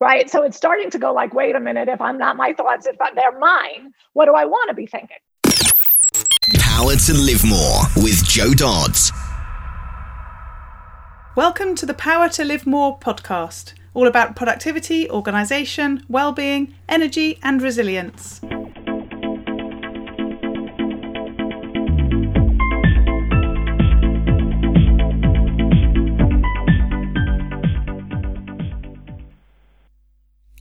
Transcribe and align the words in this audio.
right? 0.00 0.28
So 0.30 0.42
it's 0.42 0.56
starting 0.56 0.90
to 0.90 0.98
go 0.98 1.12
like, 1.12 1.32
wait 1.32 1.56
a 1.56 1.60
minute, 1.60 1.88
if 1.88 2.00
I'm 2.00 2.18
not 2.18 2.36
my 2.36 2.52
thoughts, 2.52 2.86
if 2.86 2.96
they're 2.98 3.38
mine, 3.38 3.94
what 4.12 4.26
do 4.26 4.34
I 4.34 4.44
want 4.44 4.68
to 4.68 4.74
be 4.74 4.86
thinking? 4.86 5.16
Power 6.58 6.94
to 6.94 7.14
Live 7.14 7.44
More 7.44 7.82
with 7.96 8.22
Joe 8.24 8.52
Dodds. 8.52 9.10
Welcome 11.34 11.74
to 11.76 11.86
the 11.86 11.94
Power 11.94 12.28
to 12.30 12.44
Live 12.44 12.66
More 12.66 12.98
podcast, 12.98 13.72
all 13.94 14.06
about 14.06 14.36
productivity, 14.36 15.08
organisation, 15.08 16.04
well-being, 16.08 16.74
energy 16.88 17.38
and 17.42 17.62
resilience. 17.62 18.40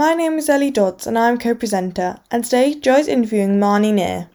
my 0.00 0.14
name 0.14 0.38
is 0.38 0.48
Ellie 0.48 0.70
Dodds 0.70 1.06
and 1.06 1.18
I'm 1.18 1.36
co-presenter 1.36 2.20
and 2.30 2.42
today 2.42 2.74
Joe 2.74 2.96
is 2.96 3.06
interviewing 3.06 3.60
Marnie 3.60 3.92
Neer. 3.92 4.30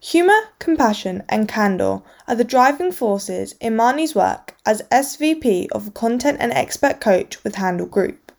Humour, 0.00 0.48
compassion 0.58 1.22
and 1.28 1.46
candour 1.46 2.02
are 2.26 2.34
the 2.34 2.42
driving 2.42 2.92
forces 2.92 3.54
in 3.60 3.76
Marnie's 3.76 4.14
work 4.14 4.56
as 4.64 4.80
SVP 4.90 5.66
of 5.72 5.92
Content 5.92 6.38
and 6.40 6.50
Expert 6.50 6.98
Coach 6.98 7.44
with 7.44 7.56
Handel 7.56 7.84
Group. 7.84 8.32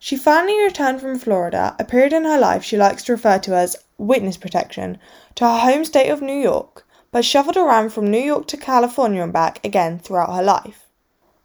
She 0.00 0.16
finally 0.16 0.60
returned 0.60 1.00
from 1.00 1.20
Florida, 1.20 1.76
a 1.78 1.84
period 1.84 2.12
in 2.12 2.24
her 2.24 2.40
life 2.40 2.64
she 2.64 2.76
likes 2.76 3.04
to 3.04 3.12
refer 3.12 3.38
to 3.38 3.54
as 3.54 3.76
witness 3.98 4.36
protection, 4.36 4.98
to 5.36 5.44
her 5.44 5.60
home 5.60 5.84
state 5.84 6.10
of 6.10 6.20
New 6.20 6.34
York, 6.34 6.84
but 7.12 7.24
shuffled 7.24 7.56
around 7.56 7.90
from 7.90 8.10
New 8.10 8.18
York 8.18 8.48
to 8.48 8.56
California 8.56 9.22
and 9.22 9.32
back 9.32 9.64
again 9.64 10.00
throughout 10.00 10.34
her 10.34 10.42
life. 10.42 10.88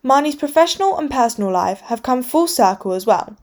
Marnie's 0.04 0.36
professional 0.36 0.98
and 0.98 1.12
personal 1.12 1.52
life 1.52 1.82
have 1.82 2.02
come 2.02 2.24
full 2.24 2.48
circle 2.48 2.94
as 2.94 3.06
well. 3.06 3.38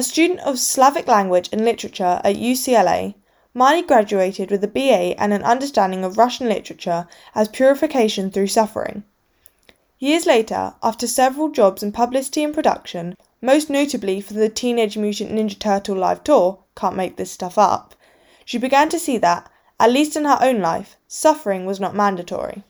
A 0.00 0.02
student 0.02 0.40
of 0.40 0.58
Slavic 0.58 1.06
language 1.06 1.50
and 1.52 1.62
literature 1.62 2.22
at 2.24 2.36
UCLA, 2.36 3.16
Marnie 3.54 3.86
graduated 3.86 4.50
with 4.50 4.64
a 4.64 4.66
BA 4.66 5.14
and 5.20 5.34
an 5.34 5.42
understanding 5.42 6.04
of 6.04 6.16
Russian 6.16 6.48
literature 6.48 7.06
as 7.34 7.48
purification 7.48 8.30
through 8.30 8.46
suffering. 8.46 9.04
Years 9.98 10.24
later, 10.24 10.72
after 10.82 11.06
several 11.06 11.50
jobs 11.50 11.82
in 11.82 11.92
publicity 11.92 12.42
and 12.42 12.54
production, 12.54 13.14
most 13.42 13.68
notably 13.68 14.22
for 14.22 14.32
the 14.32 14.48
Teenage 14.48 14.96
Mutant 14.96 15.32
Ninja 15.32 15.58
Turtle 15.58 15.96
live 15.96 16.24
tour, 16.24 16.60
Can't 16.74 16.96
Make 16.96 17.16
This 17.16 17.32
Stuff 17.32 17.58
Up, 17.58 17.94
she 18.46 18.56
began 18.56 18.88
to 18.88 18.98
see 18.98 19.18
that, 19.18 19.50
at 19.78 19.92
least 19.92 20.16
in 20.16 20.24
her 20.24 20.38
own 20.40 20.62
life, 20.62 20.96
suffering 21.08 21.66
was 21.66 21.78
not 21.78 21.94
mandatory. 21.94 22.64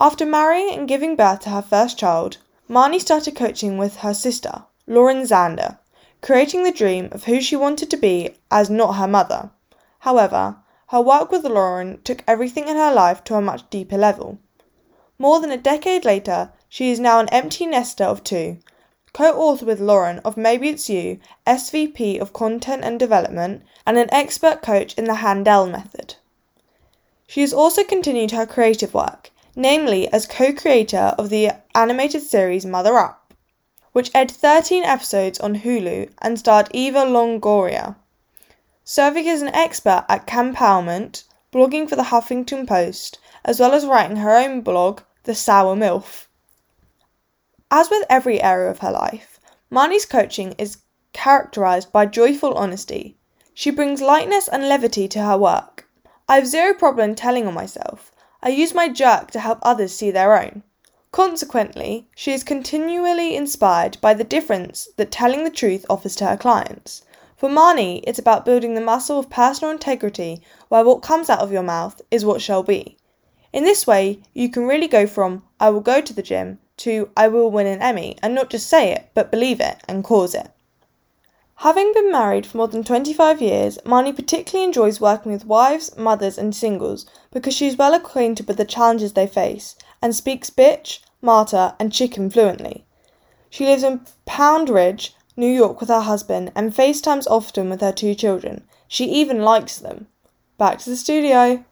After 0.00 0.26
marrying 0.26 0.76
and 0.76 0.88
giving 0.88 1.14
birth 1.14 1.42
to 1.42 1.50
her 1.50 1.62
first 1.62 1.96
child, 1.96 2.38
Marnie 2.68 3.00
started 3.00 3.36
coaching 3.36 3.78
with 3.78 3.98
her 3.98 4.14
sister, 4.14 4.64
Lauren 4.90 5.22
Zander, 5.22 5.76
creating 6.22 6.64
the 6.64 6.72
dream 6.72 7.10
of 7.12 7.24
who 7.24 7.42
she 7.42 7.54
wanted 7.54 7.90
to 7.90 7.96
be 7.98 8.34
as 8.50 8.70
not 8.70 8.94
her 8.94 9.06
mother. 9.06 9.50
However, 9.98 10.56
her 10.86 11.02
work 11.02 11.30
with 11.30 11.44
Lauren 11.44 12.00
took 12.04 12.24
everything 12.26 12.68
in 12.68 12.76
her 12.76 12.90
life 12.90 13.22
to 13.24 13.34
a 13.34 13.42
much 13.42 13.68
deeper 13.68 13.98
level. 13.98 14.38
More 15.18 15.40
than 15.40 15.50
a 15.50 15.58
decade 15.58 16.06
later, 16.06 16.52
she 16.70 16.90
is 16.90 16.98
now 16.98 17.20
an 17.20 17.28
empty 17.28 17.66
nester 17.66 18.04
of 18.04 18.24
two, 18.24 18.60
co 19.12 19.32
author 19.32 19.66
with 19.66 19.78
Lauren 19.78 20.20
of 20.20 20.38
Maybe 20.38 20.70
It's 20.70 20.88
You, 20.88 21.20
SVP 21.46 22.18
of 22.18 22.32
Content 22.32 22.82
and 22.82 22.98
Development, 22.98 23.62
and 23.84 23.98
an 23.98 24.08
expert 24.10 24.62
coach 24.62 24.94
in 24.94 25.04
the 25.04 25.16
Handel 25.16 25.66
method. 25.66 26.14
She 27.26 27.42
has 27.42 27.52
also 27.52 27.84
continued 27.84 28.30
her 28.30 28.46
creative 28.46 28.94
work, 28.94 29.32
namely 29.54 30.10
as 30.10 30.26
co 30.26 30.54
creator 30.54 31.14
of 31.18 31.28
the 31.28 31.50
animated 31.74 32.22
series 32.22 32.64
Mother 32.64 32.96
Up, 32.96 33.17
which 33.92 34.10
aired 34.14 34.30
13 34.30 34.84
episodes 34.84 35.40
on 35.40 35.56
Hulu 35.56 36.10
and 36.20 36.38
starred 36.38 36.68
Eva 36.72 37.04
Longoria. 37.04 37.96
Serving 38.84 39.28
as 39.28 39.42
an 39.42 39.48
expert 39.48 40.04
at 40.08 40.26
Campowerment, 40.26 41.24
blogging 41.52 41.88
for 41.88 41.96
the 41.96 42.04
Huffington 42.04 42.66
Post, 42.66 43.18
as 43.44 43.60
well 43.60 43.72
as 43.72 43.86
writing 43.86 44.16
her 44.18 44.36
own 44.36 44.60
blog, 44.60 45.00
The 45.24 45.34
Sour 45.34 45.76
MILF. 45.76 46.26
As 47.70 47.90
with 47.90 48.04
every 48.08 48.42
area 48.42 48.70
of 48.70 48.78
her 48.78 48.90
life, 48.90 49.38
Marnie's 49.70 50.06
coaching 50.06 50.54
is 50.58 50.78
characterized 51.12 51.92
by 51.92 52.06
joyful 52.06 52.54
honesty. 52.54 53.16
She 53.54 53.70
brings 53.70 54.00
lightness 54.00 54.48
and 54.48 54.68
levity 54.68 55.08
to 55.08 55.22
her 55.22 55.36
work. 55.36 55.86
I 56.28 56.36
have 56.36 56.46
zero 56.46 56.74
problem 56.74 57.14
telling 57.14 57.46
on 57.46 57.54
myself, 57.54 58.12
I 58.42 58.50
use 58.50 58.72
my 58.72 58.88
jerk 58.88 59.30
to 59.32 59.40
help 59.40 59.58
others 59.62 59.94
see 59.94 60.10
their 60.10 60.38
own. 60.38 60.62
Consequently, 61.10 62.06
she 62.14 62.32
is 62.32 62.44
continually 62.44 63.34
inspired 63.34 63.96
by 64.02 64.12
the 64.12 64.24
difference 64.24 64.88
that 64.96 65.10
telling 65.10 65.42
the 65.42 65.50
truth 65.50 65.86
offers 65.88 66.14
to 66.16 66.26
her 66.26 66.36
clients. 66.36 67.02
For 67.34 67.48
Marnie, 67.48 68.04
it's 68.06 68.18
about 68.18 68.44
building 68.44 68.74
the 68.74 68.82
muscle 68.82 69.18
of 69.18 69.30
personal 69.30 69.72
integrity 69.72 70.42
where 70.68 70.84
what 70.84 71.00
comes 71.00 71.30
out 71.30 71.38
of 71.38 71.50
your 71.50 71.62
mouth 71.62 72.02
is 72.10 72.26
what 72.26 72.42
shall 72.42 72.62
be. 72.62 72.98
In 73.54 73.64
this 73.64 73.86
way, 73.86 74.20
you 74.34 74.50
can 74.50 74.66
really 74.66 74.86
go 74.86 75.06
from 75.06 75.44
I 75.58 75.70
will 75.70 75.80
go 75.80 76.02
to 76.02 76.12
the 76.12 76.20
gym 76.20 76.58
to 76.78 77.08
I 77.16 77.28
will 77.28 77.50
win 77.50 77.66
an 77.66 77.80
Emmy 77.80 78.18
and 78.22 78.34
not 78.34 78.50
just 78.50 78.66
say 78.66 78.92
it, 78.92 79.08
but 79.14 79.30
believe 79.30 79.60
it 79.60 79.78
and 79.88 80.04
cause 80.04 80.34
it. 80.34 80.50
Having 81.62 81.94
been 81.94 82.12
married 82.12 82.44
for 82.44 82.58
more 82.58 82.68
than 82.68 82.84
25 82.84 83.40
years, 83.40 83.78
Marnie 83.86 84.14
particularly 84.14 84.66
enjoys 84.66 85.00
working 85.00 85.32
with 85.32 85.46
wives, 85.46 85.96
mothers, 85.96 86.36
and 86.36 86.54
singles 86.54 87.06
because 87.30 87.54
she 87.54 87.66
is 87.66 87.78
well 87.78 87.94
acquainted 87.94 88.46
with 88.46 88.58
the 88.58 88.66
challenges 88.66 89.14
they 89.14 89.26
face 89.26 89.74
and 90.00 90.14
speaks 90.14 90.50
bitch, 90.50 91.00
martyr, 91.20 91.74
and 91.78 91.92
chicken 91.92 92.30
fluently. 92.30 92.84
She 93.50 93.64
lives 93.64 93.82
in 93.82 94.02
Pound 94.26 94.68
Ridge, 94.68 95.14
New 95.36 95.52
York 95.52 95.80
with 95.80 95.88
her 95.88 96.00
husband 96.00 96.52
and 96.54 96.74
FaceTimes 96.74 97.26
often 97.30 97.70
with 97.70 97.80
her 97.80 97.92
two 97.92 98.14
children. 98.14 98.64
She 98.88 99.04
even 99.04 99.42
likes 99.42 99.78
them. 99.78 100.08
Back 100.58 100.78
to 100.80 100.90
the 100.90 100.96
studio. 100.96 101.64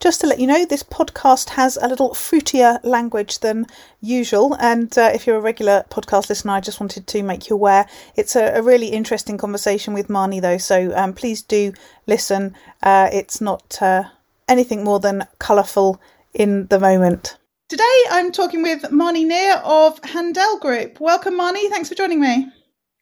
Just 0.00 0.20
to 0.20 0.28
let 0.28 0.38
you 0.38 0.46
know, 0.46 0.64
this 0.64 0.84
podcast 0.84 1.50
has 1.50 1.76
a 1.76 1.88
little 1.88 2.10
fruitier 2.10 2.78
language 2.84 3.40
than 3.40 3.66
usual. 4.00 4.54
And 4.60 4.96
uh, 4.96 5.10
if 5.12 5.26
you're 5.26 5.38
a 5.38 5.40
regular 5.40 5.84
podcast 5.90 6.28
listener, 6.28 6.52
I 6.52 6.60
just 6.60 6.78
wanted 6.78 7.08
to 7.08 7.22
make 7.24 7.50
you 7.50 7.56
aware. 7.56 7.88
It's 8.14 8.36
a, 8.36 8.54
a 8.54 8.62
really 8.62 8.86
interesting 8.86 9.36
conversation 9.36 9.94
with 9.94 10.06
Marnie, 10.06 10.40
though. 10.40 10.58
So 10.58 10.92
um, 10.94 11.14
please 11.14 11.42
do 11.42 11.72
listen. 12.06 12.54
Uh, 12.80 13.08
it's 13.12 13.40
not 13.40 13.82
uh, 13.82 14.04
anything 14.46 14.84
more 14.84 15.00
than 15.00 15.26
colourful 15.40 16.00
in 16.34 16.66
the 16.68 16.80
moment. 16.80 17.38
Today, 17.68 17.84
I'm 18.10 18.32
talking 18.32 18.62
with 18.62 18.82
Marnie 18.84 19.26
Neer 19.26 19.56
of 19.64 20.02
Handel 20.04 20.58
Group. 20.60 21.00
Welcome, 21.00 21.34
Marnie. 21.38 21.68
Thanks 21.70 21.88
for 21.88 21.96
joining 21.96 22.20
me. 22.20 22.48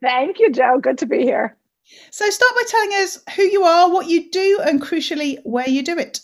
Thank 0.03 0.39
you, 0.41 0.53
Joe. 0.53 0.79
Good 0.81 0.99
to 0.99 1.07
be 1.07 1.23
here. 1.23 1.57
So, 2.11 2.29
start 2.31 2.53
by 2.55 2.63
telling 2.69 2.91
us 3.03 3.19
who 3.37 3.43
you 3.43 3.65
are, 3.65 3.91
what 3.91 4.09
you 4.09 4.31
do, 4.31 4.61
and 4.65 4.83
crucially, 4.83 5.39
where 5.45 5.69
you 5.69 5.83
do 5.83 5.99
it. 5.99 6.21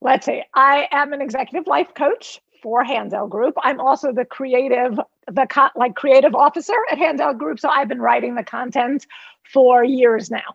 Let's 0.00 0.26
see. 0.26 0.42
I 0.54 0.88
am 0.92 1.12
an 1.12 1.22
executive 1.22 1.66
life 1.66 1.88
coach 1.96 2.40
for 2.62 2.84
Handel 2.84 3.28
Group. 3.28 3.54
I'm 3.62 3.80
also 3.80 4.12
the 4.12 4.24
creative, 4.24 4.98
the 5.28 5.46
co- 5.50 5.70
like 5.76 5.96
creative 5.96 6.34
officer 6.34 6.76
at 6.90 6.98
Handel 6.98 7.34
Group. 7.34 7.60
So 7.60 7.68
I've 7.68 7.88
been 7.88 8.00
writing 8.02 8.34
the 8.36 8.44
content 8.44 9.06
for 9.52 9.84
years 9.84 10.30
now, 10.30 10.54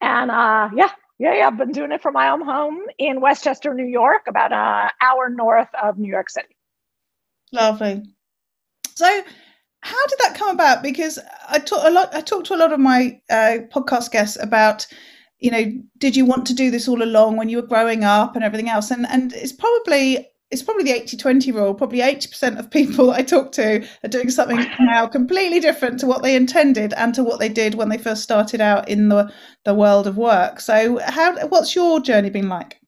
and 0.00 0.30
uh, 0.30 0.70
yeah, 0.76 0.90
yeah, 1.18 1.34
yeah. 1.34 1.46
I've 1.46 1.56
been 1.56 1.72
doing 1.72 1.92
it 1.92 2.02
from 2.02 2.14
my 2.14 2.28
own 2.28 2.42
home 2.42 2.80
in 2.98 3.20
Westchester, 3.20 3.74
New 3.74 3.86
York, 3.86 4.22
about 4.28 4.52
an 4.52 4.90
hour 5.00 5.28
north 5.28 5.68
of 5.82 5.98
New 5.98 6.10
York 6.10 6.30
City. 6.30 6.56
Lovely. 7.52 8.02
So, 8.94 9.06
how 9.80 10.06
did 10.06 10.18
that 10.20 10.34
come 10.36 10.50
about? 10.50 10.82
Because 10.82 11.18
I 11.48 11.58
talk 11.58 11.84
a 11.84 11.90
lot. 11.90 12.14
I 12.14 12.20
talked 12.20 12.46
to 12.46 12.54
a 12.54 12.56
lot 12.56 12.72
of 12.72 12.80
my 12.80 13.20
uh, 13.30 13.58
podcast 13.72 14.10
guests 14.10 14.36
about 14.40 14.86
you 15.44 15.50
know, 15.50 15.64
did 15.98 16.16
you 16.16 16.24
want 16.24 16.46
to 16.46 16.54
do 16.54 16.70
this 16.70 16.88
all 16.88 17.02
along 17.02 17.36
when 17.36 17.50
you 17.50 17.58
were 17.58 17.66
growing 17.66 18.02
up 18.02 18.34
and 18.34 18.42
everything 18.42 18.70
else? 18.70 18.90
And 18.90 19.06
and 19.06 19.32
it's 19.34 19.52
probably 19.52 20.26
it's 20.54 20.62
probably 20.62 20.84
the 20.84 21.00
80-20 21.00 21.52
rule. 21.52 21.74
Probably 21.74 21.98
80% 21.98 22.58
of 22.58 22.70
people 22.70 23.06
that 23.08 23.18
I 23.18 23.22
talk 23.22 23.50
to 23.52 23.86
are 24.04 24.08
doing 24.08 24.30
something 24.30 24.64
now 24.80 25.06
completely 25.06 25.58
different 25.58 25.98
to 26.00 26.06
what 26.06 26.22
they 26.22 26.36
intended 26.36 26.94
and 26.94 27.12
to 27.14 27.24
what 27.24 27.40
they 27.40 27.48
did 27.48 27.74
when 27.74 27.88
they 27.88 27.98
first 27.98 28.22
started 28.22 28.60
out 28.60 28.88
in 28.88 29.08
the, 29.08 29.32
the 29.64 29.74
world 29.74 30.06
of 30.06 30.16
work. 30.16 30.60
So 30.60 31.00
how 31.04 31.46
what's 31.48 31.74
your 31.74 32.00
journey 32.00 32.30
been 32.30 32.48
like? 32.48 32.80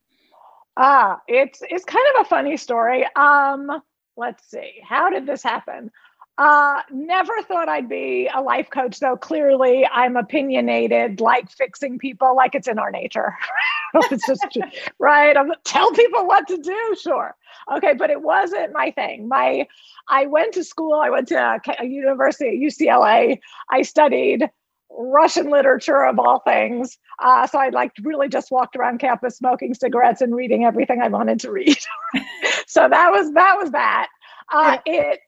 Ah, 0.77 1.21
it's 1.27 1.61
it's 1.71 1.85
kind 1.85 2.05
of 2.15 2.27
a 2.27 2.29
funny 2.29 2.57
story. 2.57 3.05
Um, 3.17 3.83
let's 4.17 4.49
see. 4.49 4.75
How 4.87 5.11
did 5.11 5.27
this 5.27 5.43
happen? 5.43 5.91
Uh, 6.39 6.83
never 6.91 7.41
thought 7.43 7.69
I'd 7.69 7.89
be 7.89 8.29
a 8.35 8.43
life 8.43 8.69
coach, 8.69 9.01
though. 9.01 9.17
Clearly, 9.17 9.87
I'm 9.87 10.17
opinionated, 10.17 11.21
like 11.21 11.51
fixing 11.51 11.99
people, 11.99 12.37
like 12.37 12.55
it's 12.55 12.69
in 12.69 12.79
our 12.79 12.91
nature. 12.91 13.35
it's 13.95 14.27
just 14.27 14.47
right. 14.99 15.35
I'm 15.35 15.53
tell 15.65 15.91
people 15.93 16.27
what 16.27 16.47
to 16.49 16.59
do. 16.59 16.97
Sure, 17.01 17.35
okay, 17.75 17.95
but 17.95 18.11
it 18.11 18.23
wasn't 18.23 18.73
my 18.73 18.91
thing. 18.91 19.29
My, 19.29 19.67
I 20.09 20.27
went 20.27 20.55
to 20.55 20.65
school. 20.65 20.95
I 20.95 21.11
went 21.11 21.29
to 21.29 21.61
a 21.79 21.85
university 21.87 22.49
at 22.49 22.55
UCLA. 22.55 23.41
I 23.71 23.83
studied 23.83 24.49
Russian 24.91 25.51
literature 25.51 26.05
of 26.05 26.19
all 26.19 26.41
things. 26.41 26.99
Uh, 27.19 27.47
so 27.47 27.59
I 27.59 27.71
like 27.71 27.93
really 28.03 28.29
just 28.29 28.51
walked 28.51 28.77
around 28.77 28.99
campus 28.99 29.37
smoking 29.37 29.75
cigarettes 29.75 30.21
and 30.21 30.35
reading 30.35 30.65
everything 30.65 31.01
I 31.03 31.09
wanted 31.09 31.41
to 31.41 31.51
read. 31.51 31.79
so 32.67 32.89
that 32.89 33.11
was 33.11 33.33
that 33.33 33.57
was 33.59 33.71
that. 33.73 34.09
Uh, 34.53 34.79
it 34.87 35.21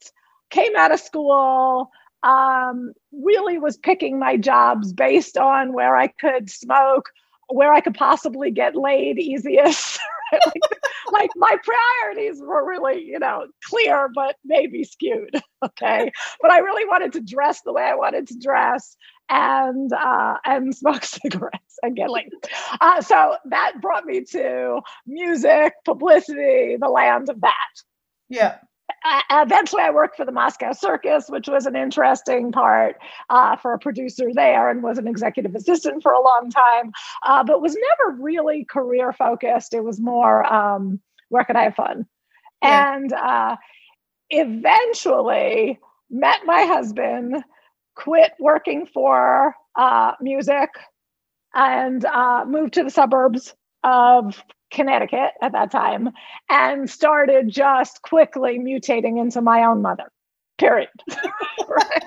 came 0.51 0.77
out 0.77 0.93
of 0.93 1.01
school. 1.01 1.91
Um, 2.25 2.93
really 3.13 3.59
was 3.59 3.77
picking 3.77 4.19
my 4.19 4.37
jobs 4.37 4.93
based 4.93 5.39
on 5.39 5.73
where 5.73 5.97
I 5.97 6.09
could 6.09 6.51
smoke, 6.51 7.11
where 7.49 7.73
I 7.73 7.81
could 7.81 7.95
possibly 7.95 8.51
get 8.51 8.75
laid 8.75 9.19
easiest. 9.19 10.01
like, 10.33 10.63
like 11.13 11.31
my 11.37 11.57
priorities 11.63 12.41
were 12.41 12.67
really, 12.67 13.03
you 13.05 13.19
know, 13.19 13.47
clear, 13.69 14.09
but 14.15 14.37
maybe 14.45 14.85
skewed. 14.85 15.35
Okay. 15.65 16.13
But 16.41 16.53
I 16.53 16.59
really 16.61 16.85
wanted 16.85 17.15
to 17.15 17.21
dress 17.21 17.63
the 17.63 17.73
way 17.73 17.83
I 17.83 17.97
wanted 17.97 18.29
to 18.29 18.39
dress 18.39 18.97
and 19.29 19.93
uh, 19.93 20.37
and 20.45 20.73
smoke 20.73 21.05
cigarettes 21.05 21.79
and 21.83 21.97
get 21.97 22.11
laid. 22.11 22.29
Uh, 22.81 23.01
so 23.01 23.37
that 23.47 23.73
brought 23.81 24.05
me 24.05 24.23
to 24.31 24.81
music, 25.05 25.73
publicity, 25.85 26.77
the 26.81 26.89
land 26.89 27.29
of 27.29 27.41
that. 27.41 27.73
Yeah. 28.29 28.59
Uh, 29.05 29.21
eventually, 29.31 29.83
I 29.83 29.91
worked 29.91 30.17
for 30.17 30.25
the 30.25 30.33
Moscow 30.33 30.73
Circus, 30.73 31.29
which 31.29 31.49
was 31.49 31.67
an 31.67 31.77
interesting 31.77 32.53
part 32.53 32.97
uh, 33.31 33.57
for 33.57 33.73
a 33.73 33.79
producer 33.79 34.31
there, 34.33 34.71
and 34.71 34.83
was 34.83 34.99
an 34.99 35.07
executive 35.07 35.55
assistant 35.55 36.03
for 36.03 36.13
a 36.13 36.23
long 36.23 36.51
time, 36.51 36.93
uh, 37.25 37.45
but 37.45 37.63
was 37.63 37.77
never 37.77 38.17
really 38.21 38.65
career 38.65 39.13
focused. 39.13 39.75
It 39.75 39.85
was 39.85 40.01
more 40.01 40.51
um, 40.53 41.01
where 41.29 41.45
could 41.45 41.57
I 41.57 41.65
have 41.65 41.75
fun, 41.75 42.07
yeah. 42.63 42.95
and 42.95 43.13
uh, 43.13 43.57
eventually 44.31 45.79
met 46.11 46.41
my 46.45 46.63
husband 46.63 47.43
quit 47.95 48.33
working 48.39 48.87
for 48.87 49.55
uh, 49.77 50.13
music 50.21 50.71
and 51.55 52.05
uh, 52.05 52.45
moved 52.47 52.75
to 52.75 52.85
the 52.85 52.91
suburbs 52.91 53.55
of 53.85 54.43
Connecticut 54.71 55.33
at 55.43 55.53
that 55.53 55.71
time 55.71 56.11
and 56.49 56.89
started 56.89 57.49
just 57.49 58.03
quickly 58.03 58.59
mutating 58.59 59.21
into 59.21 59.41
my 59.41 59.65
own 59.65 59.83
mother, 59.83 60.11
period. 60.59 60.91
right? 61.69 62.05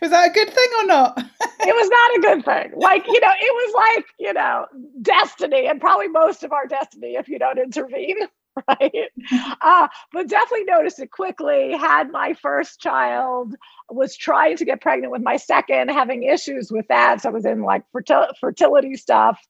Was 0.00 0.10
that 0.10 0.30
a 0.30 0.32
good 0.32 0.50
thing 0.50 0.68
or 0.80 0.86
not? 0.86 1.18
it 1.40 1.74
was 1.74 1.88
not 1.90 2.16
a 2.16 2.20
good 2.20 2.44
thing. 2.44 2.80
Like, 2.80 3.06
you 3.06 3.20
know, 3.20 3.32
it 3.40 3.54
was 3.54 3.74
like, 3.74 4.06
you 4.18 4.32
know, 4.32 4.66
destiny 5.00 5.66
and 5.66 5.80
probably 5.80 6.08
most 6.08 6.44
of 6.44 6.52
our 6.52 6.66
destiny 6.66 7.14
if 7.14 7.28
you 7.28 7.38
don't 7.38 7.58
intervene. 7.58 8.16
right? 8.68 8.92
Uh, 9.60 9.88
but 10.12 10.28
definitely 10.28 10.64
noticed 10.64 10.98
it 11.00 11.10
quickly. 11.10 11.72
Had 11.72 12.10
my 12.10 12.34
first 12.34 12.80
child, 12.80 13.54
was 13.88 14.16
trying 14.16 14.56
to 14.56 14.64
get 14.64 14.80
pregnant 14.80 15.12
with 15.12 15.22
my 15.22 15.36
second, 15.36 15.90
having 15.90 16.22
issues 16.22 16.70
with 16.70 16.86
that. 16.88 17.20
So 17.20 17.28
I 17.28 17.32
was 17.32 17.44
in 17.44 17.62
like 17.62 17.82
fertil- 17.94 18.32
fertility 18.40 18.96
stuff. 18.96 19.40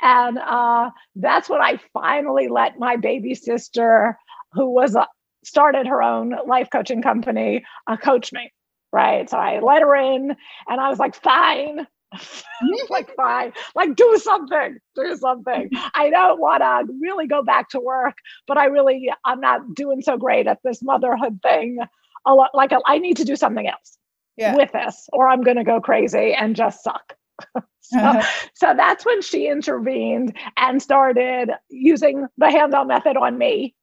And 0.00 0.38
uh, 0.38 0.90
that's 1.16 1.48
when 1.48 1.60
I 1.60 1.80
finally 1.92 2.48
let 2.48 2.78
my 2.78 2.96
baby 2.96 3.34
sister, 3.34 4.18
who 4.52 4.70
was 4.70 4.94
a, 4.94 5.06
started 5.44 5.86
her 5.86 6.02
own 6.02 6.34
life 6.46 6.68
coaching 6.70 7.02
company, 7.02 7.64
uh, 7.86 7.96
coach 7.96 8.32
me. 8.32 8.52
Right. 8.92 9.28
So 9.30 9.38
I 9.38 9.60
let 9.60 9.82
her 9.82 9.94
in 9.96 10.36
and 10.68 10.80
I 10.80 10.90
was 10.90 10.98
like, 10.98 11.14
fine, 11.14 11.86
like 12.90 13.14
fine. 13.16 13.52
Like 13.74 13.96
do 13.96 14.18
something 14.22 14.78
do 14.94 15.16
something. 15.16 15.70
I 15.94 16.10
don't 16.10 16.40
want 16.40 16.62
to 16.62 16.92
really 17.00 17.26
go 17.26 17.42
back 17.42 17.70
to 17.70 17.80
work 17.80 18.14
but 18.46 18.58
i 18.58 18.66
really 18.66 19.10
i'm 19.24 19.40
not 19.40 19.74
doing 19.74 20.00
so 20.00 20.16
great 20.16 20.46
at 20.46 20.58
this 20.64 20.82
motherhood 20.82 21.40
thing. 21.42 21.78
A 22.26 22.34
lot 22.34 22.50
like 22.54 22.70
I 22.86 22.98
need 22.98 23.16
to 23.16 23.24
do 23.24 23.36
something 23.36 23.66
else 23.66 23.98
yeah. 24.36 24.54
with 24.54 24.72
this 24.72 25.08
or 25.12 25.28
i'm 25.28 25.42
going 25.42 25.56
to 25.56 25.64
go 25.64 25.80
crazy 25.80 26.34
and 26.34 26.56
just 26.56 26.82
suck. 26.82 27.14
So, 27.84 27.98
uh-huh. 27.98 28.22
so 28.54 28.74
that's 28.76 29.04
when 29.04 29.20
she 29.22 29.48
intervened 29.48 30.36
and 30.56 30.80
started 30.80 31.50
using 31.68 32.28
the 32.38 32.48
Handel 32.48 32.84
method 32.84 33.16
on 33.16 33.36
me. 33.36 33.74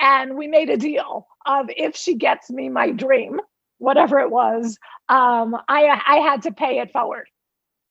And 0.00 0.36
we 0.36 0.48
made 0.48 0.68
a 0.68 0.76
deal 0.76 1.28
of 1.46 1.70
if 1.74 1.96
she 1.96 2.16
gets 2.16 2.50
me 2.50 2.68
my 2.68 2.90
dream 2.90 3.40
whatever 3.78 4.18
it 4.18 4.30
was 4.30 4.76
um, 5.08 5.56
I, 5.68 6.02
I 6.04 6.16
had 6.16 6.42
to 6.42 6.52
pay 6.52 6.80
it 6.80 6.90
forward 6.90 7.28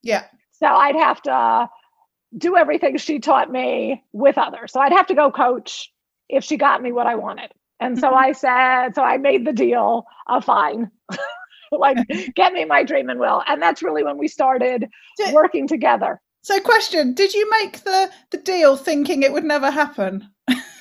yeah. 0.03 0.25
So 0.51 0.67
I'd 0.67 0.95
have 0.95 1.21
to 1.23 1.69
do 2.37 2.55
everything 2.55 2.97
she 2.97 3.19
taught 3.19 3.51
me 3.51 4.03
with 4.11 4.37
others. 4.37 4.71
So 4.71 4.79
I'd 4.79 4.91
have 4.91 5.07
to 5.07 5.15
go 5.15 5.31
coach 5.31 5.91
if 6.29 6.43
she 6.43 6.57
got 6.57 6.81
me 6.81 6.91
what 6.91 7.07
I 7.07 7.15
wanted. 7.15 7.51
And 7.79 7.97
so 7.97 8.07
mm-hmm. 8.07 8.17
I 8.17 8.31
said, 8.31 8.95
so 8.95 9.03
I 9.03 9.17
made 9.17 9.45
the 9.45 9.53
deal 9.53 10.05
of 10.27 10.45
fine. 10.45 10.91
like 11.71 11.97
get 12.35 12.53
me 12.53 12.65
my 12.65 12.83
dream 12.83 13.09
and 13.09 13.19
will. 13.19 13.43
And 13.47 13.61
that's 13.61 13.83
really 13.83 14.03
when 14.03 14.17
we 14.17 14.27
started 14.27 14.89
did, 15.17 15.33
working 15.33 15.67
together. 15.67 16.21
So 16.41 16.59
question, 16.59 17.13
did 17.13 17.33
you 17.33 17.49
make 17.49 17.83
the 17.83 18.09
the 18.31 18.37
deal 18.37 18.77
thinking 18.77 19.23
it 19.23 19.33
would 19.33 19.43
never 19.43 19.69
happen? 19.69 20.29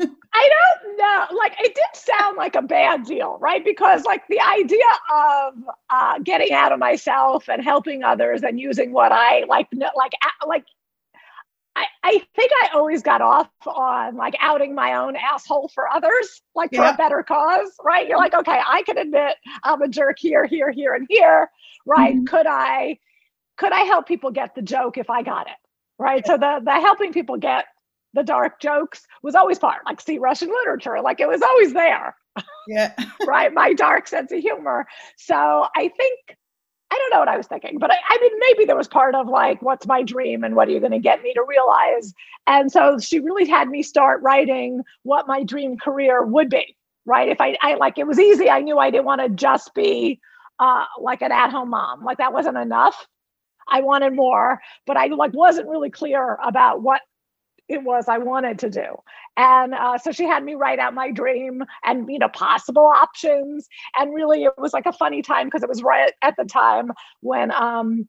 I 0.00 0.50
don't 0.82 0.96
know. 0.98 1.36
Like 1.36 1.54
it 1.60 1.74
did 1.74 1.84
sound 1.94 2.36
like 2.36 2.56
a 2.56 2.62
bad 2.62 3.04
deal, 3.04 3.38
right? 3.40 3.64
Because 3.64 4.04
like 4.04 4.26
the 4.28 4.40
idea 4.40 4.84
of 5.14 5.54
uh, 5.90 6.18
getting 6.20 6.52
out 6.52 6.72
of 6.72 6.78
myself 6.78 7.48
and 7.48 7.62
helping 7.62 8.02
others 8.02 8.42
and 8.42 8.58
using 8.58 8.92
what 8.92 9.12
I 9.12 9.44
like, 9.48 9.68
like, 9.96 10.12
like. 10.46 10.64
I, 11.76 11.86
I 12.02 12.22
think 12.34 12.50
I 12.62 12.70
always 12.74 13.00
got 13.00 13.22
off 13.22 13.48
on 13.64 14.16
like 14.16 14.34
outing 14.40 14.74
my 14.74 14.94
own 14.94 15.14
asshole 15.14 15.70
for 15.72 15.88
others, 15.88 16.42
like 16.56 16.74
for 16.74 16.84
a 16.84 16.94
better 16.94 17.22
cause, 17.22 17.72
right? 17.84 18.08
You're 18.08 18.18
like, 18.18 18.34
okay, 18.34 18.60
I 18.66 18.82
can 18.82 18.98
admit 18.98 19.36
I'm 19.62 19.80
a 19.80 19.88
jerk 19.88 20.16
here, 20.18 20.44
here, 20.46 20.72
here, 20.72 20.94
and 20.94 21.06
here, 21.08 21.48
right? 21.86 22.16
Mm-hmm. 22.16 22.24
Could 22.24 22.46
I, 22.48 22.98
could 23.56 23.72
I 23.72 23.82
help 23.82 24.08
people 24.08 24.32
get 24.32 24.56
the 24.56 24.62
joke 24.62 24.98
if 24.98 25.08
I 25.10 25.22
got 25.22 25.46
it, 25.46 25.56
right? 25.96 26.22
Yeah. 26.26 26.32
So 26.32 26.38
the 26.38 26.60
the 26.64 26.72
helping 26.72 27.12
people 27.12 27.36
get 27.36 27.66
the 28.14 28.22
dark 28.22 28.60
jokes 28.60 29.06
was 29.22 29.34
always 29.34 29.58
part, 29.58 29.84
like 29.86 30.00
see 30.00 30.18
Russian 30.18 30.48
literature, 30.48 31.00
like 31.02 31.20
it 31.20 31.28
was 31.28 31.42
always 31.42 31.72
there. 31.72 32.16
Yeah. 32.68 32.94
right. 33.26 33.52
My 33.52 33.72
dark 33.72 34.08
sense 34.08 34.32
of 34.32 34.40
humor. 34.40 34.86
So 35.16 35.34
I 35.34 35.88
think, 35.96 36.36
I 36.92 36.96
don't 36.96 37.10
know 37.12 37.20
what 37.20 37.28
I 37.28 37.36
was 37.36 37.46
thinking, 37.46 37.78
but 37.78 37.92
I, 37.92 37.96
I 38.08 38.18
mean, 38.20 38.32
maybe 38.38 38.64
there 38.64 38.76
was 38.76 38.88
part 38.88 39.14
of 39.14 39.28
like, 39.28 39.62
what's 39.62 39.86
my 39.86 40.02
dream 40.02 40.42
and 40.42 40.56
what 40.56 40.68
are 40.68 40.72
you 40.72 40.80
going 40.80 40.92
to 40.92 40.98
get 40.98 41.22
me 41.22 41.32
to 41.34 41.44
realize? 41.46 42.12
And 42.46 42.70
so 42.70 42.98
she 42.98 43.20
really 43.20 43.48
had 43.48 43.68
me 43.68 43.82
start 43.82 44.22
writing 44.22 44.82
what 45.04 45.28
my 45.28 45.44
dream 45.44 45.78
career 45.78 46.24
would 46.24 46.50
be. 46.50 46.76
Right. 47.06 47.28
If 47.28 47.40
I, 47.40 47.56
I 47.62 47.74
like, 47.74 47.98
it 47.98 48.06
was 48.06 48.18
easy. 48.18 48.50
I 48.50 48.60
knew 48.60 48.78
I 48.78 48.90
didn't 48.90 49.06
want 49.06 49.20
to 49.20 49.28
just 49.28 49.74
be 49.74 50.20
uh, 50.58 50.84
like 51.00 51.22
an 51.22 51.32
at 51.32 51.50
home 51.50 51.70
mom. 51.70 52.04
Like 52.04 52.18
that 52.18 52.32
wasn't 52.32 52.58
enough. 52.58 53.06
I 53.68 53.80
wanted 53.80 54.14
more, 54.14 54.60
but 54.86 54.96
I 54.96 55.06
like 55.06 55.32
wasn't 55.32 55.68
really 55.68 55.90
clear 55.90 56.38
about 56.44 56.82
what 56.82 57.00
it 57.70 57.84
was 57.84 58.08
I 58.08 58.18
wanted 58.18 58.58
to 58.58 58.68
do. 58.68 58.96
And 59.36 59.74
uh, 59.74 59.96
so 59.96 60.10
she 60.10 60.24
had 60.24 60.44
me 60.44 60.54
write 60.54 60.80
out 60.80 60.92
my 60.92 61.12
dream 61.12 61.62
and, 61.84 62.10
you 62.10 62.18
know, 62.18 62.28
possible 62.28 62.84
options. 62.84 63.68
And 63.96 64.12
really, 64.12 64.44
it 64.44 64.52
was 64.58 64.72
like 64.72 64.86
a 64.86 64.92
funny 64.92 65.22
time 65.22 65.46
because 65.46 65.62
it 65.62 65.68
was 65.68 65.82
right 65.82 66.12
at 66.22 66.34
the 66.36 66.44
time 66.44 66.90
when, 67.20 67.52
um, 67.52 68.08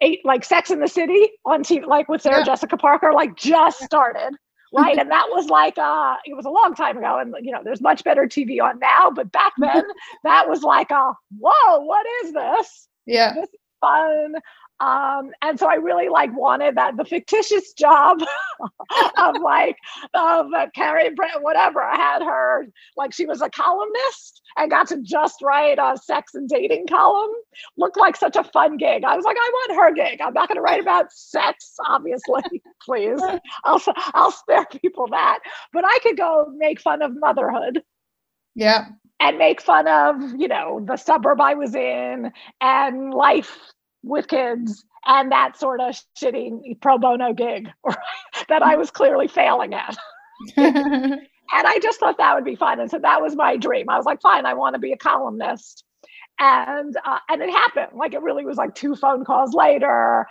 eight 0.00 0.20
like 0.24 0.44
Sex 0.44 0.70
in 0.70 0.80
the 0.80 0.88
City 0.88 1.28
on 1.44 1.62
TV, 1.62 1.86
like 1.86 2.08
with 2.08 2.20
Sarah 2.20 2.38
yeah. 2.38 2.44
Jessica 2.44 2.76
Parker, 2.76 3.12
like 3.12 3.36
just 3.36 3.82
started. 3.82 4.32
Right. 4.74 4.98
and 4.98 5.10
that 5.10 5.28
was 5.30 5.48
like 5.48 5.78
uh 5.78 6.16
it 6.26 6.36
was 6.36 6.44
a 6.44 6.50
long 6.50 6.74
time 6.74 6.98
ago. 6.98 7.18
And 7.18 7.34
you 7.40 7.52
know, 7.52 7.60
there's 7.64 7.80
much 7.80 8.02
better 8.02 8.22
TV 8.22 8.60
on 8.60 8.80
now, 8.80 9.10
but 9.14 9.30
back 9.30 9.52
then 9.58 9.84
that 10.24 10.48
was 10.48 10.62
like 10.62 10.90
a 10.90 11.12
whoa, 11.38 11.80
what 11.80 12.04
is 12.24 12.32
this? 12.32 12.88
Yeah. 13.06 13.32
This 13.34 13.44
is 13.44 13.60
fun. 13.80 14.34
Um, 14.80 15.30
and 15.40 15.58
so 15.58 15.68
I 15.68 15.76
really 15.76 16.08
like 16.08 16.36
wanted 16.36 16.76
that 16.76 16.96
the 16.96 17.04
fictitious 17.04 17.72
job 17.72 18.20
of 19.18 19.36
like 19.40 19.76
of 20.12 20.52
uh, 20.52 20.66
Carrie 20.74 21.14
Brett, 21.14 21.42
whatever. 21.42 21.82
I 21.82 21.96
had 21.96 22.22
her 22.22 22.66
like 22.96 23.14
she 23.14 23.24
was 23.24 23.40
a 23.40 23.48
columnist 23.48 24.42
and 24.58 24.70
got 24.70 24.88
to 24.88 25.00
just 25.00 25.40
write 25.42 25.78
a 25.78 25.96
sex 25.96 26.34
and 26.34 26.48
dating 26.48 26.88
column. 26.88 27.32
Looked 27.78 27.96
like 27.96 28.16
such 28.16 28.36
a 28.36 28.44
fun 28.44 28.76
gig. 28.76 29.04
I 29.04 29.16
was 29.16 29.24
like, 29.24 29.36
I 29.38 29.50
want 29.52 29.80
her 29.80 29.94
gig. 29.94 30.20
I'm 30.20 30.34
not 30.34 30.48
going 30.48 30.56
to 30.56 30.62
write 30.62 30.80
about 30.80 31.10
sex, 31.10 31.74
obviously. 31.86 32.42
Please, 32.82 33.20
I'll 33.64 33.82
I'll 34.14 34.32
spare 34.32 34.66
people 34.66 35.06
that. 35.08 35.38
But 35.72 35.84
I 35.86 35.98
could 36.02 36.18
go 36.18 36.52
make 36.54 36.80
fun 36.80 37.00
of 37.00 37.18
motherhood. 37.18 37.82
Yeah. 38.54 38.86
And 39.20 39.38
make 39.38 39.62
fun 39.62 39.88
of, 39.88 40.16
you 40.38 40.48
know, 40.48 40.84
the 40.86 40.98
suburb 40.98 41.40
I 41.40 41.54
was 41.54 41.74
in 41.74 42.30
and 42.60 43.14
life 43.14 43.58
with 44.06 44.28
kids 44.28 44.84
and 45.04 45.32
that 45.32 45.58
sort 45.58 45.80
of 45.80 45.94
shitty 46.20 46.80
pro 46.80 46.98
bono 46.98 47.32
gig 47.32 47.68
that 48.48 48.62
I 48.62 48.76
was 48.76 48.90
clearly 48.90 49.28
failing 49.28 49.74
at. 49.74 49.96
and 50.56 51.20
I 51.52 51.78
just 51.80 52.00
thought 52.00 52.18
that 52.18 52.34
would 52.34 52.44
be 52.44 52.56
fun. 52.56 52.80
And 52.80 52.90
so 52.90 52.98
that 52.98 53.20
was 53.20 53.36
my 53.36 53.56
dream. 53.56 53.88
I 53.88 53.96
was 53.96 54.06
like, 54.06 54.20
fine, 54.20 54.46
I 54.46 54.54
want 54.54 54.74
to 54.74 54.80
be 54.80 54.92
a 54.92 54.96
columnist. 54.96 55.84
And 56.38 56.96
uh, 57.04 57.18
and 57.30 57.40
it 57.40 57.50
happened. 57.50 57.98
Like 57.98 58.12
it 58.12 58.22
really 58.22 58.44
was 58.44 58.58
like 58.58 58.74
two 58.74 58.94
phone 58.94 59.24
calls 59.24 59.54
later. 59.54 60.26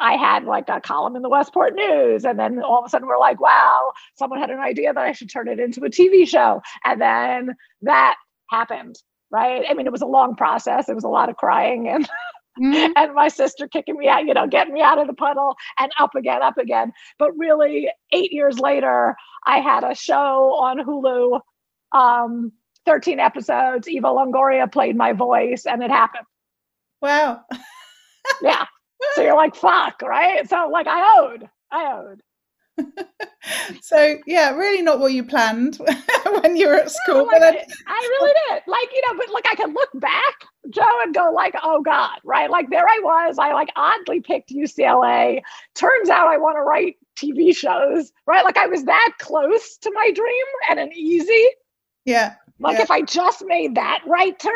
I 0.00 0.14
had 0.14 0.44
like 0.44 0.68
a 0.68 0.80
column 0.80 1.16
in 1.16 1.22
the 1.22 1.28
Westport 1.28 1.74
News, 1.74 2.24
and 2.24 2.38
then 2.38 2.60
all 2.60 2.80
of 2.80 2.84
a 2.86 2.88
sudden 2.88 3.06
we're 3.06 3.18
like, 3.18 3.40
wow, 3.40 3.92
someone 4.16 4.40
had 4.40 4.50
an 4.50 4.58
idea 4.58 4.92
that 4.92 5.04
I 5.04 5.12
should 5.12 5.30
turn 5.30 5.48
it 5.48 5.60
into 5.60 5.84
a 5.84 5.90
TV 5.90 6.26
show. 6.26 6.60
And 6.84 7.00
then 7.00 7.54
that 7.82 8.16
happened, 8.50 8.96
right? 9.30 9.64
I 9.68 9.74
mean, 9.74 9.86
it 9.86 9.92
was 9.92 10.02
a 10.02 10.06
long 10.06 10.34
process. 10.34 10.88
It 10.88 10.94
was 10.94 11.04
a 11.04 11.08
lot 11.08 11.28
of 11.28 11.36
crying 11.36 11.88
and 11.88 12.08
mm-hmm. 12.60 12.92
and 12.96 13.14
my 13.14 13.28
sister 13.28 13.68
kicking 13.68 13.96
me 13.96 14.08
out, 14.08 14.26
you 14.26 14.34
know, 14.34 14.46
getting 14.46 14.74
me 14.74 14.82
out 14.82 14.98
of 14.98 15.06
the 15.06 15.14
puddle 15.14 15.56
and 15.78 15.90
up 15.98 16.14
again, 16.14 16.42
up 16.42 16.58
again. 16.58 16.92
But 17.18 17.36
really, 17.36 17.88
eight 18.12 18.32
years 18.32 18.58
later, 18.58 19.16
I 19.46 19.58
had 19.60 19.84
a 19.84 19.94
show 19.94 20.54
on 20.54 20.78
Hulu, 20.78 21.40
um, 21.92 22.52
13 22.86 23.20
episodes. 23.20 23.88
Eva 23.88 24.08
Longoria 24.08 24.70
played 24.70 24.96
my 24.96 25.12
voice, 25.12 25.66
and 25.66 25.82
it 25.82 25.90
happened. 25.90 26.26
Wow. 27.00 27.42
yeah. 28.42 28.66
So 29.14 29.22
you're 29.22 29.36
like, 29.36 29.54
fuck, 29.54 30.02
right? 30.02 30.48
So, 30.48 30.68
like, 30.72 30.86
I 30.88 31.18
owed. 31.18 31.48
I 31.70 31.92
owed. 31.92 32.22
so 33.82 34.16
yeah, 34.26 34.50
really 34.54 34.82
not 34.82 35.00
what 35.00 35.12
you 35.12 35.24
planned 35.24 35.76
when 36.40 36.56
you 36.56 36.68
were 36.68 36.74
at 36.74 36.90
school. 36.90 37.26
like, 37.26 37.32
but 37.32 37.40
then... 37.40 37.56
I 37.86 38.18
really 38.20 38.32
did. 38.48 38.62
Like, 38.66 38.88
you 38.94 39.02
know, 39.06 39.18
but 39.18 39.32
like 39.32 39.46
I 39.50 39.54
can 39.54 39.72
look 39.72 39.90
back, 39.94 40.34
Joe, 40.70 41.00
and 41.02 41.14
go 41.14 41.32
like, 41.34 41.54
oh 41.62 41.82
God, 41.82 42.18
right? 42.24 42.50
Like 42.50 42.70
there 42.70 42.86
I 42.86 43.00
was. 43.02 43.38
I 43.38 43.52
like 43.52 43.68
oddly 43.76 44.20
picked 44.20 44.50
UCLA. 44.50 45.42
Turns 45.74 46.08
out 46.08 46.28
I 46.28 46.38
want 46.38 46.56
to 46.56 46.62
write 46.62 46.96
TV 47.16 47.56
shows, 47.56 48.12
right? 48.26 48.44
Like 48.44 48.56
I 48.56 48.66
was 48.66 48.84
that 48.84 49.14
close 49.18 49.76
to 49.78 49.90
my 49.92 50.10
dream 50.14 50.44
and 50.70 50.78
an 50.78 50.92
easy. 50.94 51.46
Yeah. 52.04 52.34
Like 52.60 52.76
yeah. 52.76 52.82
if 52.82 52.90
I 52.90 53.02
just 53.02 53.44
made 53.46 53.74
that 53.76 54.00
right 54.06 54.38
turn 54.38 54.52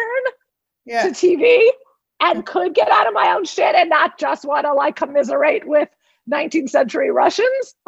yeah. 0.85 1.03
to 1.05 1.11
TV 1.11 1.69
and 2.21 2.47
could 2.47 2.75
get 2.75 2.91
out 2.91 3.07
of 3.07 3.15
my 3.15 3.33
own 3.33 3.45
shit 3.45 3.75
and 3.75 3.91
not 3.91 4.19
just 4.19 4.45
want 4.45 4.65
to 4.65 4.73
like 4.73 4.97
commiserate 4.97 5.67
with 5.67 5.89
19th 6.31 6.71
century 6.71 7.11
Russians. 7.11 7.75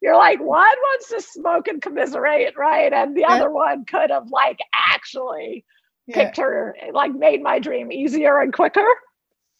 You're 0.00 0.16
like, 0.16 0.40
one 0.40 0.48
wants 0.48 1.08
to 1.08 1.20
smoke 1.20 1.68
and 1.68 1.82
commiserate, 1.82 2.56
right? 2.56 2.92
And 2.92 3.16
the 3.16 3.22
yeah. 3.22 3.34
other 3.34 3.50
one 3.50 3.84
could 3.84 4.10
have 4.10 4.28
like 4.30 4.58
actually 4.72 5.64
yeah. 6.06 6.14
picked 6.14 6.36
her, 6.38 6.76
like 6.92 7.14
made 7.14 7.42
my 7.42 7.58
dream 7.58 7.92
easier 7.92 8.40
and 8.40 8.52
quicker. 8.52 8.86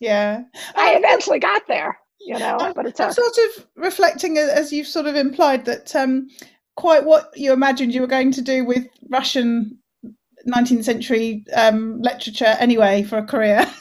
Yeah. 0.00 0.42
I 0.74 0.94
eventually 0.96 1.38
got 1.38 1.66
there, 1.66 1.98
you 2.20 2.38
know, 2.38 2.72
but 2.74 2.86
it's 2.86 3.00
I'm 3.00 3.12
sort 3.12 3.36
of 3.38 3.66
reflecting 3.76 4.38
as 4.38 4.72
you've 4.72 4.86
sort 4.86 5.06
of 5.06 5.16
implied 5.16 5.64
that 5.66 5.94
um, 5.94 6.28
quite 6.76 7.04
what 7.04 7.30
you 7.34 7.52
imagined 7.52 7.94
you 7.94 8.00
were 8.00 8.06
going 8.06 8.32
to 8.32 8.42
do 8.42 8.64
with 8.64 8.86
Russian 9.08 9.78
19th 10.46 10.84
century 10.84 11.44
um, 11.54 12.00
literature 12.00 12.56
anyway 12.58 13.02
for 13.02 13.18
a 13.18 13.24
career. 13.24 13.64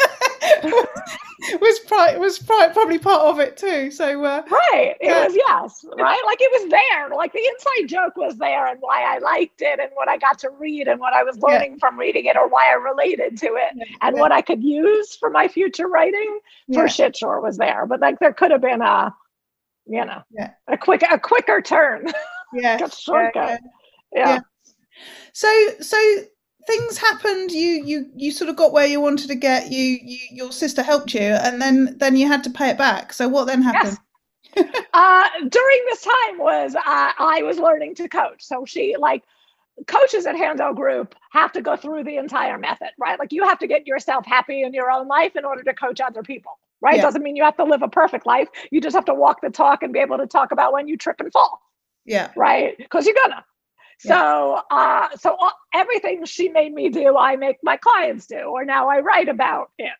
was 1.61 1.79
pri- 1.79 2.17
was 2.17 2.39
probably 2.39 2.97
part 2.97 3.21
of 3.21 3.39
it 3.39 3.57
too. 3.57 3.91
So 3.91 4.23
uh, 4.23 4.43
right, 4.49 4.95
it 4.99 5.07
yeah. 5.07 5.25
was 5.25 5.35
yes, 5.35 5.85
right. 5.97 6.21
Like 6.25 6.37
it 6.39 6.61
was 6.61 6.71
there. 6.71 7.09
Like 7.15 7.33
the 7.33 7.45
inside 7.45 7.87
joke 7.87 8.15
was 8.15 8.37
there, 8.37 8.67
and 8.67 8.77
why 8.79 9.03
I 9.03 9.19
liked 9.19 9.61
it, 9.61 9.79
and 9.79 9.89
what 9.95 10.07
I 10.07 10.17
got 10.17 10.39
to 10.39 10.49
read, 10.49 10.87
and 10.87 10.99
what 10.99 11.13
I 11.13 11.23
was 11.23 11.37
learning 11.39 11.71
yeah. 11.71 11.77
from 11.79 11.99
reading 11.99 12.25
it, 12.25 12.37
or 12.37 12.47
why 12.47 12.69
I 12.69 12.73
related 12.73 13.37
to 13.39 13.47
it, 13.47 13.73
yeah. 13.75 13.85
and 14.01 14.17
what 14.17 14.31
I 14.31 14.41
could 14.41 14.63
use 14.63 15.15
for 15.15 15.29
my 15.29 15.47
future 15.47 15.87
writing. 15.87 16.39
For 16.73 16.87
shit 16.87 17.17
sure 17.17 17.41
was 17.41 17.57
there, 17.57 17.85
but 17.85 17.99
like 17.99 18.19
there 18.19 18.33
could 18.33 18.51
have 18.51 18.61
been 18.61 18.81
a, 18.81 19.13
you 19.85 20.05
know, 20.05 20.23
a 20.67 20.77
quick 20.77 21.03
a 21.09 21.19
quicker 21.19 21.61
turn. 21.61 22.07
Yeah, 22.55 22.87
shortcut. 22.87 23.61
yeah. 24.13 24.41
So 25.33 25.49
so 25.81 25.97
things 26.65 26.97
happened 26.97 27.51
you 27.51 27.83
you 27.83 28.09
you 28.15 28.31
sort 28.31 28.49
of 28.49 28.55
got 28.55 28.73
where 28.73 28.85
you 28.85 29.01
wanted 29.01 29.27
to 29.27 29.35
get 29.35 29.71
you, 29.71 29.99
you 30.01 30.17
your 30.31 30.51
sister 30.51 30.81
helped 30.81 31.13
you 31.13 31.21
and 31.21 31.61
then 31.61 31.95
then 31.97 32.15
you 32.15 32.27
had 32.27 32.43
to 32.43 32.49
pay 32.49 32.69
it 32.69 32.77
back. 32.77 33.13
So 33.13 33.27
what 33.27 33.45
then 33.45 33.61
happened? 33.61 33.97
Yes. 34.55 34.67
uh, 34.93 35.29
during 35.49 35.81
this 35.89 36.03
time 36.03 36.37
was 36.37 36.75
uh, 36.75 36.81
i 36.85 37.41
was 37.43 37.57
learning 37.57 37.95
to 37.95 38.07
coach. 38.07 38.43
So 38.43 38.65
she 38.65 38.95
like 38.97 39.23
coaches 39.87 40.25
at 40.27 40.35
handel 40.35 40.73
group 40.73 41.15
have 41.31 41.51
to 41.53 41.61
go 41.61 41.75
through 41.75 42.03
the 42.03 42.17
entire 42.17 42.57
method 42.57 42.89
right? 42.99 43.17
Like 43.17 43.31
you 43.31 43.43
have 43.43 43.59
to 43.59 43.67
get 43.67 43.87
yourself 43.87 44.25
happy 44.25 44.61
in 44.61 44.73
your 44.73 44.91
own 44.91 45.07
life 45.07 45.35
in 45.35 45.45
order 45.45 45.63
to 45.63 45.73
coach 45.73 45.99
other 45.99 46.21
people 46.23 46.59
right? 46.83 46.97
Yeah. 46.97 47.01
doesn't 47.01 47.23
mean 47.23 47.35
you 47.35 47.43
have 47.43 47.55
to 47.57 47.63
live 47.63 47.81
a 47.81 47.87
perfect 47.87 48.25
life. 48.25 48.49
You 48.69 48.81
just 48.81 48.93
have 48.93 49.05
to 49.05 49.13
walk 49.13 49.41
the 49.41 49.49
talk 49.49 49.81
and 49.81 49.93
be 49.93 49.99
able 49.99 50.17
to 50.17 50.27
talk 50.27 50.51
about 50.51 50.73
when 50.73 50.87
you 50.87 50.97
trip 50.97 51.15
and 51.19 51.31
fall. 51.31 51.61
Yeah. 52.05 52.31
Right? 52.35 52.77
Because 52.77 53.05
you're 53.07 53.15
gonna 53.15 53.43
so, 54.07 54.61
uh, 54.71 55.07
so 55.17 55.37
everything 55.73 56.25
she 56.25 56.49
made 56.49 56.73
me 56.73 56.89
do, 56.89 57.17
I 57.17 57.35
make 57.35 57.57
my 57.63 57.77
clients 57.77 58.27
do, 58.27 58.39
or 58.39 58.65
now 58.65 58.89
I 58.89 58.99
write 58.99 59.29
about 59.29 59.71
it. 59.77 59.91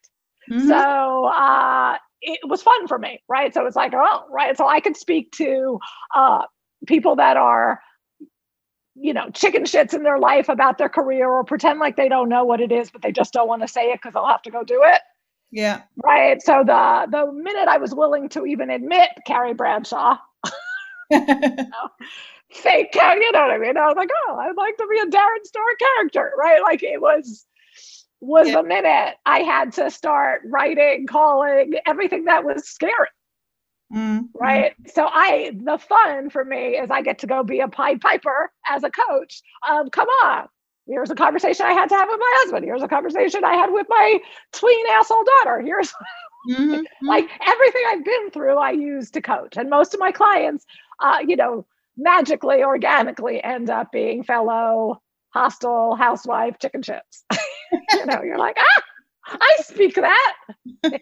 Mm-hmm. 0.51 0.67
So 0.67 1.25
uh, 1.25 1.97
it 2.21 2.39
was 2.47 2.61
fun 2.61 2.87
for 2.87 2.97
me, 2.97 3.21
right? 3.27 3.53
So 3.53 3.65
it's 3.65 3.75
like, 3.75 3.93
oh, 3.95 4.25
right. 4.29 4.57
So 4.57 4.67
I 4.67 4.79
could 4.79 4.97
speak 4.97 5.31
to 5.33 5.79
uh, 6.15 6.43
people 6.87 7.15
that 7.17 7.37
are, 7.37 7.79
you 8.95 9.13
know, 9.13 9.29
chicken 9.31 9.63
shits 9.63 9.93
in 9.93 10.03
their 10.03 10.19
life 10.19 10.49
about 10.49 10.77
their 10.77 10.89
career, 10.89 11.29
or 11.29 11.43
pretend 11.43 11.79
like 11.79 11.95
they 11.95 12.09
don't 12.09 12.29
know 12.29 12.43
what 12.43 12.61
it 12.61 12.71
is, 12.71 12.91
but 12.91 13.01
they 13.01 13.11
just 13.11 13.33
don't 13.33 13.47
want 13.47 13.61
to 13.61 13.67
say 13.67 13.91
it 13.91 13.99
because 14.01 14.13
they'll 14.13 14.27
have 14.27 14.43
to 14.43 14.51
go 14.51 14.63
do 14.63 14.81
it. 14.83 15.01
Yeah. 15.51 15.81
Right. 16.03 16.41
So 16.41 16.63
the 16.65 17.07
the 17.11 17.31
minute 17.31 17.67
I 17.67 17.77
was 17.77 17.93
willing 17.93 18.29
to 18.29 18.45
even 18.45 18.69
admit 18.69 19.09
Carrie 19.25 19.53
Bradshaw. 19.53 20.17
you 21.11 21.25
know, 21.25 21.89
fake 22.55 22.93
you 22.93 23.31
know 23.31 23.41
what 23.41 23.51
I 23.51 23.57
mean? 23.57 23.77
I 23.77 23.87
was 23.87 23.95
like, 23.95 24.09
oh, 24.27 24.37
I'd 24.37 24.55
like 24.55 24.77
to 24.77 24.87
be 24.89 24.99
a 24.99 25.05
Darren 25.05 25.43
Star 25.43 25.63
character, 25.79 26.31
right? 26.37 26.61
Like 26.61 26.83
it 26.83 27.01
was 27.01 27.45
was 28.21 28.47
yeah. 28.47 28.55
the 28.55 28.63
minute 28.63 29.15
I 29.25 29.39
had 29.39 29.73
to 29.73 29.91
start 29.91 30.41
writing, 30.45 31.07
calling, 31.07 31.73
everything 31.85 32.25
that 32.25 32.45
was 32.45 32.67
scary. 32.67 33.09
Mm-hmm. 33.93 34.25
Right. 34.33 34.73
So 34.87 35.05
I 35.05 35.51
the 35.53 35.77
fun 35.77 36.29
for 36.29 36.43
me 36.43 36.77
is 36.77 36.89
I 36.89 37.01
get 37.01 37.19
to 37.19 37.27
go 37.27 37.43
be 37.43 37.59
a 37.59 37.67
Pied 37.67 38.01
Piper 38.01 38.51
as 38.67 38.83
a 38.83 38.89
coach. 38.89 39.41
Um, 39.69 39.89
come 39.89 40.07
on. 40.23 40.47
Here's 40.87 41.11
a 41.11 41.15
conversation 41.15 41.65
I 41.65 41.73
had 41.73 41.89
to 41.89 41.95
have 41.95 42.09
with 42.09 42.19
my 42.19 42.33
husband. 42.37 42.65
Here's 42.65 42.81
a 42.81 42.87
conversation 42.87 43.43
I 43.43 43.53
had 43.53 43.71
with 43.71 43.87
my 43.89 44.19
tween 44.51 44.85
asshole 44.89 45.23
daughter. 45.23 45.61
Here's 45.61 45.93
mm-hmm. 46.49 46.81
like 47.05 47.29
everything 47.45 47.81
I've 47.89 48.03
been 48.03 48.31
through, 48.31 48.57
I 48.57 48.71
use 48.71 49.11
to 49.11 49.21
coach. 49.21 49.57
And 49.57 49.69
most 49.69 49.93
of 49.93 49.99
my 49.99 50.11
clients, 50.11 50.65
uh, 50.99 51.19
you 51.25 51.35
know, 51.35 51.65
magically, 51.97 52.63
organically 52.63 53.43
end 53.43 53.69
up 53.69 53.91
being 53.91 54.23
fellow 54.23 55.01
hostile 55.29 55.95
housewife 55.95 56.57
chicken 56.59 56.81
chips. 56.81 57.23
you 57.93 58.05
know, 58.05 58.21
you're 58.23 58.37
like, 58.37 58.57
ah, 58.59 58.83
I 59.27 59.55
speak 59.61 59.95
that. 59.95 60.33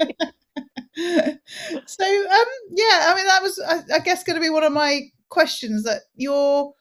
so, 1.86 2.06
um, 2.06 2.48
yeah, 2.72 3.06
I 3.08 3.14
mean, 3.16 3.26
that 3.28 3.42
was, 3.42 3.60
I, 3.68 3.82
I 3.96 4.00
guess, 4.00 4.24
going 4.24 4.36
to 4.36 4.42
be 4.42 4.50
one 4.50 4.64
of 4.64 4.74
my 4.74 5.02
questions. 5.30 5.84
That 5.84 6.02
you're, 6.16 6.74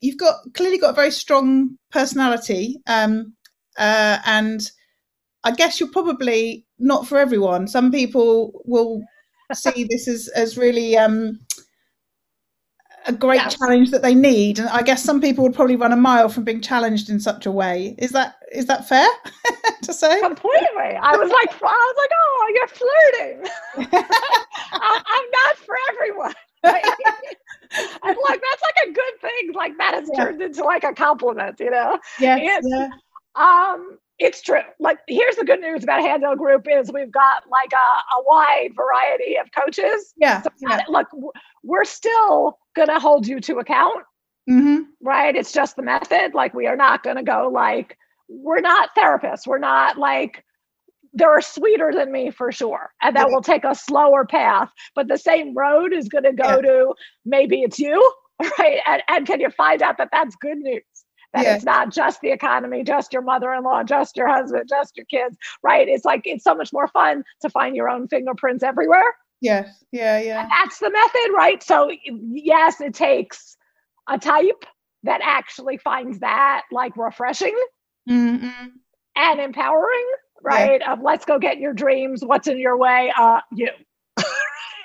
you've 0.00 0.18
got 0.18 0.36
clearly 0.54 0.78
got 0.78 0.90
a 0.90 0.94
very 0.96 1.10
strong 1.10 1.76
personality, 1.90 2.80
um, 2.86 3.34
uh, 3.78 4.18
and 4.26 4.70
I 5.44 5.52
guess 5.52 5.80
you're 5.80 5.90
probably 5.90 6.66
not 6.78 7.06
for 7.06 7.18
everyone. 7.18 7.68
Some 7.68 7.90
people 7.90 8.62
will 8.64 9.02
see 9.52 9.86
this 9.88 10.08
as 10.08 10.28
as 10.28 10.58
really 10.58 10.96
um, 10.96 11.38
a 13.06 13.12
great 13.12 13.36
yes. 13.36 13.56
challenge 13.56 13.90
that 13.90 14.02
they 14.02 14.14
need 14.14 14.58
and 14.58 14.68
i 14.70 14.82
guess 14.82 15.02
some 15.02 15.20
people 15.20 15.44
would 15.44 15.54
probably 15.54 15.76
run 15.76 15.92
a 15.92 15.96
mile 15.96 16.28
from 16.28 16.44
being 16.44 16.60
challenged 16.60 17.08
in 17.08 17.20
such 17.20 17.46
a 17.46 17.52
way 17.52 17.94
is 17.98 18.10
that 18.10 18.36
is 18.52 18.66
that 18.66 18.86
fair 18.88 19.08
to 19.82 19.92
say 19.92 20.20
completely 20.20 20.96
i 21.00 21.16
was 21.16 21.30
like 21.30 21.62
i 21.62 21.92
was 21.92 21.96
like 21.98 22.10
oh 22.20 22.52
you're 22.54 22.68
flirting 22.68 24.02
I, 24.72 25.02
am 25.18 25.24
not 25.32 25.56
for 25.56 25.74
everyone 25.90 26.34
i'm 26.64 28.16
like 28.28 28.42
that's 28.42 28.62
like 28.62 28.88
a 28.88 28.92
good 28.92 29.20
thing 29.20 29.52
like 29.54 29.76
that 29.78 29.94
has 29.94 30.10
yeah. 30.12 30.24
turned 30.24 30.42
into 30.42 30.64
like 30.64 30.84
a 30.84 30.92
compliment 30.92 31.60
you 31.60 31.70
know 31.70 31.98
yeah, 32.18 32.36
yeah. 32.36 32.88
um 33.34 33.98
it's 34.18 34.40
true. 34.40 34.62
Like, 34.80 34.98
here's 35.08 35.36
the 35.36 35.44
good 35.44 35.60
news 35.60 35.82
about 35.82 36.00
Handel 36.00 36.36
Group 36.36 36.66
is 36.70 36.90
we've 36.92 37.12
got 37.12 37.42
like 37.50 37.72
a, 37.72 37.76
a 37.76 38.24
wide 38.26 38.70
variety 38.74 39.36
of 39.36 39.50
coaches. 39.52 40.14
Yeah. 40.16 40.42
So, 40.42 40.50
yeah. 40.60 40.80
Look, 40.88 41.08
we're 41.62 41.84
still 41.84 42.58
going 42.74 42.88
to 42.88 42.98
hold 42.98 43.26
you 43.26 43.40
to 43.40 43.58
account, 43.58 44.04
mm-hmm. 44.48 44.82
right? 45.02 45.36
It's 45.36 45.52
just 45.52 45.76
the 45.76 45.82
method. 45.82 46.34
Like, 46.34 46.54
we 46.54 46.66
are 46.66 46.76
not 46.76 47.02
going 47.02 47.16
to 47.16 47.22
go 47.22 47.50
like, 47.52 47.98
we're 48.28 48.60
not 48.60 48.90
therapists. 48.96 49.46
We're 49.46 49.58
not 49.58 49.98
like, 49.98 50.44
there 51.12 51.30
are 51.30 51.42
sweeter 51.42 51.92
than 51.94 52.10
me 52.10 52.30
for 52.30 52.50
sure. 52.52 52.90
And 53.02 53.16
that 53.16 53.28
yeah. 53.28 53.34
will 53.34 53.42
take 53.42 53.64
a 53.64 53.74
slower 53.74 54.24
path, 54.24 54.70
but 54.94 55.08
the 55.08 55.18
same 55.18 55.54
road 55.54 55.92
is 55.92 56.08
going 56.08 56.24
to 56.24 56.32
go 56.32 56.56
yeah. 56.56 56.62
to 56.62 56.94
maybe 57.24 57.62
it's 57.62 57.78
you, 57.78 58.12
right? 58.58 58.80
And, 58.86 59.02
and 59.08 59.26
can 59.26 59.40
you 59.40 59.50
find 59.50 59.82
out 59.82 59.98
that 59.98 60.08
that's 60.10 60.36
good 60.36 60.58
news? 60.58 60.82
That 61.36 61.44
yeah. 61.44 61.54
it's 61.54 61.64
not 61.64 61.92
just 61.92 62.20
the 62.22 62.30
economy, 62.32 62.82
just 62.82 63.12
your 63.12 63.22
mother-in-law, 63.22 63.84
just 63.84 64.16
your 64.16 64.28
husband, 64.28 64.64
just 64.68 64.96
your 64.96 65.06
kids, 65.06 65.36
right? 65.62 65.86
It's 65.88 66.04
like 66.04 66.22
it's 66.24 66.42
so 66.44 66.54
much 66.54 66.72
more 66.72 66.88
fun 66.88 67.22
to 67.42 67.50
find 67.50 67.76
your 67.76 67.88
own 67.88 68.08
fingerprints 68.08 68.64
everywhere. 68.64 69.14
Yes. 69.40 69.84
yeah, 69.92 70.18
yeah. 70.18 70.40
And 70.40 70.50
that's 70.50 70.78
the 70.78 70.90
method, 70.90 71.34
right? 71.36 71.62
So 71.62 71.90
yes, 72.04 72.80
it 72.80 72.94
takes 72.94 73.56
a 74.08 74.18
type 74.18 74.64
that 75.02 75.20
actually 75.22 75.76
finds 75.76 76.20
that 76.20 76.62
like 76.72 76.96
refreshing 76.96 77.56
Mm-hmm. 78.08 78.68
and 79.16 79.40
empowering, 79.40 80.06
right? 80.42 80.80
Of 80.82 81.00
let's 81.02 81.24
go 81.24 81.38
get 81.40 81.58
your 81.58 81.72
dreams. 81.72 82.22
What's 82.24 82.46
in 82.46 82.58
your 82.58 82.76
way? 82.78 83.12
Uh, 83.18 83.40
you. 83.52 83.68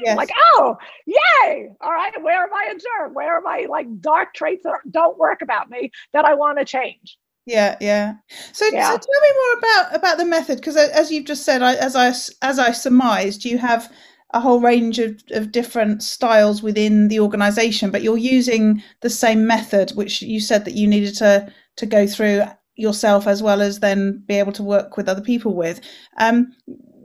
Yes. 0.03 0.17
Like, 0.17 0.31
oh, 0.53 0.77
yay! 1.05 1.69
All 1.81 1.91
right, 1.91 2.13
where 2.21 2.43
am 2.43 2.53
I 2.53 2.71
a 2.71 2.75
jerk? 2.75 3.15
Where 3.15 3.35
are 3.37 3.41
my 3.41 3.65
like 3.69 3.87
dark 4.01 4.33
traits 4.33 4.63
that 4.63 4.79
don't 4.89 5.17
work 5.17 5.41
about 5.41 5.69
me 5.69 5.91
that 6.13 6.25
I 6.25 6.33
want 6.35 6.59
to 6.59 6.65
change? 6.65 7.17
Yeah, 7.45 7.77
yeah. 7.81 8.15
So, 8.53 8.65
Yeah. 8.71 8.89
so 8.91 8.97
tell 8.97 9.21
me 9.21 9.29
more 9.35 9.57
about 9.59 9.95
about 9.95 10.17
the 10.17 10.25
method 10.25 10.57
because 10.57 10.77
as 10.77 11.11
you've 11.11 11.25
just 11.25 11.43
said, 11.43 11.61
I, 11.61 11.75
as 11.75 11.95
I 11.95 12.09
as 12.41 12.59
I 12.59 12.71
surmised, 12.71 13.45
you 13.45 13.57
have 13.57 13.91
a 14.33 14.39
whole 14.39 14.61
range 14.61 14.99
of, 14.99 15.21
of 15.31 15.51
different 15.51 16.03
styles 16.03 16.63
within 16.63 17.09
the 17.09 17.19
organization, 17.19 17.91
but 17.91 18.01
you're 18.01 18.17
using 18.17 18.81
the 19.01 19.09
same 19.09 19.45
method, 19.45 19.91
which 19.91 20.21
you 20.21 20.39
said 20.39 20.65
that 20.65 20.75
you 20.75 20.87
needed 20.87 21.15
to 21.17 21.51
to 21.77 21.85
go 21.85 22.07
through 22.07 22.43
yourself 22.75 23.27
as 23.27 23.43
well 23.43 23.61
as 23.61 23.79
then 23.79 24.23
be 24.27 24.35
able 24.35 24.53
to 24.53 24.63
work 24.63 24.95
with 24.97 25.09
other 25.09 25.21
people 25.21 25.53
with. 25.53 25.81
Um, 26.17 26.53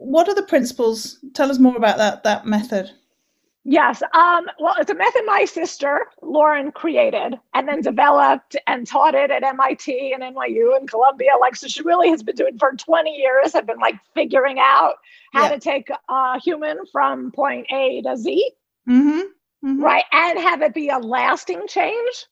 what 0.07 0.29
are 0.29 0.35
the 0.35 0.43
principles? 0.43 1.19
Tell 1.35 1.51
us 1.51 1.59
more 1.59 1.77
about 1.77 1.99
that 1.99 2.23
that 2.25 2.47
method. 2.47 2.91
Yes. 3.69 4.01
Um, 4.15 4.47
well, 4.61 4.77
it's 4.79 4.93
a 4.93 4.95
method 4.95 5.23
my 5.27 5.45
sister, 5.45 6.07
Lauren, 6.23 6.71
created 6.71 7.35
and 7.53 7.67
then 7.67 7.81
developed 7.81 8.55
and 8.69 8.87
taught 8.87 9.17
it 9.17 9.33
at 9.33 9.43
MIT 9.43 10.13
and 10.15 10.23
NYU 10.23 10.77
and 10.77 10.89
Columbia. 10.89 11.33
Like, 11.41 11.57
so 11.57 11.67
she 11.67 11.83
really 11.83 12.09
has 12.11 12.23
been 12.23 12.37
doing 12.37 12.57
for 12.59 12.73
20 12.77 13.11
years, 13.11 13.57
I've 13.57 13.67
been 13.67 13.81
like 13.81 13.97
figuring 14.15 14.61
out 14.61 14.95
how 15.33 15.43
Yeah. 15.45 15.55
to 15.55 15.59
take 15.59 15.89
a 16.09 16.39
human 16.41 16.79
from 16.93 17.33
point 17.33 17.67
A 17.73 18.03
to 18.03 18.17
Z, 18.17 18.53
Mm-hmm. 18.89 19.83
right? 19.83 20.05
And 20.13 20.39
have 20.39 20.63
it 20.63 20.73
be 20.73 20.89
a 20.91 20.99
lasting 20.99 21.67
change, 21.67 22.27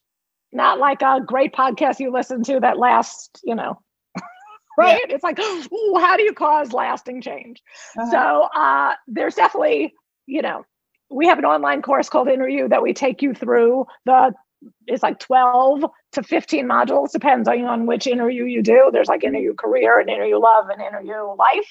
not 0.53 0.79
like 0.79 1.03
a 1.03 1.21
great 1.27 1.53
podcast 1.53 1.99
you 1.99 2.13
listen 2.13 2.45
to 2.45 2.61
that 2.61 2.79
lasts, 2.79 3.41
you 3.43 3.57
know. 3.57 3.81
Right? 4.79 5.01
It's 5.09 5.25
like, 5.25 5.39
ooh, 5.73 5.99
how 5.99 6.17
do 6.17 6.23
you 6.23 6.33
cause 6.33 6.73
lasting 6.73 7.21
change? 7.21 7.63
Uh-huh. 7.97 8.11
So 8.11 8.61
uh, 8.61 8.95
there's 9.07 9.35
definitely, 9.35 9.95
you 10.27 10.43
know, 10.43 10.65
we 11.11 11.27
have 11.27 11.39
an 11.39 11.45
online 11.45 11.83
course 11.83 12.09
called 12.09 12.29
Interview 12.29 12.69
that 12.69 12.83
we 12.83 12.93
take 12.95 13.23
you 13.23 13.35
through 13.35 13.87
the. 14.05 14.33
It's 14.87 15.03
like 15.03 15.19
12 15.19 15.85
to 16.13 16.23
15 16.23 16.67
modules, 16.67 17.13
depends 17.13 17.49
on, 17.49 17.67
on 17.67 17.85
which 17.85 18.07
interview 18.07 18.45
you 18.45 18.63
do. 18.63 18.89
There's 18.91 19.09
like 19.09 19.23
interview 19.23 19.53
career 19.53 20.01
and 20.01 20.09
interview 20.09 20.39
love 20.39 20.71
and 20.71 20.81
interview 20.81 21.35
life. 21.39 21.69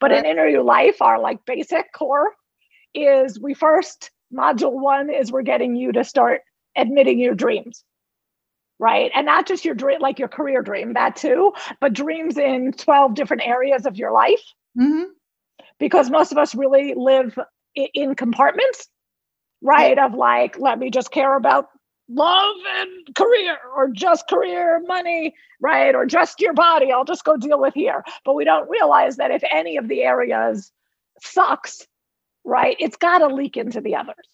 But 0.00 0.12
in 0.12 0.26
interview 0.26 0.60
life, 0.60 1.00
our 1.00 1.18
like 1.18 1.38
basic 1.46 1.90
core 1.94 2.34
is 2.94 3.40
we 3.40 3.54
first 3.54 4.10
module 4.34 4.72
one 4.72 5.08
is 5.08 5.32
we're 5.32 5.42
getting 5.42 5.76
you 5.76 5.92
to 5.92 6.04
start 6.04 6.42
admitting 6.76 7.18
your 7.18 7.34
dreams. 7.34 7.84
Right. 8.78 9.10
And 9.14 9.24
not 9.24 9.46
just 9.46 9.64
your 9.64 9.74
dream, 9.74 10.00
like 10.00 10.18
your 10.18 10.28
career 10.28 10.60
dream, 10.62 10.92
that 10.94 11.16
too, 11.16 11.52
but 11.80 11.94
dreams 11.94 12.36
in 12.36 12.72
12 12.72 13.14
different 13.14 13.46
areas 13.46 13.86
of 13.86 13.96
your 13.96 14.12
life 14.12 14.42
Mhm. 14.78 15.06
because 15.78 16.10
most 16.10 16.30
of 16.32 16.38
us 16.38 16.54
really 16.54 16.92
live 16.94 17.38
in 17.74 18.14
compartments, 18.14 18.88
right? 19.62 19.98
Of 19.98 20.14
like, 20.14 20.58
let 20.58 20.78
me 20.78 20.90
just 20.90 21.10
care 21.10 21.36
about 21.36 21.70
love 22.08 22.56
and 22.76 23.14
career, 23.16 23.58
or 23.74 23.88
just 23.88 24.28
career, 24.28 24.80
money, 24.86 25.34
right? 25.60 25.94
Or 25.94 26.06
just 26.06 26.40
your 26.40 26.52
body. 26.54 26.92
I'll 26.92 27.04
just 27.04 27.24
go 27.24 27.36
deal 27.36 27.58
with 27.60 27.74
here. 27.74 28.04
But 28.24 28.34
we 28.34 28.44
don't 28.44 28.68
realize 28.70 29.16
that 29.16 29.30
if 29.30 29.42
any 29.50 29.76
of 29.78 29.88
the 29.88 30.02
areas 30.02 30.70
sucks, 31.22 31.86
right, 32.44 32.76
it's 32.78 32.96
got 32.96 33.18
to 33.18 33.28
leak 33.28 33.56
into 33.56 33.80
the 33.80 33.96
others 33.96 34.28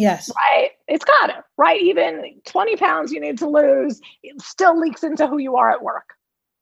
Yes. 0.00 0.30
right? 0.36 0.70
It's 0.88 1.04
got 1.04 1.26
to, 1.28 1.44
right? 1.56 1.80
Even 1.80 2.40
20 2.46 2.76
pounds 2.76 3.12
you 3.12 3.20
need 3.20 3.38
to 3.38 3.48
lose, 3.48 4.00
it 4.22 4.40
still 4.40 4.78
leaks 4.78 5.04
into 5.04 5.26
who 5.26 5.38
you 5.38 5.56
are 5.56 5.70
at 5.70 5.82
work, 5.82 6.14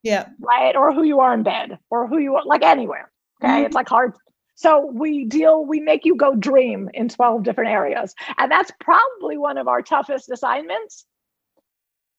Yeah. 0.02 0.28
right? 0.40 0.74
Or 0.76 0.92
who 0.92 1.04
you 1.04 1.20
are 1.20 1.32
in 1.34 1.42
bed, 1.44 1.78
or 1.90 2.06
who 2.08 2.18
you 2.18 2.34
are, 2.36 2.44
like 2.44 2.62
anywhere. 2.62 3.10
Okay. 3.42 3.62
Mhm. 3.62 3.66
It's 3.66 3.74
like 3.74 3.88
hard. 3.88 4.14
So 4.56 4.86
we 4.86 5.24
deal, 5.24 5.64
we 5.64 5.78
make 5.78 6.04
you 6.04 6.16
go 6.16 6.34
dream 6.34 6.90
in 6.94 7.08
12 7.08 7.44
different 7.44 7.70
areas. 7.70 8.12
And 8.38 8.50
that's 8.50 8.72
probably 8.80 9.36
one 9.38 9.56
of 9.56 9.68
our 9.68 9.82
toughest 9.82 10.28
assignments, 10.30 11.06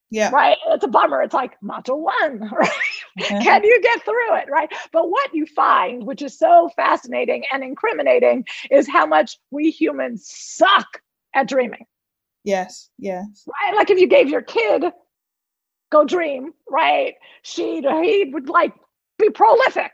Yeah. 0.09 0.29
right? 0.31 0.57
It's 0.67 0.85
a 0.85 0.87
bummer. 0.87 1.21
It's 1.21 1.33
like 1.33 1.59
module 1.61 1.99
one, 1.99 2.49
right? 2.57 2.69
Can 3.19 3.63
you 3.65 3.81
get 3.81 4.03
through 4.05 4.35
it? 4.37 4.49
Right. 4.49 4.71
But 4.93 5.09
what 5.09 5.35
you 5.35 5.45
find, 5.47 6.05
which 6.05 6.21
is 6.21 6.39
so 6.39 6.69
fascinating 6.77 7.43
and 7.51 7.61
incriminating, 7.61 8.45
is 8.71 8.87
how 8.87 9.05
much 9.05 9.37
we 9.51 9.69
humans 9.69 10.25
suck 10.29 11.01
at 11.33 11.47
dreaming. 11.47 11.85
Yes. 12.43 12.89
Yes. 12.97 13.47
right? 13.47 13.75
Like 13.75 13.89
if 13.89 13.99
you 13.99 14.07
gave 14.07 14.29
your 14.29 14.41
kid 14.41 14.85
go 15.91 16.05
dream, 16.05 16.53
right? 16.69 17.15
She'd 17.41 17.85
he 17.85 18.29
would 18.31 18.49
like 18.49 18.73
be 19.17 19.29
prolific, 19.29 19.91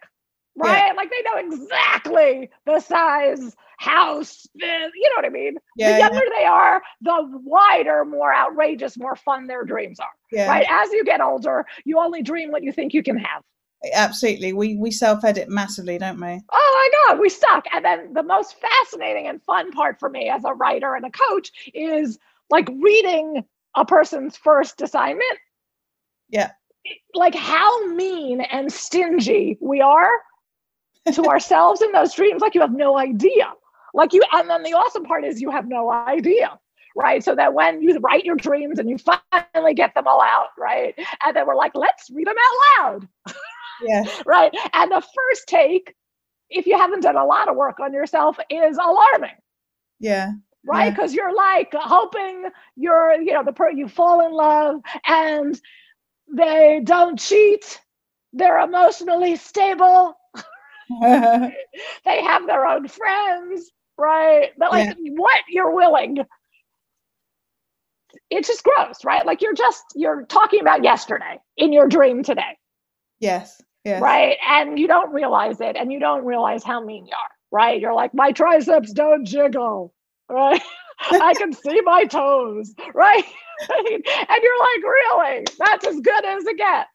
right? 0.55 0.95
Like 0.95 1.09
they 1.09 1.21
know 1.23 1.53
exactly 1.53 2.49
the 2.65 2.79
size, 2.79 3.55
house, 3.77 4.47
the, 4.55 4.65
you 4.65 5.09
know 5.09 5.15
what 5.15 5.25
I 5.25 5.29
mean? 5.29 5.55
Yeah. 5.77 5.93
the 5.93 5.97
yeah, 5.99 6.07
younger 6.07 6.25
they 6.37 6.45
are, 6.45 6.81
the 7.01 7.39
wider, 7.43 8.05
more 8.05 8.33
outrageous, 8.33 8.97
more 8.97 9.15
fun 9.15 9.47
their 9.47 9.63
dreams 9.63 9.99
are. 9.99 10.07
yeah. 10.31 10.47
Right. 10.47 10.67
As 10.69 10.91
you 10.91 11.03
get 11.03 11.21
older, 11.21 11.65
you 11.83 11.99
only 11.99 12.21
dream 12.21 12.51
what 12.51 12.63
you 12.63 12.71
think 12.71 12.93
you 12.93 13.03
can 13.03 13.17
have. 13.17 13.43
Absolutely. 13.93 14.53
We 14.53 14.75
we 14.75 14.91
self 14.91 15.23
edit 15.23 15.49
massively, 15.49 15.97
don't 15.97 16.19
we? 16.19 16.41
Oh 16.51 16.89
my 17.03 17.13
God, 17.13 17.19
we 17.19 17.29
suck. 17.29 17.65
And 17.73 17.83
then 17.83 18.13
the 18.13 18.23
most 18.23 18.55
fascinating 18.59 19.27
and 19.27 19.41
fun 19.43 19.71
part 19.71 19.99
for 19.99 20.09
me 20.09 20.29
as 20.29 20.43
a 20.45 20.53
writer 20.53 20.95
and 20.95 21.05
a 21.05 21.11
coach 21.11 21.51
is 21.73 22.17
like 22.49 22.69
reading 22.81 23.43
a 23.75 23.85
person's 23.85 24.37
first 24.37 24.81
assignment. 24.81 25.39
Yeah. 26.29 26.51
Like 27.13 27.35
how 27.35 27.87
mean 27.87 28.41
and 28.41 28.71
stingy 28.71 29.57
we 29.59 29.81
are 29.81 30.11
to 31.13 31.25
ourselves 31.27 31.81
in 31.81 31.91
those 31.91 32.13
dreams. 32.13 32.41
Like 32.41 32.55
you 32.55 32.61
have 32.61 32.73
no 32.73 32.97
idea. 32.97 33.51
Like 33.93 34.13
you, 34.13 34.21
and 34.33 34.49
then 34.49 34.63
the 34.63 34.73
awesome 34.73 35.05
part 35.05 35.23
is 35.23 35.41
you 35.41 35.51
have 35.51 35.67
no 35.67 35.91
idea. 35.91 36.59
Right. 36.97 37.23
So 37.23 37.35
that 37.35 37.53
when 37.53 37.81
you 37.81 37.97
write 37.99 38.23
your 38.23 38.35
dreams 38.37 38.79
and 38.79 38.89
you 38.89 38.97
finally 38.97 39.73
get 39.73 39.93
them 39.95 40.07
all 40.07 40.21
out, 40.21 40.49
right? 40.57 40.95
And 41.25 41.35
then 41.35 41.45
we're 41.45 41.55
like, 41.55 41.73
let's 41.75 42.09
read 42.09 42.25
them 42.25 42.35
out 42.37 42.83
loud 42.93 43.07
Yeah. 43.79 44.03
right? 44.25 44.51
And 44.73 44.91
the 44.91 45.01
first 45.01 45.47
take, 45.47 45.95
if 46.49 46.65
you 46.67 46.77
haven't 46.77 47.01
done 47.01 47.17
a 47.17 47.25
lot 47.25 47.49
of 47.49 47.55
work 47.55 47.79
on 47.79 47.93
yourself, 47.93 48.37
is 48.49 48.77
alarming, 48.77 49.35
Yeah. 49.99 50.33
right? 50.65 50.89
Yeah. 50.89 50.91
Because 50.91 51.13
you're 51.13 51.33
like 51.33 51.73
hoping 51.73 52.45
you're, 52.75 53.13
you 53.21 53.33
know, 53.33 53.43
the 53.43 53.53
per 53.53 53.71
you 53.71 53.87
fall 53.87 54.25
in 54.25 54.31
love 54.33 54.81
and 55.07 55.59
they 56.33 56.81
don't 56.83 57.19
cheat, 57.19 57.79
they're 58.33 58.59
emotionally 58.59 59.35
stable, 59.35 60.15
they 61.01 62.21
have 62.23 62.45
their 62.47 62.65
own 62.65 62.87
friends, 62.87 63.71
right? 63.97 64.51
But 64.57 64.71
like 64.71 64.89
what 64.97 65.39
you're 65.49 65.73
willing. 65.73 66.17
It's 68.29 68.47
just 68.47 68.63
gross, 68.63 69.03
right? 69.03 69.25
Like 69.25 69.41
you're 69.41 69.53
just 69.53 69.83
you're 69.95 70.25
talking 70.25 70.61
about 70.61 70.83
yesterday 70.83 71.39
in 71.57 71.73
your 71.73 71.87
dream 71.87 72.23
today. 72.23 72.57
Yes. 73.19 73.61
Yes. 73.83 74.01
right? 74.01 74.37
And 74.49 74.79
you 74.79 74.87
don't 74.87 75.13
realize 75.13 75.61
it, 75.61 75.75
and 75.75 75.93
you 75.93 75.99
don't 75.99 76.25
realize 76.25 76.63
how 76.63 76.83
mean 76.83 77.05
you 77.05 77.13
are, 77.13 77.29
right? 77.51 77.79
You're 77.79 77.93
like, 77.93 78.15
my 78.15 78.31
triceps 78.31 78.91
don't 78.91 79.25
jiggle, 79.25 79.93
right? 80.27 80.61
I 81.11 81.35
can 81.35 81.53
see 81.53 81.81
my 81.81 82.05
toes, 82.05 82.73
right? 82.95 83.23
and 83.69 84.03
you're 84.41 84.59
like, 84.59 84.83
really? 84.83 85.45
That's 85.59 85.85
as 85.85 85.99
good 85.99 86.25
as 86.25 86.45
it 86.45 86.57
gets, 86.57 86.89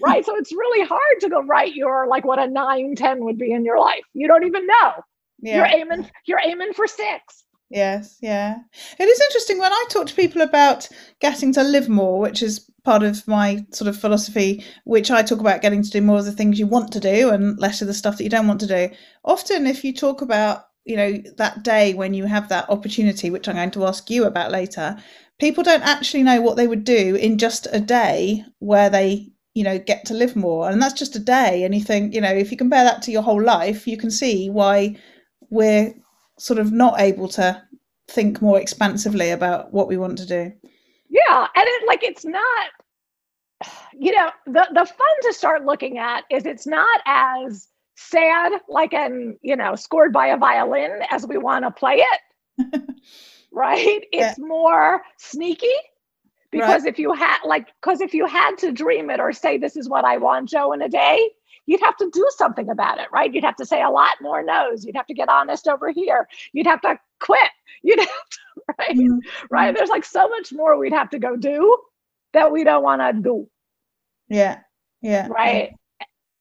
right? 0.00 0.24
so 0.24 0.36
it's 0.36 0.52
really 0.52 0.86
hard 0.86 1.20
to 1.20 1.28
go 1.28 1.42
right. 1.42 1.74
You're 1.74 2.06
like 2.06 2.24
what 2.24 2.38
a 2.38 2.46
nine, 2.46 2.94
10 2.94 3.24
would 3.24 3.36
be 3.36 3.52
in 3.52 3.64
your 3.64 3.80
life. 3.80 4.04
You 4.14 4.28
don't 4.28 4.44
even 4.44 4.66
know. 4.66 4.92
Yeah. 5.40 5.56
You're 5.56 5.80
aiming, 5.80 6.10
you're 6.26 6.40
aiming 6.44 6.74
for 6.74 6.86
six. 6.86 7.44
Yes, 7.70 8.18
yeah. 8.20 8.56
It 8.98 9.04
is 9.04 9.20
interesting 9.20 9.58
when 9.58 9.72
I 9.72 9.84
talk 9.88 10.08
to 10.08 10.14
people 10.14 10.42
about 10.42 10.88
getting 11.20 11.52
to 11.52 11.62
live 11.62 11.88
more, 11.88 12.18
which 12.18 12.42
is 12.42 12.68
part 12.82 13.04
of 13.04 13.26
my 13.28 13.64
sort 13.70 13.86
of 13.88 13.96
philosophy, 13.96 14.64
which 14.84 15.10
I 15.10 15.22
talk 15.22 15.38
about 15.38 15.62
getting 15.62 15.82
to 15.82 15.90
do 15.90 16.00
more 16.00 16.18
of 16.18 16.24
the 16.24 16.32
things 16.32 16.58
you 16.58 16.66
want 16.66 16.90
to 16.92 17.00
do 17.00 17.30
and 17.30 17.56
less 17.60 17.80
of 17.80 17.86
the 17.86 17.94
stuff 17.94 18.18
that 18.18 18.24
you 18.24 18.30
don't 18.30 18.48
want 18.48 18.58
to 18.60 18.66
do. 18.66 18.90
Often, 19.24 19.68
if 19.68 19.84
you 19.84 19.94
talk 19.94 20.20
about, 20.20 20.66
you 20.84 20.96
know, 20.96 21.22
that 21.36 21.62
day 21.62 21.94
when 21.94 22.12
you 22.12 22.24
have 22.24 22.48
that 22.48 22.68
opportunity, 22.68 23.30
which 23.30 23.46
I'm 23.48 23.54
going 23.54 23.70
to 23.70 23.86
ask 23.86 24.10
you 24.10 24.24
about 24.24 24.50
later, 24.50 24.96
people 25.38 25.62
don't 25.62 25.86
actually 25.86 26.24
know 26.24 26.40
what 26.40 26.56
they 26.56 26.66
would 26.66 26.82
do 26.82 27.14
in 27.14 27.38
just 27.38 27.68
a 27.70 27.78
day 27.78 28.44
where 28.58 28.90
they, 28.90 29.30
you 29.54 29.62
know, 29.62 29.78
get 29.78 30.06
to 30.06 30.14
live 30.14 30.34
more. 30.34 30.68
And 30.68 30.82
that's 30.82 30.98
just 30.98 31.14
a 31.14 31.20
day. 31.20 31.62
And 31.62 31.72
you 31.72 31.84
think, 31.84 32.14
you 32.14 32.20
know, 32.20 32.32
if 32.34 32.50
you 32.50 32.56
compare 32.56 32.82
that 32.82 33.02
to 33.02 33.12
your 33.12 33.22
whole 33.22 33.40
life, 33.40 33.86
you 33.86 33.96
can 33.96 34.10
see 34.10 34.50
why 34.50 34.96
we're 35.50 35.94
sort 36.40 36.58
of 36.58 36.72
not 36.72 37.00
able 37.00 37.28
to 37.28 37.62
think 38.08 38.42
more 38.42 38.58
expansively 38.58 39.30
about 39.30 39.72
what 39.72 39.88
we 39.88 39.96
want 39.96 40.18
to 40.18 40.26
do. 40.26 40.52
Yeah, 41.08 41.46
and 41.54 41.64
it 41.66 41.86
like 41.86 42.02
it's 42.02 42.24
not 42.24 42.70
you 43.92 44.12
know, 44.12 44.30
the 44.46 44.66
the 44.72 44.86
fun 44.86 45.16
to 45.22 45.32
start 45.32 45.64
looking 45.64 45.98
at 45.98 46.24
is 46.30 46.46
it's 46.46 46.66
not 46.66 47.00
as 47.06 47.68
sad 47.96 48.52
like 48.68 48.94
an, 48.94 49.38
you 49.42 49.56
know, 49.56 49.74
scored 49.74 50.12
by 50.12 50.28
a 50.28 50.36
violin 50.36 51.00
as 51.10 51.26
we 51.26 51.36
want 51.36 51.64
to 51.64 51.70
play 51.70 52.02
it. 52.02 52.82
right? 53.52 54.04
It's 54.12 54.38
yeah. 54.38 54.44
more 54.44 55.02
sneaky 55.18 55.74
because 56.50 56.82
right. 56.82 56.92
if 56.92 56.98
you 56.98 57.12
had 57.12 57.38
like 57.44 57.68
because 57.80 58.00
if 58.00 58.14
you 58.14 58.26
had 58.26 58.56
to 58.58 58.72
dream 58.72 59.10
it 59.10 59.20
or 59.20 59.32
say 59.32 59.58
this 59.58 59.76
is 59.76 59.88
what 59.88 60.04
I 60.04 60.16
want, 60.16 60.48
Joe, 60.48 60.72
in 60.72 60.82
a 60.82 60.88
day, 60.88 61.30
you'd 61.66 61.80
have 61.80 61.96
to 61.98 62.10
do 62.12 62.26
something 62.36 62.68
about 62.68 62.98
it, 62.98 63.08
right? 63.12 63.32
You'd 63.32 63.44
have 63.44 63.56
to 63.56 63.66
say 63.66 63.82
a 63.82 63.90
lot 63.90 64.16
more 64.20 64.42
no's. 64.42 64.84
You'd 64.84 64.96
have 64.96 65.06
to 65.06 65.14
get 65.14 65.28
honest 65.28 65.68
over 65.68 65.90
here. 65.90 66.28
You'd 66.52 66.66
have 66.66 66.80
to 66.82 66.98
quit. 67.20 67.50
You'd 67.82 68.00
have 68.00 68.08
to, 68.08 68.74
right? 68.78 68.96
Mm-hmm. 68.96 69.18
Right. 69.50 69.74
There's 69.74 69.88
like 69.88 70.04
so 70.04 70.28
much 70.28 70.52
more 70.52 70.76
we'd 70.76 70.92
have 70.92 71.10
to 71.10 71.18
go 71.18 71.36
do 71.36 71.78
that 72.34 72.52
we 72.52 72.62
don't 72.62 72.82
want 72.82 73.00
to 73.00 73.22
do. 73.22 73.48
Yeah. 74.28 74.58
Yeah. 75.00 75.28
Right. 75.28 75.72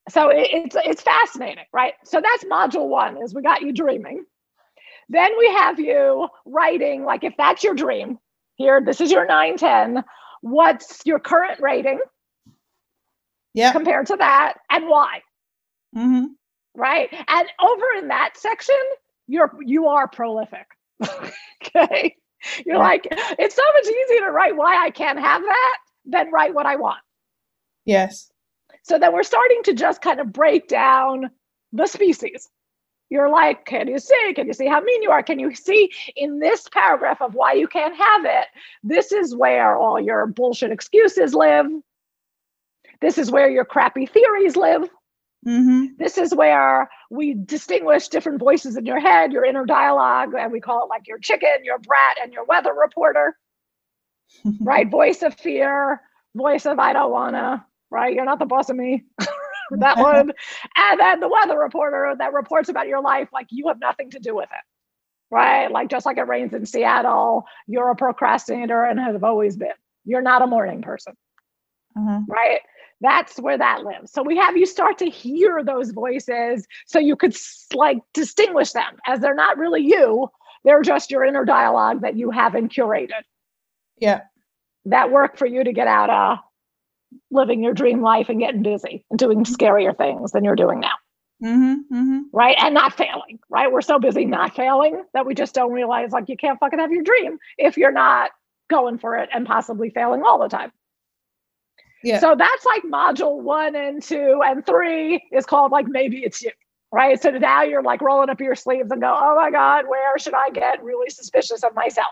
So 0.09 0.29
it, 0.29 0.49
it's 0.51 0.75
it's 0.83 1.01
fascinating, 1.01 1.65
right? 1.71 1.93
So 2.03 2.21
that's 2.21 2.43
module 2.43 2.89
one 2.89 3.21
is 3.23 3.33
we 3.33 3.41
got 3.41 3.61
you 3.61 3.71
dreaming. 3.71 4.25
Then 5.07 5.31
we 5.37 5.47
have 5.53 5.79
you 5.79 6.27
writing, 6.45 7.03
like 7.03 7.23
if 7.23 7.33
that's 7.37 7.63
your 7.63 7.73
dream, 7.73 8.19
here, 8.59 8.81
this 8.85 9.01
is 9.01 9.09
your 9.09 9.25
910. 9.25 10.03
What's 10.41 11.01
your 11.05 11.17
current 11.17 11.59
rating? 11.61 11.99
Yeah. 13.55 13.71
Compared 13.71 14.05
to 14.07 14.17
that, 14.17 14.55
and 14.69 14.87
why? 14.87 15.21
Mm-hmm. 15.97 16.25
Right. 16.75 17.09
And 17.11 17.47
over 17.59 17.85
in 17.97 18.09
that 18.09 18.31
section, 18.35 18.75
you're 19.27 19.51
you 19.61 19.87
are 19.87 20.07
prolific. 20.07 20.67
okay. 21.03 22.15
You're 22.65 22.75
yeah. 22.75 22.81
like, 22.81 23.07
it's 23.11 23.55
so 23.55 23.63
much 23.73 23.85
easier 23.85 24.25
to 24.25 24.31
write 24.31 24.55
why 24.55 24.81
I 24.81 24.91
can't 24.91 25.19
have 25.19 25.41
that 25.41 25.77
than 26.05 26.31
write 26.31 26.53
what 26.53 26.65
I 26.65 26.75
want. 26.75 26.99
Yes. 27.85 28.31
So 28.83 28.97
then 28.97 29.13
we're 29.13 29.23
starting 29.23 29.61
to 29.63 29.73
just 29.73 30.01
kind 30.01 30.19
of 30.19 30.31
break 30.31 30.67
down 30.67 31.31
the 31.73 31.85
species. 31.85 32.47
You're 33.09 33.29
like, 33.29 33.65
can 33.65 33.87
you 33.87 33.97
see? 33.97 34.33
Can 34.35 34.47
you 34.47 34.53
see 34.53 34.67
how 34.67 34.81
mean 34.81 35.01
you 35.01 35.09
are? 35.09 35.23
Can 35.23 35.39
you 35.39 35.53
see 35.55 35.91
in 36.15 36.39
this 36.39 36.67
paragraph 36.71 37.21
of 37.21 37.33
why 37.33 37.53
you 37.53 37.67
can't 37.67 37.95
have 37.95 38.25
it? 38.25 38.47
This 38.83 39.11
is 39.11 39.35
where 39.35 39.75
all 39.75 39.99
your 39.99 40.27
bullshit 40.27 40.71
excuses 40.71 41.33
live. 41.33 41.65
This 43.01 43.17
is 43.17 43.31
where 43.31 43.49
your 43.49 43.65
crappy 43.65 44.05
theories 44.05 44.55
live. 44.55 44.83
Mm-hmm. 45.47 45.95
This 45.97 46.17
is 46.17 46.35
where 46.35 46.89
we 47.09 47.33
distinguish 47.33 48.09
different 48.09 48.39
voices 48.39 48.75
in 48.75 48.85
your 48.85 48.99
head, 48.99 49.31
your 49.31 49.45
inner 49.45 49.65
dialogue, 49.65 50.33
and 50.37 50.51
we 50.51 50.59
call 50.59 50.83
it 50.83 50.89
like 50.89 51.07
your 51.07 51.17
chicken, 51.17 51.63
your 51.63 51.79
brat, 51.79 52.17
and 52.21 52.33
your 52.33 52.43
weather 52.43 52.73
reporter. 52.73 53.35
right? 54.59 54.89
Voice 54.89 55.21
of 55.21 55.33
fear, 55.35 56.01
voice 56.35 56.65
of 56.65 56.79
I 56.79 56.93
don't 56.93 57.11
wanna, 57.11 57.65
right? 57.89 58.13
You're 58.13 58.25
not 58.25 58.39
the 58.39 58.45
boss 58.45 58.69
of 58.69 58.75
me. 58.75 59.03
that 59.79 59.97
one. 59.97 60.31
And 60.75 60.99
then 60.99 61.19
the 61.19 61.27
weather 61.29 61.57
reporter 61.57 62.15
that 62.17 62.33
reports 62.33 62.69
about 62.69 62.87
your 62.87 63.01
life, 63.01 63.29
like 63.33 63.47
you 63.49 63.67
have 63.67 63.79
nothing 63.79 64.09
to 64.11 64.19
do 64.19 64.35
with 64.35 64.49
it. 64.51 64.65
Right? 65.31 65.71
Like 65.71 65.89
just 65.89 66.05
like 66.05 66.17
it 66.17 66.23
rains 66.23 66.53
in 66.53 66.65
Seattle, 66.65 67.45
you're 67.67 67.91
a 67.91 67.95
procrastinator 67.95 68.83
and 68.83 68.99
have 68.99 69.23
always 69.23 69.55
been. 69.55 69.69
You're 70.05 70.21
not 70.21 70.41
a 70.41 70.47
morning 70.47 70.81
person. 70.81 71.13
Uh-huh. 71.95 72.21
Right? 72.27 72.61
That's 73.01 73.39
where 73.39 73.57
that 73.57 73.83
lives. 73.83 74.11
So 74.11 74.23
we 74.23 74.35
have 74.37 74.57
you 74.57 74.65
start 74.65 74.97
to 74.97 75.09
hear 75.09 75.63
those 75.63 75.91
voices 75.91 76.67
so 76.85 76.99
you 76.99 77.15
could 77.15 77.35
like 77.73 77.99
distinguish 78.13 78.71
them 78.71 78.97
as 79.07 79.19
they're 79.19 79.35
not 79.35 79.57
really 79.57 79.83
you, 79.83 80.29
they're 80.65 80.81
just 80.81 81.11
your 81.11 81.23
inner 81.23 81.45
dialogue 81.45 82.01
that 82.01 82.17
you 82.17 82.31
haven't 82.31 82.73
curated. 82.73 83.21
Yeah. 83.97 84.21
That 84.85 85.11
work 85.11 85.37
for 85.37 85.45
you 85.45 85.63
to 85.63 85.71
get 85.71 85.87
out 85.87 86.09
of 86.09 86.39
living 87.31 87.63
your 87.63 87.73
dream 87.73 88.01
life 88.01 88.29
and 88.29 88.39
getting 88.39 88.63
busy 88.63 89.05
and 89.09 89.19
doing 89.19 89.43
scarier 89.43 89.95
things 89.95 90.31
than 90.31 90.43
you're 90.43 90.55
doing 90.55 90.79
now. 90.79 90.93
Mm-hmm, 91.43 91.95
mm-hmm. 91.95 92.19
Right. 92.33 92.57
And 92.59 92.73
not 92.73 92.93
failing. 92.93 93.39
Right. 93.49 93.71
We're 93.71 93.81
so 93.81 93.99
busy 93.99 94.25
not 94.25 94.55
failing 94.55 95.03
that 95.13 95.25
we 95.25 95.33
just 95.33 95.55
don't 95.55 95.71
realize 95.71 96.11
like 96.11 96.27
you 96.27 96.35
can't 96.35 96.59
fucking 96.59 96.79
have 96.79 96.91
your 96.91 97.03
dream 97.03 97.37
if 97.57 97.77
you're 97.77 97.91
not 97.91 98.31
going 98.69 98.97
for 98.97 99.17
it 99.17 99.29
and 99.33 99.45
possibly 99.45 99.89
failing 99.89 100.23
all 100.23 100.39
the 100.39 100.49
time. 100.49 100.71
Yeah. 102.03 102.19
So 102.19 102.35
that's 102.37 102.65
like 102.65 102.83
module 102.83 103.41
one 103.41 103.75
and 103.75 104.01
two 104.01 104.41
and 104.45 104.65
three 104.65 105.23
is 105.31 105.45
called 105.45 105.71
like 105.71 105.87
maybe 105.87 106.19
it's 106.19 106.41
you. 106.41 106.51
Right. 106.91 107.21
So 107.21 107.29
now 107.29 107.63
you're 107.63 107.83
like 107.83 108.01
rolling 108.01 108.29
up 108.29 108.41
your 108.41 108.55
sleeves 108.55 108.91
and 108.91 108.99
go, 108.99 109.15
oh 109.17 109.35
my 109.35 109.51
God, 109.51 109.85
where 109.87 110.17
should 110.17 110.33
I 110.33 110.49
get 110.49 110.83
really 110.83 111.09
suspicious 111.09 111.63
of 111.63 111.75
myself? 111.75 112.11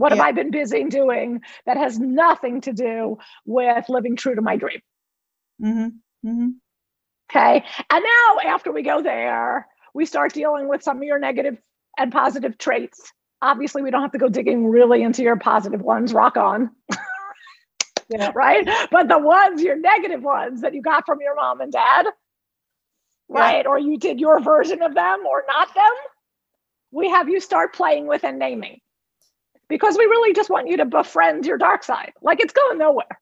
What 0.00 0.12
yeah. 0.12 0.16
have 0.16 0.26
I 0.28 0.32
been 0.32 0.50
busy 0.50 0.84
doing 0.84 1.42
that 1.66 1.76
has 1.76 1.98
nothing 1.98 2.62
to 2.62 2.72
do 2.72 3.18
with 3.44 3.86
living 3.90 4.16
true 4.16 4.34
to 4.34 4.40
my 4.40 4.56
dream? 4.56 4.80
Mm-hmm. 5.62 6.26
Mm-hmm. 6.26 6.48
Okay. 7.30 7.62
And 7.90 8.04
now, 8.04 8.50
after 8.50 8.72
we 8.72 8.82
go 8.82 9.02
there, 9.02 9.68
we 9.92 10.06
start 10.06 10.32
dealing 10.32 10.68
with 10.68 10.82
some 10.82 10.96
of 10.96 11.02
your 11.02 11.18
negative 11.18 11.58
and 11.98 12.10
positive 12.10 12.56
traits. 12.56 13.12
Obviously, 13.42 13.82
we 13.82 13.90
don't 13.90 14.00
have 14.00 14.12
to 14.12 14.18
go 14.18 14.30
digging 14.30 14.68
really 14.68 15.02
into 15.02 15.22
your 15.22 15.36
positive 15.36 15.82
ones, 15.82 16.14
rock 16.14 16.38
on. 16.38 16.70
yeah. 18.08 18.32
Right. 18.34 18.66
But 18.90 19.08
the 19.08 19.18
ones, 19.18 19.60
your 19.60 19.76
negative 19.76 20.22
ones 20.22 20.62
that 20.62 20.72
you 20.72 20.80
got 20.80 21.04
from 21.04 21.18
your 21.20 21.34
mom 21.34 21.60
and 21.60 21.70
dad, 21.70 22.06
yeah. 23.28 23.38
right? 23.38 23.66
Or 23.66 23.78
you 23.78 23.98
did 23.98 24.18
your 24.18 24.40
version 24.40 24.80
of 24.80 24.94
them 24.94 25.26
or 25.26 25.44
not 25.46 25.74
them, 25.74 25.92
we 26.90 27.10
have 27.10 27.28
you 27.28 27.38
start 27.38 27.74
playing 27.74 28.06
with 28.06 28.24
and 28.24 28.38
naming 28.38 28.80
because 29.70 29.96
we 29.96 30.04
really 30.04 30.34
just 30.34 30.50
want 30.50 30.68
you 30.68 30.76
to 30.76 30.84
befriend 30.84 31.46
your 31.46 31.56
dark 31.56 31.82
side. 31.84 32.12
Like 32.20 32.40
it's 32.40 32.52
going 32.52 32.76
nowhere. 32.76 33.20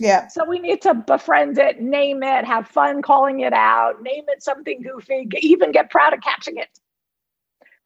Yeah. 0.00 0.26
So 0.28 0.44
we 0.44 0.58
need 0.58 0.82
to 0.82 0.94
befriend 0.94 1.58
it, 1.58 1.80
name 1.80 2.22
it, 2.22 2.44
have 2.44 2.66
fun 2.66 3.00
calling 3.00 3.40
it 3.40 3.52
out, 3.52 4.02
name 4.02 4.24
it 4.28 4.42
something 4.42 4.82
goofy, 4.82 5.28
even 5.40 5.72
get 5.72 5.90
proud 5.90 6.12
of 6.12 6.20
catching 6.20 6.56
it. 6.56 6.68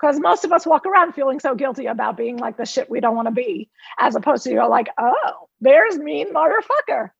Because 0.00 0.18
most 0.18 0.44
of 0.44 0.52
us 0.52 0.66
walk 0.66 0.86
around 0.86 1.12
feeling 1.12 1.40
so 1.40 1.54
guilty 1.54 1.86
about 1.86 2.16
being 2.16 2.38
like 2.38 2.56
the 2.56 2.64
shit 2.64 2.90
we 2.90 3.00
don't 3.00 3.14
want 3.16 3.28
to 3.28 3.32
be, 3.32 3.68
as 3.98 4.16
opposed 4.16 4.44
to 4.44 4.50
you're 4.50 4.68
like, 4.68 4.88
oh, 4.98 5.48
there's 5.60 5.98
mean 5.98 6.32
motherfucker. 6.32 7.10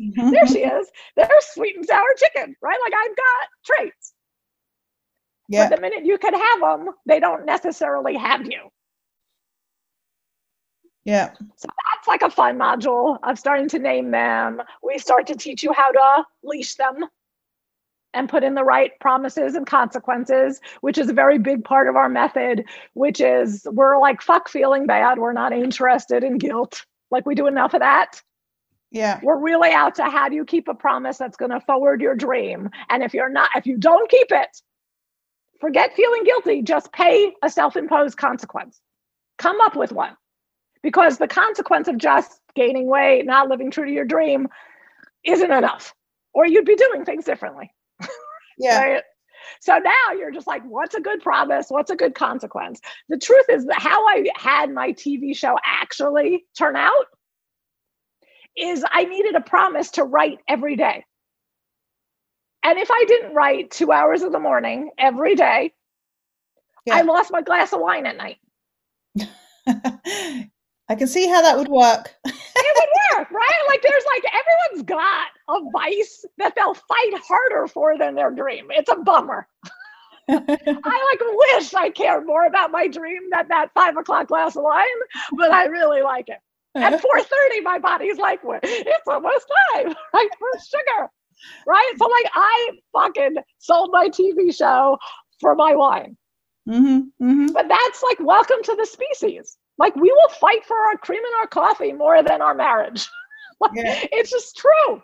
Mm-hmm. 0.00 0.30
there 0.30 0.46
she 0.46 0.60
is. 0.60 0.88
There's 1.16 1.44
sweet 1.52 1.76
and 1.76 1.86
sour 1.86 2.14
chicken, 2.16 2.56
right? 2.62 2.78
Like 2.84 2.94
I've 2.94 3.16
got 3.16 3.48
traits. 3.64 4.14
Yeah. 5.48 5.68
But 5.68 5.76
the 5.76 5.82
minute 5.82 6.06
you 6.06 6.16
can 6.16 6.34
have 6.34 6.60
them, 6.60 6.94
they 7.06 7.20
don't 7.20 7.44
necessarily 7.44 8.16
have 8.16 8.46
you. 8.46 8.70
Yeah. 11.10 11.32
So 11.56 11.66
that's 11.66 12.06
like 12.06 12.22
a 12.22 12.30
fun 12.30 12.56
module 12.56 13.18
of 13.24 13.36
starting 13.36 13.68
to 13.70 13.80
name 13.80 14.12
them. 14.12 14.62
We 14.80 14.96
start 14.98 15.26
to 15.26 15.34
teach 15.34 15.64
you 15.64 15.72
how 15.72 15.90
to 15.90 16.24
leash 16.44 16.76
them 16.76 17.04
and 18.14 18.28
put 18.28 18.44
in 18.44 18.54
the 18.54 18.62
right 18.62 18.92
promises 19.00 19.56
and 19.56 19.66
consequences, 19.66 20.60
which 20.82 20.98
is 20.98 21.08
a 21.08 21.12
very 21.12 21.36
big 21.36 21.64
part 21.64 21.88
of 21.88 21.96
our 21.96 22.08
method, 22.08 22.64
which 22.94 23.20
is 23.20 23.66
we're 23.72 23.98
like, 23.98 24.22
fuck 24.22 24.48
feeling 24.48 24.86
bad. 24.86 25.18
We're 25.18 25.32
not 25.32 25.52
interested 25.52 26.22
in 26.22 26.38
guilt. 26.38 26.86
Like 27.10 27.26
we 27.26 27.34
do 27.34 27.48
enough 27.48 27.74
of 27.74 27.80
that. 27.80 28.22
Yeah. 28.92 29.18
We're 29.20 29.38
really 29.38 29.72
out 29.72 29.96
to 29.96 30.04
how 30.04 30.28
do 30.28 30.36
you 30.36 30.44
keep 30.44 30.68
a 30.68 30.74
promise 30.74 31.18
that's 31.18 31.36
going 31.36 31.50
to 31.50 31.60
forward 31.60 32.00
your 32.00 32.14
dream? 32.14 32.70
And 32.88 33.02
if 33.02 33.14
you're 33.14 33.30
not, 33.30 33.50
if 33.56 33.66
you 33.66 33.76
don't 33.78 34.08
keep 34.08 34.28
it, 34.30 34.62
forget 35.60 35.96
feeling 35.96 36.22
guilty, 36.22 36.62
just 36.62 36.92
pay 36.92 37.32
a 37.42 37.50
self 37.50 37.76
imposed 37.76 38.16
consequence. 38.16 38.80
Come 39.38 39.60
up 39.60 39.74
with 39.74 39.90
one 39.90 40.16
because 40.82 41.18
the 41.18 41.28
consequence 41.28 41.88
of 41.88 41.98
just 41.98 42.40
gaining 42.54 42.86
weight, 42.86 43.26
not 43.26 43.48
living 43.48 43.70
true 43.70 43.86
to 43.86 43.92
your 43.92 44.04
dream, 44.04 44.48
isn't 45.24 45.50
enough, 45.50 45.94
or 46.34 46.46
you'd 46.46 46.64
be 46.64 46.76
doing 46.76 47.04
things 47.04 47.24
differently. 47.24 47.72
Yeah. 48.62 48.78
right? 48.78 49.02
So 49.60 49.78
now 49.78 50.14
you're 50.18 50.30
just 50.30 50.46
like, 50.46 50.62
what's 50.64 50.94
a 50.94 51.00
good 51.00 51.22
promise? 51.22 51.66
What's 51.70 51.90
a 51.90 51.96
good 51.96 52.14
consequence? 52.14 52.78
The 53.08 53.16
truth 53.16 53.46
is 53.48 53.64
that 53.66 53.80
how 53.80 54.06
I 54.06 54.26
had 54.36 54.70
my 54.70 54.92
TV 54.92 55.34
show 55.34 55.56
actually 55.64 56.44
turn 56.58 56.76
out 56.76 57.06
is 58.56 58.84
I 58.90 59.04
needed 59.04 59.34
a 59.34 59.40
promise 59.40 59.92
to 59.92 60.04
write 60.04 60.40
every 60.46 60.76
day. 60.76 61.04
And 62.62 62.78
if 62.78 62.90
I 62.90 63.04
didn't 63.08 63.34
write 63.34 63.70
two 63.70 63.90
hours 63.90 64.22
in 64.22 64.32
the 64.32 64.38
morning 64.38 64.90
every 64.98 65.34
day, 65.34 65.72
yeah. 66.84 66.96
I 66.96 67.02
lost 67.02 67.32
my 67.32 67.42
glass 67.42 67.72
of 67.72 67.80
wine 67.80 68.06
at 68.06 68.16
night. 68.16 68.36
I 70.90 70.96
can 70.96 71.06
see 71.06 71.28
how 71.28 71.40
that 71.40 71.56
would 71.56 71.68
work. 71.68 72.16
it 72.24 72.34
would 72.34 73.18
work, 73.18 73.30
right? 73.30 73.60
Like 73.68 73.80
there's 73.80 74.04
like 74.12 74.24
everyone's 74.34 74.84
got 74.88 75.28
a 75.48 75.60
vice 75.72 76.24
that 76.38 76.56
they'll 76.56 76.74
fight 76.74 77.12
harder 77.22 77.68
for 77.68 77.96
than 77.96 78.16
their 78.16 78.32
dream. 78.32 78.66
It's 78.70 78.90
a 78.90 78.96
bummer. 78.96 79.46
I 80.28 80.36
like 80.36 81.20
wish 81.54 81.74
I 81.74 81.90
cared 81.90 82.26
more 82.26 82.44
about 82.44 82.72
my 82.72 82.88
dream 82.88 83.22
than 83.30 83.46
that 83.50 83.70
five 83.72 83.96
o'clock 83.96 84.26
glass 84.26 84.56
of 84.56 84.64
wine, 84.64 84.84
but 85.36 85.52
I 85.52 85.66
really 85.66 86.02
like 86.02 86.28
it. 86.28 86.38
At 86.74 87.00
4:30, 87.00 87.62
my 87.62 87.78
body's 87.78 88.18
like, 88.18 88.40
it's 88.44 89.06
almost 89.06 89.46
time, 89.72 89.94
right? 90.12 90.28
For 90.40 90.58
sugar. 90.58 91.08
Right. 91.68 91.92
So 91.98 92.06
like 92.06 92.30
I 92.34 92.70
fucking 92.92 93.36
sold 93.58 93.90
my 93.92 94.08
TV 94.08 94.52
show 94.52 94.98
for 95.40 95.54
my 95.54 95.76
wine. 95.76 96.16
Mm-hmm, 96.68 97.24
mm-hmm. 97.24 97.46
But 97.52 97.68
that's 97.68 98.02
like 98.02 98.18
welcome 98.18 98.62
to 98.64 98.74
the 98.74 98.86
species. 98.86 99.56
Like 99.80 99.96
we 99.96 100.12
will 100.12 100.28
fight 100.38 100.64
for 100.66 100.76
our 100.76 100.98
cream 100.98 101.22
in 101.24 101.40
our 101.40 101.46
coffee 101.46 101.92
more 101.92 102.22
than 102.22 102.42
our 102.42 102.54
marriage. 102.54 103.08
like, 103.60 103.72
yeah. 103.74 104.04
It's 104.12 104.30
just 104.30 104.54
true. 104.56 105.02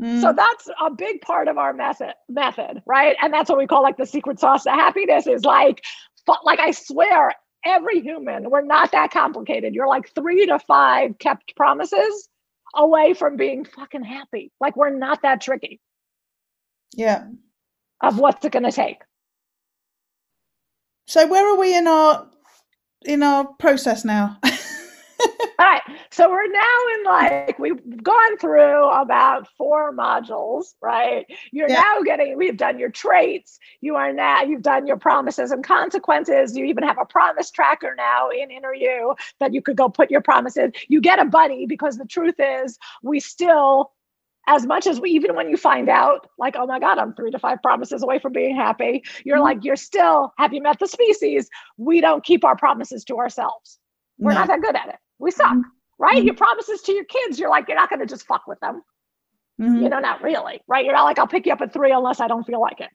Mm. 0.00 0.20
So 0.20 0.32
that's 0.32 0.70
a 0.80 0.90
big 0.90 1.20
part 1.20 1.48
of 1.48 1.58
our 1.58 1.72
method 1.72 2.14
method, 2.28 2.82
right? 2.86 3.16
And 3.20 3.34
that's 3.34 3.50
what 3.50 3.58
we 3.58 3.66
call 3.66 3.82
like 3.82 3.96
the 3.96 4.06
secret 4.06 4.38
sauce 4.38 4.62
to 4.62 4.70
happiness 4.70 5.26
is 5.26 5.44
like 5.44 5.82
like 6.44 6.60
I 6.60 6.70
swear 6.70 7.32
every 7.66 8.00
human, 8.00 8.48
we're 8.48 8.62
not 8.62 8.92
that 8.92 9.10
complicated. 9.10 9.74
You're 9.74 9.88
like 9.88 10.14
three 10.14 10.46
to 10.46 10.58
five 10.60 11.18
kept 11.18 11.56
promises 11.56 12.28
away 12.76 13.12
from 13.14 13.36
being 13.36 13.64
fucking 13.64 14.04
happy. 14.04 14.52
Like 14.60 14.76
we're 14.76 14.96
not 14.96 15.22
that 15.22 15.40
tricky. 15.40 15.80
Yeah. 16.94 17.26
Of 18.00 18.18
what's 18.18 18.44
it 18.44 18.52
going 18.52 18.64
to 18.64 18.72
take? 18.72 18.98
So 21.06 21.26
where 21.26 21.52
are 21.52 21.58
we 21.58 21.76
in 21.76 21.86
our 21.86 22.28
in 23.04 23.22
our 23.22 23.44
process 23.44 24.04
now? 24.04 24.38
All 25.58 25.66
right. 25.66 25.82
So 26.10 26.30
we're 26.30 26.48
now 26.48 26.80
in 26.94 27.04
like, 27.04 27.58
we've 27.58 28.02
gone 28.02 28.38
through 28.38 28.88
about 28.88 29.48
four 29.56 29.94
modules, 29.94 30.74
right? 30.80 31.26
You're 31.52 31.68
yeah. 31.68 31.80
now 31.80 32.02
getting, 32.02 32.36
we've 32.36 32.56
done 32.56 32.78
your 32.78 32.90
traits. 32.90 33.58
You 33.80 33.96
are 33.96 34.12
now, 34.12 34.42
you've 34.42 34.62
done 34.62 34.86
your 34.86 34.96
promises 34.96 35.50
and 35.50 35.64
consequences. 35.64 36.56
You 36.56 36.64
even 36.64 36.84
have 36.84 36.98
a 37.00 37.04
promise 37.04 37.50
tracker 37.50 37.94
now 37.96 38.30
in 38.30 38.50
interview 38.50 39.14
that 39.40 39.54
you 39.54 39.62
could 39.62 39.76
go 39.76 39.88
put 39.88 40.10
your 40.10 40.20
promises. 40.20 40.72
You 40.88 41.00
get 41.00 41.20
a 41.20 41.24
buddy 41.24 41.66
because 41.66 41.98
the 41.98 42.06
truth 42.06 42.36
is, 42.38 42.78
we 43.02 43.20
still 43.20 43.92
as 44.46 44.66
much 44.66 44.86
as 44.86 45.00
we 45.00 45.10
even 45.10 45.34
when 45.34 45.48
you 45.48 45.56
find 45.56 45.88
out 45.88 46.28
like 46.38 46.54
oh 46.56 46.66
my 46.66 46.78
god 46.78 46.98
i'm 46.98 47.14
three 47.14 47.30
to 47.30 47.38
five 47.38 47.62
promises 47.62 48.02
away 48.02 48.18
from 48.18 48.32
being 48.32 48.54
happy 48.54 49.02
you're 49.24 49.36
mm-hmm. 49.36 49.44
like 49.44 49.64
you're 49.64 49.76
still 49.76 50.32
have 50.38 50.52
you 50.52 50.62
met 50.62 50.78
the 50.78 50.86
species 50.86 51.48
we 51.76 52.00
don't 52.00 52.24
keep 52.24 52.44
our 52.44 52.56
promises 52.56 53.04
to 53.04 53.18
ourselves 53.18 53.78
we're 54.18 54.32
no. 54.32 54.40
not 54.40 54.48
that 54.48 54.60
good 54.60 54.76
at 54.76 54.88
it 54.88 54.96
we 55.18 55.30
suck, 55.30 55.52
mm-hmm. 55.52 55.60
right? 55.98 56.16
Mm-hmm. 56.16 56.26
Your 56.26 56.34
promises 56.34 56.82
to 56.82 56.92
your 56.92 57.04
kids, 57.04 57.38
you're 57.38 57.50
like, 57.50 57.68
you're 57.68 57.76
not 57.76 57.88
going 57.88 58.00
to 58.00 58.06
just 58.06 58.26
fuck 58.26 58.46
with 58.46 58.60
them. 58.60 58.82
Mm-hmm. 59.60 59.82
You 59.82 59.88
know, 59.88 60.00
not 60.00 60.22
really, 60.22 60.60
right? 60.66 60.84
You're 60.84 60.94
not 60.94 61.04
like, 61.04 61.18
I'll 61.18 61.26
pick 61.26 61.46
you 61.46 61.52
up 61.52 61.60
at 61.60 61.72
three 61.72 61.92
unless 61.92 62.20
I 62.20 62.28
don't 62.28 62.44
feel 62.44 62.60
like 62.60 62.80
it. 62.80 62.90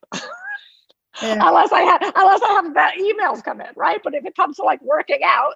yeah. 1.22 1.38
Unless 1.48 1.72
I 1.72 1.82
have, 1.82 2.02
unless 2.16 2.42
I 2.42 2.54
have 2.54 2.74
the 2.74 3.14
emails 3.14 3.44
come 3.44 3.62
in, 3.62 3.68
right? 3.76 4.00
But 4.04 4.14
if 4.14 4.26
it 4.26 4.36
comes 4.36 4.58
to 4.58 4.64
like 4.64 4.82
working 4.82 5.20
out, 5.26 5.54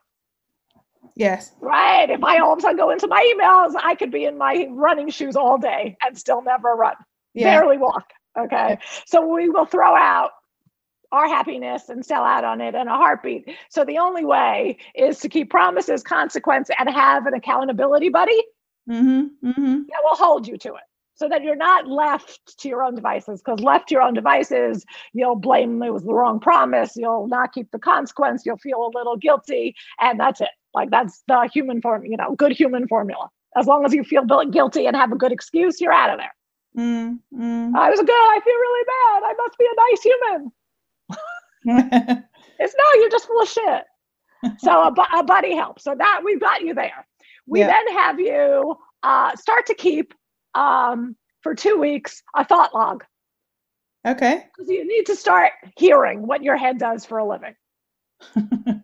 yes, 1.16 1.54
right. 1.62 2.10
If 2.10 2.24
I 2.24 2.40
all 2.40 2.54
of 2.54 2.60
a 2.60 2.62
sudden 2.62 2.78
go 2.78 2.90
into 2.90 3.08
my 3.08 3.34
emails, 3.36 3.74
I 3.82 3.96
could 3.96 4.12
be 4.12 4.26
in 4.26 4.38
my 4.38 4.68
running 4.72 5.10
shoes 5.10 5.36
all 5.36 5.58
day 5.58 5.98
and 6.04 6.18
still 6.18 6.42
never 6.42 6.70
run, 6.70 6.96
yeah. 7.34 7.60
barely 7.60 7.78
walk. 7.78 8.12
Okay, 8.38 8.80
so 9.06 9.28
we 9.28 9.50
will 9.50 9.66
throw 9.66 9.96
out 9.96 10.32
our 11.12 11.28
happiness 11.28 11.90
and 11.90 12.04
sell 12.04 12.24
out 12.24 12.44
on 12.44 12.60
it 12.60 12.74
in 12.74 12.88
a 12.88 12.98
heartbeat. 12.98 13.48
So 13.70 13.86
the 13.86 14.00
only 14.00 14.26
way 14.26 14.78
is 14.96 15.20
to 15.20 15.30
keep 15.30 15.52
promises, 15.52 16.02
consequence, 16.02 16.72
and 16.80 16.90
have 16.90 17.28
an 17.28 17.36
accountability 17.36 18.10
buddy 18.10 18.44
mm-hmm, 18.90 19.48
mm-hmm. 19.48 19.74
that 19.74 20.02
will 20.04 20.16
hold 20.16 20.48
you 20.48 20.58
to 20.58 20.70
it. 20.70 20.84
So 21.16 21.30
that 21.30 21.44
you're 21.44 21.56
not 21.56 21.88
left 21.88 22.58
to 22.58 22.68
your 22.68 22.82
own 22.84 22.96
devices, 22.96 23.44
because 23.44 23.60
left 23.60 23.90
to 23.90 23.94
your 23.94 24.02
own 24.02 24.16
devices, 24.16 24.84
you'll 25.14 25.36
blame 25.36 25.84
it 25.84 25.94
was 25.94 26.04
the 26.04 26.14
wrong 26.14 26.40
promise, 26.40 26.94
you'll 26.96 27.28
not 27.28 27.54
keep 27.54 27.70
the 27.70 27.78
consequence, 27.78 28.44
you'll 28.44 28.58
feel 28.58 28.88
a 28.88 28.98
little 28.98 29.16
guilty, 29.16 29.76
and 30.02 30.20
that's 30.20 30.42
it. 30.42 30.50
Like 30.74 30.90
that's 30.90 31.24
the 31.28 31.50
human 31.54 31.82
form, 31.82 32.06
you 32.06 32.18
know, 32.18 32.36
good 32.36 32.52
human 32.52 32.88
formula. 32.88 33.30
As 33.56 33.68
long 33.68 33.86
as 33.86 33.94
you 33.94 34.04
feel 34.04 34.26
guilty 34.26 34.88
and 34.88 34.96
have 34.96 35.12
a 35.12 35.16
good 35.16 35.32
excuse, 35.32 35.80
you're 35.80 35.94
out 35.94 36.10
of 36.10 36.18
there. 36.18 36.34
Mm, 36.78 37.20
mm. 37.34 37.76
I 37.76 37.90
was 37.90 38.00
good. 38.00 38.10
I 38.10 38.40
feel 38.44 38.56
really 38.56 38.86
bad. 38.86 39.24
I 39.24 39.34
must 39.38 39.58
be 39.58 39.66
a 39.66 39.76
nice 39.90 40.04
human. 40.04 40.52
it's 42.60 42.76
no, 42.78 43.00
you're 43.00 43.10
just 43.10 43.28
full 43.28 43.42
of 43.42 43.48
shit. 43.48 43.84
So 44.58 44.72
a, 44.72 45.20
a 45.20 45.24
buddy 45.24 45.56
helps. 45.56 45.84
So 45.84 45.96
that 45.96 46.22
we've 46.24 46.40
got 46.40 46.62
you 46.62 46.74
there. 46.74 47.08
We 47.46 47.60
yeah. 47.60 47.68
then 47.68 47.96
have 47.98 48.20
you 48.20 48.76
uh, 49.04 49.36
start 49.36 49.68
to 49.68 49.74
keep 49.74 50.14
um, 50.56 51.16
for 51.42 51.56
two 51.56 51.78
weeks 51.78 52.24
a 52.36 52.44
thought 52.44 52.74
log. 52.74 53.04
Okay. 54.06 54.46
Because 54.56 54.70
you 54.70 54.86
need 54.88 55.06
to 55.06 55.16
start 55.16 55.52
hearing 55.78 56.28
what 56.28 56.44
your 56.44 56.58
head 56.58 56.78
does 56.78 57.06
for 57.06 57.20
a 57.20 57.28
living. 57.28 57.56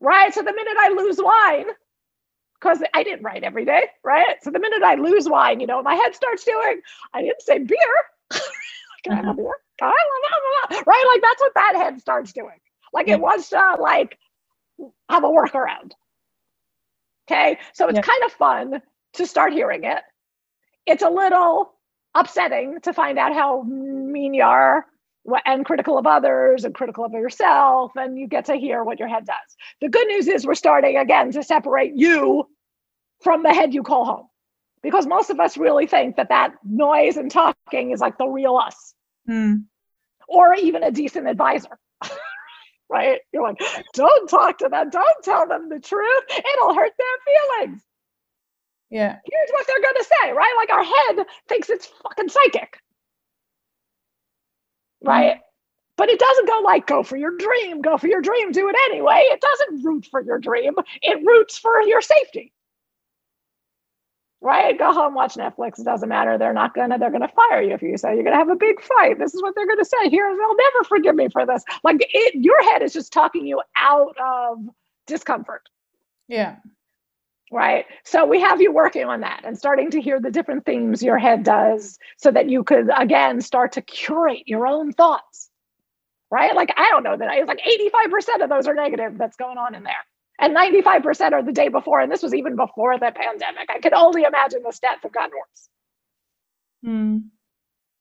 right. 0.00 0.32
So 0.32 0.42
the 0.42 0.52
minute 0.52 0.76
I 0.78 0.88
lose 0.90 1.18
wine, 1.22 1.66
because 2.60 2.82
I 2.94 3.02
didn't 3.02 3.22
write 3.22 3.42
every 3.42 3.64
day, 3.64 3.84
right? 4.04 4.36
So 4.42 4.50
the 4.50 4.58
minute 4.58 4.82
I 4.82 4.96
lose 4.96 5.28
wine, 5.28 5.60
you 5.60 5.66
know, 5.66 5.82
my 5.82 5.94
head 5.94 6.14
starts 6.14 6.44
doing, 6.44 6.80
I 7.14 7.22
didn't 7.22 7.42
say 7.42 7.58
beer. 7.58 7.78
Can 9.04 9.12
I 9.12 9.16
have 9.16 9.28
a 9.28 9.34
beer? 9.34 9.54
right? 10.86 11.04
Like 11.12 11.22
that's 11.22 11.40
what 11.40 11.54
that 11.54 11.74
head 11.76 12.00
starts 12.00 12.32
doing. 12.32 12.58
Like 12.92 13.08
it 13.08 13.20
wants 13.20 13.50
to 13.50 13.76
like 13.80 14.18
have 15.08 15.24
a 15.24 15.28
workaround. 15.28 15.92
Okay. 17.30 17.58
So 17.72 17.88
it's 17.88 17.96
yeah. 17.96 18.02
kind 18.02 18.24
of 18.24 18.32
fun 18.32 18.82
to 19.14 19.26
start 19.26 19.52
hearing 19.52 19.84
it. 19.84 20.02
It's 20.86 21.02
a 21.02 21.08
little 21.08 21.72
upsetting 22.14 22.80
to 22.82 22.92
find 22.92 23.18
out 23.18 23.32
how 23.32 23.62
mean 23.62 24.34
you 24.34 24.42
are 24.42 24.84
and 25.44 25.64
critical 25.64 25.98
of 25.98 26.06
others 26.06 26.64
and 26.64 26.74
critical 26.74 27.04
of 27.04 27.12
yourself. 27.12 27.92
And 27.96 28.18
you 28.18 28.26
get 28.26 28.46
to 28.46 28.56
hear 28.56 28.82
what 28.84 28.98
your 28.98 29.08
head 29.08 29.26
does. 29.26 29.56
The 29.80 29.88
good 29.88 30.06
news 30.06 30.28
is 30.28 30.46
we're 30.46 30.54
starting 30.54 30.96
again 30.96 31.32
to 31.32 31.42
separate 31.42 31.92
you 31.94 32.48
from 33.22 33.42
the 33.42 33.52
head 33.52 33.74
you 33.74 33.82
call 33.82 34.04
home 34.04 34.26
because 34.82 35.06
most 35.06 35.30
of 35.30 35.40
us 35.40 35.58
really 35.58 35.86
think 35.86 36.16
that 36.16 36.30
that 36.30 36.54
noise 36.64 37.16
and 37.16 37.30
talking 37.30 37.90
is 37.90 38.00
like 38.00 38.18
the 38.18 38.26
real 38.26 38.56
us. 38.56 38.94
Hmm 39.26 39.56
or 40.30 40.54
even 40.54 40.82
a 40.82 40.90
decent 40.90 41.28
advisor. 41.28 41.78
right? 42.88 43.20
You're 43.32 43.42
like, 43.42 43.60
don't 43.92 44.30
talk 44.30 44.58
to 44.58 44.68
them, 44.68 44.88
don't 44.88 45.24
tell 45.24 45.46
them 45.46 45.68
the 45.68 45.80
truth. 45.80 46.24
It'll 46.30 46.74
hurt 46.74 46.92
their 46.96 47.58
feelings. 47.58 47.82
Yeah. 48.88 49.18
Here's 49.24 49.50
what 49.50 49.66
they're 49.66 49.82
gonna 49.82 50.04
say, 50.04 50.32
right? 50.32 50.54
Like 50.56 50.70
our 50.70 50.84
head 50.84 51.26
thinks 51.48 51.68
it's 51.68 51.86
fucking 52.02 52.28
psychic. 52.28 52.78
Right? 55.02 55.36
Mm. 55.36 55.40
But 55.96 56.08
it 56.08 56.18
doesn't 56.18 56.48
go 56.48 56.60
like, 56.64 56.86
go 56.86 57.02
for 57.02 57.16
your 57.16 57.36
dream, 57.36 57.82
go 57.82 57.98
for 57.98 58.06
your 58.06 58.22
dream, 58.22 58.52
do 58.52 58.68
it 58.68 58.76
anyway. 58.86 59.22
It 59.26 59.40
doesn't 59.40 59.84
root 59.84 60.06
for 60.10 60.22
your 60.22 60.38
dream, 60.38 60.74
it 61.02 61.26
roots 61.26 61.58
for 61.58 61.82
your 61.82 62.00
safety 62.00 62.52
right? 64.40 64.78
Go 64.78 64.92
home, 64.92 65.14
watch 65.14 65.34
Netflix. 65.34 65.78
It 65.78 65.84
doesn't 65.84 66.08
matter. 66.08 66.38
They're 66.38 66.52
not 66.52 66.74
gonna, 66.74 66.98
they're 66.98 67.10
gonna 67.10 67.28
fire 67.28 67.62
you 67.62 67.74
if 67.74 67.82
you 67.82 67.96
say 67.96 68.14
you're 68.14 68.24
gonna 68.24 68.36
have 68.36 68.48
a 68.48 68.56
big 68.56 68.80
fight. 68.82 69.18
This 69.18 69.34
is 69.34 69.42
what 69.42 69.54
they're 69.54 69.66
gonna 69.66 69.84
say. 69.84 70.08
Here, 70.08 70.34
they'll 70.34 70.56
never 70.56 70.84
forgive 70.84 71.14
me 71.14 71.28
for 71.28 71.44
this. 71.46 71.62
Like 71.84 71.96
it, 72.00 72.34
your 72.34 72.62
head 72.62 72.82
is 72.82 72.92
just 72.92 73.12
talking 73.12 73.46
you 73.46 73.60
out 73.76 74.16
of 74.18 74.58
discomfort. 75.06 75.68
Yeah. 76.28 76.56
Right. 77.52 77.84
So 78.04 78.26
we 78.26 78.40
have 78.40 78.60
you 78.60 78.72
working 78.72 79.06
on 79.06 79.22
that 79.22 79.42
and 79.44 79.58
starting 79.58 79.90
to 79.90 80.00
hear 80.00 80.20
the 80.20 80.30
different 80.30 80.64
themes 80.64 81.02
your 81.02 81.18
head 81.18 81.42
does 81.42 81.98
so 82.16 82.30
that 82.30 82.48
you 82.48 82.62
could 82.62 82.88
again 82.96 83.40
start 83.40 83.72
to 83.72 83.82
curate 83.82 84.44
your 84.46 84.68
own 84.68 84.92
thoughts. 84.92 85.50
Right. 86.30 86.54
Like 86.54 86.72
I 86.76 86.90
don't 86.90 87.02
know 87.02 87.16
that 87.16 87.28
it's 87.32 87.48
like 87.48 87.58
85% 87.58 88.44
of 88.44 88.50
those 88.50 88.68
are 88.68 88.74
negative 88.74 89.18
that's 89.18 89.36
going 89.36 89.58
on 89.58 89.74
in 89.74 89.82
there 89.82 90.04
and 90.40 90.56
95% 90.56 91.32
are 91.32 91.42
the 91.42 91.52
day 91.52 91.68
before. 91.68 92.00
And 92.00 92.10
this 92.10 92.22
was 92.22 92.34
even 92.34 92.56
before 92.56 92.98
the 92.98 93.12
pandemic. 93.14 93.68
I 93.68 93.78
can 93.78 93.94
only 93.94 94.22
imagine 94.22 94.62
the 94.62 94.70
stats 94.70 95.02
have 95.02 95.12
gotten 95.12 95.32
worse. 95.36 95.68
Mm. 96.84 97.24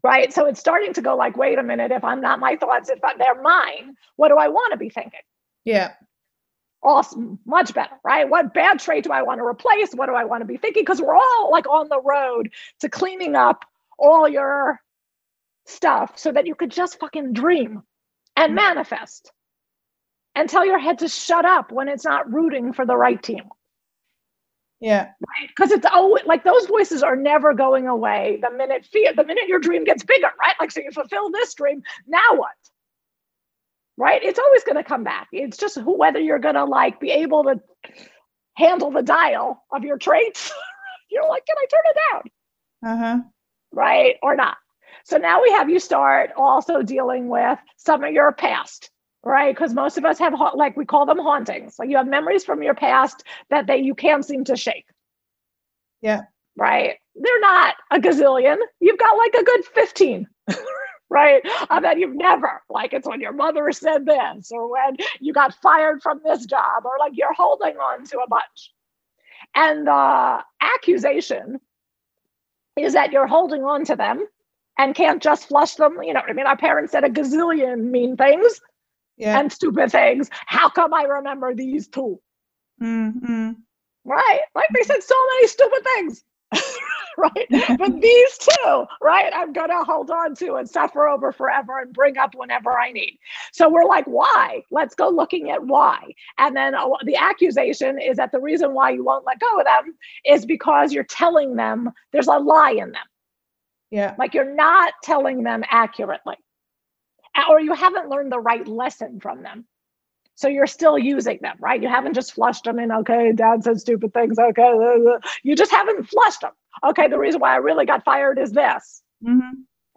Right. 0.01 0.33
So 0.33 0.45
it's 0.45 0.59
starting 0.59 0.93
to 0.93 1.01
go 1.01 1.17
like, 1.17 1.35
wait 1.35 1.59
a 1.59 1.63
minute, 1.63 1.91
if 1.91 2.05
I'm 2.05 2.21
not 2.21 2.39
my 2.39 2.55
thoughts, 2.55 2.89
if 2.89 2.99
they're 3.01 3.41
mine, 3.41 3.95
what 4.15 4.29
do 4.29 4.35
I 4.35 4.47
want 4.47 4.71
to 4.71 4.77
be 4.77 4.89
thinking? 4.89 5.19
Yeah. 5.65 5.91
Awesome. 6.81 7.39
Much 7.45 7.73
better. 7.73 7.95
Right. 8.03 8.29
What 8.29 8.53
bad 8.53 8.79
trait 8.79 9.03
do 9.03 9.11
I 9.11 9.23
want 9.23 9.39
to 9.39 9.45
replace? 9.45 9.91
What 9.93 10.07
do 10.07 10.13
I 10.13 10.23
want 10.23 10.41
to 10.41 10.45
be 10.45 10.57
thinking? 10.57 10.83
Because 10.83 11.01
we're 11.01 11.15
all 11.15 11.49
like 11.51 11.67
on 11.67 11.89
the 11.89 12.01
road 12.01 12.51
to 12.79 12.89
cleaning 12.89 13.35
up 13.35 13.65
all 13.97 14.29
your 14.29 14.79
stuff 15.65 16.17
so 16.17 16.31
that 16.31 16.47
you 16.47 16.55
could 16.55 16.71
just 16.71 16.99
fucking 16.99 17.33
dream 17.33 17.83
and 18.35 18.53
mm. 18.53 18.55
manifest 18.55 19.31
and 20.35 20.49
tell 20.49 20.65
your 20.65 20.79
head 20.79 20.99
to 20.99 21.07
shut 21.07 21.45
up 21.45 21.71
when 21.71 21.89
it's 21.89 22.05
not 22.05 22.31
rooting 22.31 22.71
for 22.71 22.85
the 22.85 22.95
right 22.95 23.21
team. 23.21 23.43
Yeah. 24.79 25.03
Right. 25.03 25.49
Because 25.49 25.71
it's 25.71 25.85
always 25.85 26.25
like 26.25 26.45
those 26.45 26.65
voices 26.65 27.03
are 27.03 27.17
never 27.17 27.53
going 27.53 27.87
away 27.87 28.39
the 28.41 28.51
minute 28.51 28.85
fear, 28.85 29.11
the 29.13 29.25
minute 29.25 29.47
your 29.47 29.59
dream 29.59 29.83
gets 29.83 30.03
bigger, 30.03 30.31
right? 30.39 30.55
Like, 30.59 30.71
so 30.71 30.79
you 30.79 30.91
fulfill 30.91 31.29
this 31.31 31.53
dream, 31.53 31.83
now 32.07 32.35
what? 32.35 32.55
Right? 33.99 34.23
It's 34.23 34.39
always 34.39 34.63
going 34.63 34.77
to 34.77 34.83
come 34.83 35.03
back. 35.03 35.27
It's 35.33 35.57
just 35.57 35.77
whether 35.83 36.19
you're 36.19 36.39
going 36.39 36.55
to 36.55 36.63
like 36.63 36.99
be 36.99 37.11
able 37.11 37.43
to 37.43 37.59
handle 38.55 38.91
the 38.91 39.03
dial 39.03 39.61
of 39.71 39.83
your 39.83 39.97
traits. 39.97 40.51
you're 41.11 41.27
like, 41.27 41.45
can 41.45 41.57
I 41.57 41.65
turn 41.69 41.81
it 41.85 41.97
down? 42.11 42.93
Uh-huh. 42.93 43.23
Right. 43.73 44.15
Or 44.23 44.35
not. 44.35 44.57
So 45.03 45.17
now 45.17 45.41
we 45.41 45.51
have 45.51 45.69
you 45.69 45.79
start 45.79 46.31
also 46.37 46.81
dealing 46.81 47.27
with 47.27 47.59
some 47.77 48.03
of 48.03 48.13
your 48.13 48.31
past 48.31 48.89
right 49.23 49.53
because 49.53 49.73
most 49.73 49.97
of 49.97 50.05
us 50.05 50.19
have 50.19 50.33
like 50.55 50.77
we 50.77 50.85
call 50.85 51.05
them 51.05 51.17
hauntings 51.17 51.75
like 51.77 51.89
you 51.89 51.97
have 51.97 52.07
memories 52.07 52.45
from 52.45 52.63
your 52.63 52.73
past 52.73 53.23
that 53.49 53.67
they 53.67 53.77
you 53.77 53.93
can't 53.93 54.25
seem 54.25 54.43
to 54.43 54.55
shake 54.55 54.85
yeah 56.01 56.21
right 56.55 56.95
they're 57.15 57.39
not 57.41 57.75
a 57.91 57.99
gazillion 57.99 58.57
you've 58.79 58.97
got 58.97 59.17
like 59.17 59.33
a 59.33 59.43
good 59.43 59.65
15 59.65 60.27
right 61.09 61.41
And 61.69 61.83
then 61.83 61.99
you've 61.99 62.15
never 62.15 62.61
like 62.69 62.93
it's 62.93 63.07
when 63.07 63.21
your 63.21 63.33
mother 63.33 63.71
said 63.71 64.05
this 64.05 64.51
or 64.51 64.69
when 64.71 64.97
you 65.19 65.33
got 65.33 65.53
fired 65.55 66.01
from 66.01 66.21
this 66.23 66.45
job 66.45 66.85
or 66.85 66.93
like 66.99 67.13
you're 67.15 67.33
holding 67.33 67.75
on 67.77 68.05
to 68.05 68.19
a 68.19 68.27
bunch 68.27 68.73
and 69.55 69.87
the 69.87 70.43
accusation 70.61 71.59
is 72.77 72.93
that 72.93 73.11
you're 73.11 73.27
holding 73.27 73.63
on 73.63 73.83
to 73.85 73.95
them 73.95 74.25
and 74.77 74.95
can't 74.95 75.21
just 75.21 75.47
flush 75.47 75.75
them 75.75 75.97
you 76.03 76.13
know 76.13 76.21
i 76.27 76.33
mean 76.33 76.45
our 76.45 76.57
parents 76.57 76.91
said 76.91 77.03
a 77.03 77.09
gazillion 77.09 77.89
mean 77.91 78.15
things 78.15 78.61
Yeah. 79.17 79.37
and 79.39 79.51
stupid 79.51 79.91
things. 79.91 80.29
How 80.45 80.69
come 80.69 80.93
I 80.93 81.03
remember 81.03 81.53
these 81.53 81.89
two? 81.89 82.21
Mm, 82.81 83.11
mm. 83.21 83.55
Right? 84.05 84.39
Like 84.55 84.69
they 84.73 84.83
said 84.83 85.03
so 85.03 85.15
many 85.31 85.47
stupid 85.47 85.83
things. 85.83 86.23
Right? 87.19 87.77
But 87.77 88.01
these 88.01 88.37
two, 88.37 88.85
right, 89.01 89.31
I'm 89.35 89.53
going 89.53 89.69
to 89.69 89.83
hold 89.83 90.09
on 90.09 90.35
to 90.35 90.55
and 90.55 90.69
suffer 90.69 91.07
over 91.07 91.31
forever 91.31 91.79
and 91.79 91.93
bring 91.93 92.17
up 92.17 92.33
whenever 92.35 92.71
I 92.79 92.91
need. 92.91 93.17
So 93.51 93.69
we're 93.69 93.85
like, 93.85 94.05
why? 94.05 94.63
Let's 94.71 94.95
go 94.95 95.09
looking 95.09 95.51
at 95.51 95.65
why. 95.65 95.99
And 96.37 96.55
then 96.55 96.75
uh, 96.75 96.87
the 97.03 97.15
accusation 97.15 97.99
is 97.99 98.17
that 98.17 98.31
the 98.31 98.39
reason 98.39 98.73
why 98.73 98.91
you 98.91 99.03
won't 99.03 99.25
let 99.25 99.39
go 99.39 99.59
of 99.59 99.65
them 99.65 99.95
is 100.25 100.45
because 100.45 100.93
you're 100.93 101.03
telling 101.03 101.55
them 101.55 101.91
there's 102.11 102.27
a 102.27 102.37
lie 102.37 102.71
in 102.71 102.91
them. 102.91 103.05
Yeah. 103.91 104.15
Like 104.17 104.33
you're 104.33 104.53
not 104.53 104.93
telling 105.03 105.43
them 105.43 105.63
accurately, 105.69 106.35
or 107.49 107.59
you 107.59 107.73
haven't 107.73 108.09
learned 108.09 108.31
the 108.31 108.39
right 108.39 108.67
lesson 108.67 109.19
from 109.19 109.41
them. 109.43 109.65
So 110.35 110.47
you're 110.47 110.67
still 110.67 110.97
using 110.97 111.39
them, 111.41 111.57
right? 111.59 111.81
You 111.81 111.89
haven't 111.89 112.13
just 112.13 112.33
flushed 112.33 112.63
them 112.63 112.79
in, 112.79 112.93
okay, 112.93 113.33
dad 113.33 113.63
said 113.63 113.77
stupid 113.81 114.13
things, 114.13 114.39
okay. 114.39 114.71
You 115.43 115.55
just 115.55 115.71
haven't 115.71 116.07
flushed 116.07 116.41
them. 116.41 116.51
Okay, 116.85 117.07
the 117.07 117.19
reason 117.19 117.41
why 117.41 117.53
I 117.53 117.57
really 117.57 117.85
got 117.85 118.03
fired 118.05 118.39
is 118.39 118.51
this. 118.51 119.01
hmm 119.23 119.39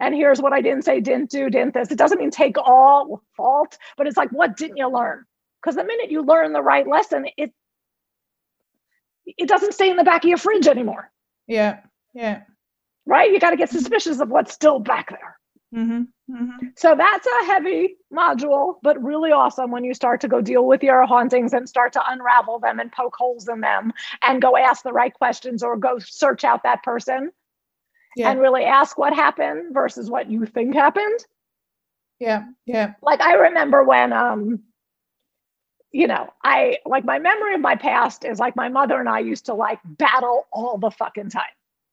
And 0.00 0.14
here's 0.14 0.40
what 0.40 0.52
I 0.52 0.60
didn't 0.60 0.84
say, 0.84 1.00
didn't 1.00 1.30
do, 1.30 1.48
didn't 1.50 1.74
this. 1.74 1.90
It 1.90 1.98
doesn't 1.98 2.18
mean 2.18 2.30
take 2.30 2.56
all 2.58 3.22
fault, 3.36 3.78
but 3.96 4.06
it's 4.06 4.16
like, 4.16 4.30
what 4.30 4.56
didn't 4.56 4.76
you 4.78 4.88
learn? 4.88 5.24
Because 5.62 5.76
the 5.76 5.84
minute 5.84 6.10
you 6.10 6.22
learn 6.22 6.52
the 6.52 6.62
right 6.62 6.86
lesson, 6.86 7.26
it 7.36 7.52
it 9.26 9.48
doesn't 9.48 9.72
stay 9.74 9.88
in 9.90 9.96
the 9.96 10.04
back 10.04 10.24
of 10.24 10.28
your 10.28 10.38
fridge 10.38 10.66
anymore, 10.66 11.10
Yeah. 11.46 11.80
Yeah. 12.12 12.42
right? 13.06 13.30
You 13.30 13.38
got 13.38 13.50
to 13.50 13.56
get 13.56 13.70
suspicious 13.70 14.20
of 14.20 14.28
what's 14.28 14.52
still 14.52 14.80
back 14.80 15.10
there. 15.10 15.38
Hmm 15.72 16.02
hmm 16.30 16.50
So 16.76 16.94
that's 16.94 17.26
a 17.26 17.44
heavy 17.46 17.96
module, 18.12 18.76
but 18.82 19.02
really 19.02 19.32
awesome 19.32 19.70
when 19.70 19.84
you 19.84 19.94
start 19.94 20.20
to 20.20 20.28
go 20.28 20.40
deal 20.40 20.66
with 20.66 20.82
your 20.82 21.06
hauntings 21.06 21.52
and 21.52 21.68
start 21.68 21.92
to 21.94 22.02
unravel 22.10 22.58
them 22.58 22.78
and 22.78 22.92
poke 22.92 23.16
holes 23.16 23.48
in 23.48 23.60
them 23.60 23.92
and 24.22 24.42
go 24.42 24.56
ask 24.56 24.82
the 24.82 24.92
right 24.92 25.12
questions 25.14 25.62
or 25.62 25.76
go 25.76 25.98
search 25.98 26.44
out 26.44 26.62
that 26.64 26.82
person 26.82 27.32
Yeah. 28.16 28.30
and 28.30 28.40
really 28.40 28.64
ask 28.64 28.98
what 28.98 29.14
happened 29.14 29.72
versus 29.74 30.10
what 30.10 30.30
you 30.30 30.44
think 30.46 30.74
happened. 30.74 31.20
Yeah. 32.18 32.44
Yeah. 32.66 32.94
Like 33.02 33.20
I 33.20 33.34
remember 33.34 33.82
when 33.82 34.12
um 34.12 34.60
you 35.94 36.06
know, 36.06 36.32
I 36.42 36.78
like 36.86 37.04
my 37.04 37.18
memory 37.18 37.54
of 37.54 37.60
my 37.60 37.76
past 37.76 38.24
is 38.24 38.38
like 38.38 38.56
my 38.56 38.68
mother 38.68 38.98
and 38.98 39.08
I 39.08 39.18
used 39.18 39.46
to 39.46 39.54
like 39.54 39.78
battle 39.84 40.46
all 40.52 40.78
the 40.78 40.90
fucking 40.90 41.28
time. 41.30 41.42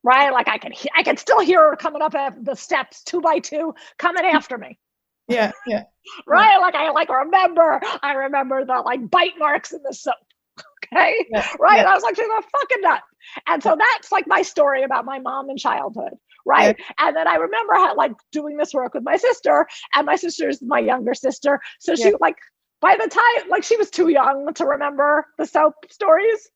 Right? 0.03 0.31
Like 0.31 0.47
I 0.47 0.59
he- 0.73 0.89
I 0.95 1.03
could 1.03 1.19
still 1.19 1.39
hear 1.41 1.69
her 1.69 1.75
coming 1.75 2.01
up 2.01 2.15
at 2.15 2.43
the 2.43 2.55
steps 2.55 3.03
two 3.03 3.21
by 3.21 3.39
two 3.39 3.73
coming 3.97 4.25
after 4.33 4.57
me. 4.57 4.79
Yeah. 5.27 5.51
Yeah. 5.67 5.83
right? 6.25 6.57
Like 6.59 6.75
I 6.75 6.89
like 6.91 7.09
remember, 7.09 7.79
I 8.01 8.13
remember 8.13 8.65
the 8.65 8.81
like 8.85 9.09
bite 9.09 9.37
marks 9.37 9.71
in 9.73 9.81
the 9.83 9.93
soap. 9.93 10.15
Okay. 10.91 11.27
Yeah, 11.29 11.45
Right. 11.59 11.75
yeah. 11.75 11.79
And 11.81 11.87
I 11.87 11.93
was 11.93 12.01
like, 12.03 12.15
she's 12.15 12.25
a 12.25 12.41
fucking 12.41 12.81
nut. 12.81 13.01
And 13.47 13.61
so 13.61 13.77
that's 13.77 14.11
like 14.11 14.25
my 14.27 14.41
story 14.41 14.81
about 14.81 15.05
my 15.05 15.19
mom 15.19 15.49
and 15.49 15.59
childhood. 15.59 16.13
Right. 16.45 16.75
And 16.97 17.15
then 17.15 17.27
I 17.27 17.35
remember 17.35 17.73
how 17.75 17.95
like 17.95 18.13
doing 18.31 18.57
this 18.57 18.73
work 18.73 18.95
with 18.95 19.03
my 19.03 19.17
sister, 19.17 19.67
and 19.93 20.07
my 20.07 20.15
sister's 20.15 20.61
my 20.63 20.79
younger 20.79 21.13
sister. 21.13 21.59
So 21.79 21.93
she 21.95 22.13
like 22.19 22.37
by 22.81 22.95
the 22.95 23.07
time 23.07 23.49
like 23.49 23.63
she 23.63 23.75
was 23.77 23.91
too 23.91 24.07
young 24.09 24.51
to 24.55 24.65
remember 24.65 25.27
the 25.37 25.45
soap 25.45 25.75
stories. 25.91 26.49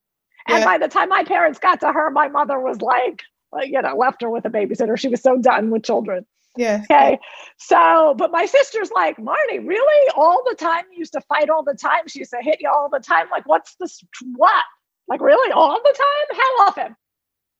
And 0.47 0.57
by 0.65 0.77
the 0.79 0.87
time 0.87 1.09
my 1.09 1.25
parents 1.25 1.59
got 1.59 1.81
to 1.81 1.91
her, 1.91 2.09
my 2.09 2.27
mother 2.29 2.59
was 2.59 2.81
like, 2.81 3.21
you 3.63 3.81
know, 3.81 3.95
left 3.95 4.21
her 4.21 4.29
with 4.29 4.45
a 4.45 4.49
babysitter. 4.49 4.97
She 4.97 5.09
was 5.09 5.21
so 5.21 5.37
done 5.37 5.69
with 5.69 5.83
children. 5.83 6.25
Yeah. 6.55 6.81
Okay. 6.89 7.19
So, 7.57 8.13
but 8.17 8.31
my 8.31 8.45
sister's 8.45 8.91
like, 8.91 9.17
Marnie, 9.17 9.65
really? 9.65 10.11
All 10.15 10.43
the 10.47 10.55
time? 10.55 10.83
You 10.91 10.99
used 10.99 11.13
to 11.13 11.21
fight 11.21 11.49
all 11.49 11.63
the 11.63 11.73
time? 11.73 12.07
She 12.07 12.19
used 12.19 12.31
to 12.31 12.41
hit 12.41 12.59
you 12.61 12.69
all 12.69 12.89
the 12.91 12.99
time? 12.99 13.27
Like, 13.31 13.47
what's 13.47 13.75
this? 13.79 13.99
What? 14.35 14.63
Like, 15.07 15.21
really? 15.21 15.51
All 15.51 15.79
the 15.83 15.95
time? 15.97 16.37
How 16.39 16.67
often? 16.67 16.95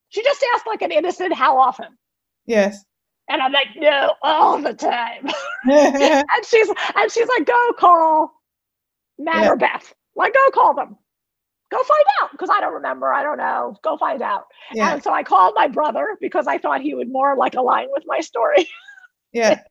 She 0.09 0.21
just 0.23 0.45
asked 0.53 0.67
like 0.67 0.83
an 0.83 0.91
innocent, 0.91 1.33
how 1.33 1.57
often? 1.57 1.87
Yes. 2.45 2.83
And 3.29 3.41
I'm 3.41 3.51
like, 3.51 3.67
no, 3.75 4.13
all 4.21 4.61
the 4.61 4.73
time. 4.73 5.27
and 5.63 6.45
she's 6.45 6.69
and 6.95 7.11
she's 7.11 7.27
like, 7.27 7.45
go 7.47 7.71
call 7.79 8.31
Matt 9.17 9.43
Yeah. 9.43 9.49
or 9.49 9.55
Beth. 9.55 9.93
Like, 10.15 10.33
go 10.35 10.49
call 10.53 10.75
them. 10.75 10.97
Go 11.73 11.83
find 11.83 12.05
out. 12.21 12.31
Because 12.31 12.49
I 12.51 12.61
don't 12.61 12.73
remember. 12.73 13.11
I 13.11 13.23
don't 13.23 13.37
know. 13.37 13.75
Go 13.83 13.97
find 13.97 14.21
out. 14.21 14.45
Yeah. 14.73 14.93
And 14.93 15.03
so 15.03 15.11
I 15.11 15.23
called 15.23 15.53
my 15.55 15.67
brother 15.67 16.17
because 16.21 16.45
I 16.45 16.59
thought 16.59 16.81
he 16.81 16.93
would 16.93 17.11
more 17.11 17.35
like 17.35 17.55
align 17.55 17.87
with 17.91 18.03
my 18.05 18.19
story. 18.19 18.69
Yeah. 19.35 19.61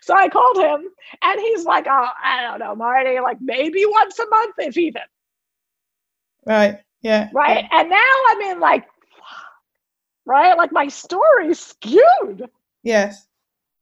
So 0.00 0.14
I 0.14 0.28
called 0.28 0.58
him 0.58 0.88
and 1.22 1.40
he's 1.40 1.64
like, 1.64 1.86
oh, 1.88 2.08
I 2.22 2.42
don't 2.42 2.60
know, 2.60 2.76
Marnie, 2.76 3.20
like 3.20 3.38
maybe 3.40 3.84
once 3.84 4.16
a 4.20 4.26
month, 4.28 4.54
if 4.58 4.78
even. 4.78 5.02
Right. 6.46 6.78
Yeah. 7.02 7.28
Right. 7.34 7.64
And 7.72 7.90
now 7.90 8.12
I'm 8.28 8.40
in 8.42 8.60
like, 8.60 8.86
right? 10.24 10.56
Like 10.56 10.70
my 10.70 10.86
story's 10.86 11.58
skewed. 11.58 12.48
Yes. 12.84 13.26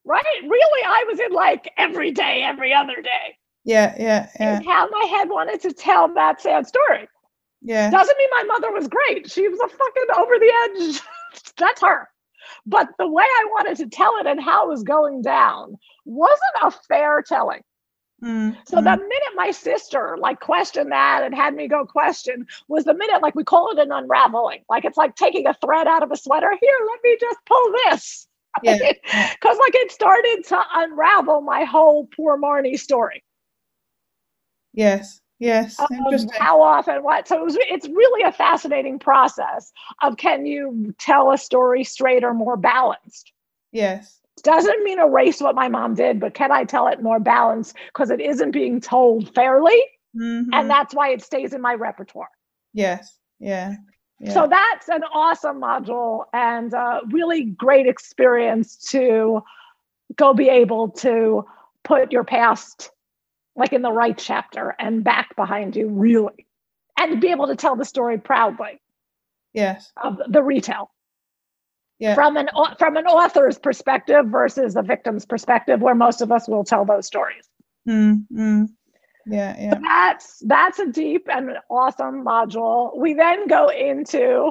Right. 0.07 0.25
Really, 0.43 0.83
I 0.87 1.05
was 1.07 1.21
in 1.21 1.33
like 1.33 1.71
every 1.77 2.13
day, 2.13 2.43
every 2.43 2.73
other 2.73 3.03
day. 3.03 3.37
Yeah. 3.65 3.95
Yeah. 3.99 4.31
Yeah. 4.41 4.57
And 4.57 4.65
how 4.67 4.89
my 4.89 5.05
head 5.05 5.29
wanted 5.29 5.61
to 5.61 5.73
tell 5.75 6.15
that 6.15 6.41
sad 6.41 6.67
story. 6.67 7.09
Yeah. 7.67 7.91
Doesn't 7.91 8.17
mean 8.17 8.29
my 8.31 8.45
mother 8.45 8.71
was 8.71 8.87
great. 8.87 9.29
She 9.29 9.49
was 9.49 9.59
a 9.59 9.69
fucking 9.69 10.05
over 10.17 10.39
the 10.39 10.53
edge. 10.65 11.01
That's 11.59 11.81
her. 11.81 12.09
But 12.65 12.91
the 12.97 13.09
way 13.09 13.25
I 13.25 13.47
wanted 13.51 13.77
to 13.79 13.89
tell 13.89 14.17
it 14.21 14.27
and 14.27 14.41
how 14.41 14.67
it 14.67 14.69
was 14.69 14.85
going 14.85 15.23
down 15.23 15.77
wasn't 16.05 16.63
a 16.63 16.71
fair 16.71 17.23
telling. 17.23 17.63
Mm, 18.23 18.57
So 18.67 18.77
the 18.77 18.83
mm. 18.83 19.01
minute 19.01 19.35
my 19.35 19.51
sister 19.51 20.17
like 20.19 20.39
questioned 20.41 20.93
that 20.93 21.23
and 21.25 21.35
had 21.35 21.55
me 21.55 21.67
go 21.67 21.85
question 21.85 22.47
was 22.69 22.85
the 22.85 22.95
minute 22.95 23.21
like 23.21 23.35
we 23.35 23.43
call 23.43 23.73
it 23.73 23.79
an 23.81 23.91
unraveling. 23.91 24.63
Like 24.71 24.85
it's 24.85 24.97
like 24.97 25.17
taking 25.17 25.49
a 25.49 25.55
thread 25.55 25.89
out 25.89 26.05
of 26.05 26.13
a 26.13 26.17
sweater. 26.17 26.51
Here, 26.61 26.79
let 26.89 27.01
me 27.03 27.17
just 27.21 27.39
pull 27.47 27.73
this. 27.85 28.29
Because 28.63 28.81
yeah. 28.81 29.51
like 29.51 29.75
it 29.75 29.91
started 29.91 30.45
to 30.49 30.63
unravel 30.73 31.41
my 31.41 31.65
whole 31.65 32.09
poor 32.17 32.41
Marnie 32.41 32.79
story. 32.79 33.25
Yes. 34.73 35.21
Yes. 35.39 35.77
Interesting. 35.91 36.31
how 36.41 36.63
often 36.63 37.03
what 37.03 37.29
so 37.29 37.37
it 37.37 37.45
was, 37.45 37.57
it's 37.61 37.87
really 37.89 38.23
a 38.23 38.33
fascinating 38.33 38.99
process 38.99 39.73
of 40.03 40.17
can 40.17 40.47
you 40.47 40.95
tell 40.99 41.31
a 41.33 41.39
story 41.39 41.85
straight 41.85 42.25
or 42.25 42.33
more 42.33 42.57
balanced 42.57 43.33
Yes. 43.73 44.21
doesn't 44.43 44.83
mean 44.85 44.99
erase 44.99 45.41
what 45.41 45.55
my 45.55 45.69
mom 45.69 45.95
did 45.95 46.21
but 46.21 46.33
can 46.33 46.51
i 46.53 46.65
tell 46.65 46.89
it 46.89 47.03
more 47.03 47.21
balanced 47.21 47.77
because 47.89 48.11
it 48.11 48.21
isn't 48.21 48.53
being 48.53 48.81
told 48.81 49.35
fairly 49.35 49.83
Mhm. 50.17 50.47
and 50.55 50.71
that's 50.71 50.95
why 50.95 51.11
it 51.11 51.21
stays 51.23 51.53
in 51.53 51.61
my 51.61 51.75
repertoire 51.75 52.31
Yes. 52.73 53.19
Yeah. 53.39 53.75
Yeah. 54.21 54.33
so 54.33 54.47
that's 54.47 54.89
an 54.89 55.03
awesome 55.13 55.61
module 55.61 56.25
and 56.33 56.73
a 56.73 57.01
really 57.11 57.45
great 57.45 57.87
experience 57.87 58.77
to 58.91 59.43
go 60.17 60.33
be 60.33 60.49
able 60.49 60.89
to 60.91 61.45
put 61.85 62.11
your 62.11 62.25
past 62.25 62.91
like 63.57 63.73
in 63.73 63.83
the 63.83 63.93
right 63.93 64.17
chapter 64.19 64.75
and 64.79 65.03
back 65.05 65.35
behind 65.37 65.75
you 65.77 65.89
really 65.89 66.47
and 66.99 67.21
be 67.21 67.29
able 67.31 67.47
to 67.49 67.57
tell 67.57 67.77
the 67.77 67.85
story 67.85 68.19
proudly 68.19 68.81
yes. 69.53 69.93
of 70.03 70.21
the 70.29 70.43
retell 70.43 70.91
Yeah. 71.99 72.15
from 72.15 72.37
an 72.37 72.49
from 72.79 72.97
an 72.97 73.07
author's 73.07 73.59
perspective 73.59 74.27
versus 74.27 74.77
a 74.77 74.83
victim's 74.83 75.25
perspective 75.27 75.81
where 75.81 75.95
most 75.95 76.21
of 76.21 76.31
us 76.33 76.49
will 76.49 76.65
tell 76.65 76.85
those 76.85 77.07
stories 77.07 77.49
Mm, 77.89 78.27
mm. 78.33 78.69
Yeah. 79.27 79.57
Yeah. 79.59 79.79
that's 79.81 80.43
that's 80.47 80.79
a 80.81 80.87
deep 80.91 81.29
and 81.33 81.51
awesome 81.71 82.25
module 82.25 82.97
we 82.97 83.15
then 83.15 83.47
go 83.47 83.69
into 83.69 84.51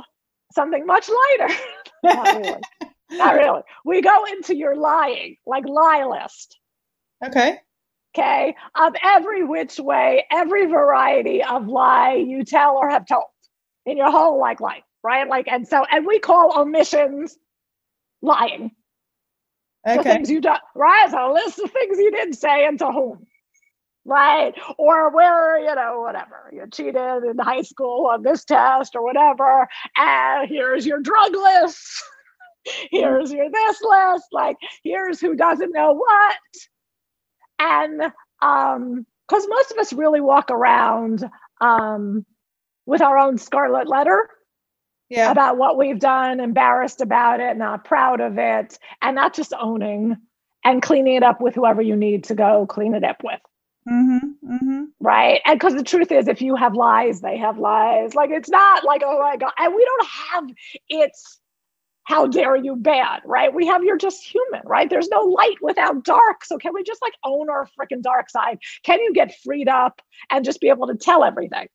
something 0.54 0.86
much 0.86 1.10
lighter 1.10 1.54
not 2.04 2.36
really 2.36 2.62
not 3.12 3.36
really 3.36 3.62
we 3.84 4.02
go 4.02 4.26
into 4.26 4.56
your 4.56 4.76
lying 4.76 5.36
like 5.46 5.66
lie 5.68 6.06
list 6.06 6.60
Okay. 7.26 7.60
Okay 8.16 8.56
of 8.76 8.94
every 9.04 9.44
which 9.44 9.78
way 9.80 10.26
every 10.32 10.66
variety 10.66 11.44
of 11.44 11.68
lie 11.68 12.14
you 12.14 12.44
tell 12.44 12.78
or 12.78 12.90
have 12.90 13.06
told 13.06 13.26
in 13.86 13.98
your 13.98 14.10
whole 14.10 14.40
like 14.40 14.60
life 14.60 14.84
right? 15.06 15.30
Like 15.30 15.48
and 15.48 15.68
so 15.68 15.86
and 15.90 16.06
we 16.06 16.20
call 16.20 16.60
omissions 16.60 17.38
lying. 18.22 18.72
Okay. 19.88 20.02
things 20.02 20.32
you 20.32 20.42
don't 20.42 20.60
right? 20.74 21.12
So 21.12 21.32
a 21.32 21.34
list 21.34 21.60
of 21.60 21.72
things 21.72 22.00
you 22.00 22.10
didn't 22.10 22.34
say 22.34 22.66
and 22.66 22.80
to 22.80 22.88
whom 22.88 23.28
right? 24.04 24.54
Or 24.78 25.12
where 25.12 25.60
you 25.60 25.74
know 25.76 26.02
whatever. 26.02 26.50
You 26.52 26.66
cheated 26.74 26.96
in 26.96 27.38
high 27.38 27.62
school 27.62 28.08
on 28.08 28.24
this 28.24 28.44
test 28.44 28.96
or 28.96 29.04
whatever 29.04 29.68
and 29.96 30.50
here's 30.50 30.86
your 30.86 31.00
drug 31.00 31.34
list. 31.34 32.04
Here's 32.90 33.32
your 33.32 33.48
this 33.52 33.80
list. 33.84 34.26
Like 34.32 34.58
here's 34.84 35.22
who 35.22 35.36
doesn't 35.36 35.72
know 35.72 35.94
what 35.94 36.36
and 37.60 38.02
um 38.42 39.06
because 39.28 39.48
most 39.50 39.72
of 39.72 39.78
us 39.78 39.94
really 39.94 40.22
walk 40.22 40.52
around 40.52 41.24
um 41.62 42.26
with 42.86 43.02
our 43.02 43.18
own 43.18 43.38
scarlet 43.38 43.88
letter 43.88 44.30
Yeah. 45.10 45.32
about 45.32 45.58
what 45.58 45.78
we've 45.78 46.00
done, 46.00 46.40
embarrassed 46.40 47.02
about 47.02 47.40
it, 47.40 47.58
not 47.58 47.86
proud 47.86 48.22
of 48.22 48.38
it, 48.38 48.78
and 49.02 49.16
not 49.16 49.34
just 49.34 49.54
owning 49.60 50.18
and 50.64 50.82
cleaning 50.82 51.16
it 51.16 51.24
up 51.24 51.42
with 51.42 51.56
whoever 51.56 51.82
you 51.82 51.96
need 51.96 52.26
to 52.26 52.36
go 52.36 52.66
clean 52.68 52.96
it 52.96 53.04
up 53.04 53.24
with. 53.24 53.40
Mm-hmm. 53.88 54.54
Mm-hmm. 54.54 54.84
Right. 55.00 55.42
And 55.46 55.60
because 55.60 55.76
the 55.76 55.84
truth 55.84 56.12
is, 56.12 56.28
if 56.28 56.42
you 56.42 56.56
have 56.56 56.74
lies, 56.74 57.22
they 57.22 57.38
have 57.38 57.60
lies. 57.60 58.16
Like 58.16 58.32
it's 58.32 58.50
not 58.50 58.84
like, 58.84 59.02
oh 59.06 59.20
my 59.22 59.38
God. 59.38 59.52
And 59.60 59.76
we 59.76 59.86
don't 59.86 60.08
have 60.08 60.44
it's 60.90 61.40
how 62.06 62.28
dare 62.28 62.56
you 62.56 62.76
bad, 62.76 63.22
right? 63.26 63.54
We 63.54 63.68
have 63.68 63.84
you're 63.84 63.98
just 63.98 64.24
human, 64.24 64.62
right? 64.66 64.90
There's 64.90 65.10
no 65.10 65.22
light 65.22 65.58
without 65.62 66.04
dark. 66.04 66.46
So 66.46 66.58
can 66.58 66.74
we 66.74 66.84
just 66.84 67.02
like 67.02 67.14
own 67.24 67.50
our 67.50 67.68
freaking 67.80 68.02
dark 68.02 68.30
side? 68.30 68.60
Can 68.84 69.00
you 69.02 69.14
get 69.14 69.36
freed 69.44 69.68
up 69.68 70.02
and 70.30 70.46
just 70.46 70.62
be 70.62 70.70
able 70.70 70.88
to 70.88 70.96
tell 70.96 71.24
everything 71.24 71.68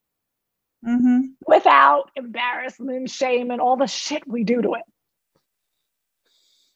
Mm-hmm. 0.87 1.21
without 1.47 2.11
embarrassment, 2.17 3.11
shame, 3.11 3.51
and 3.51 3.61
all 3.61 3.77
the 3.77 3.87
shit 3.87 4.27
we 4.27 4.45
do 4.45 4.63
to 4.63 4.75
it? 4.75 4.83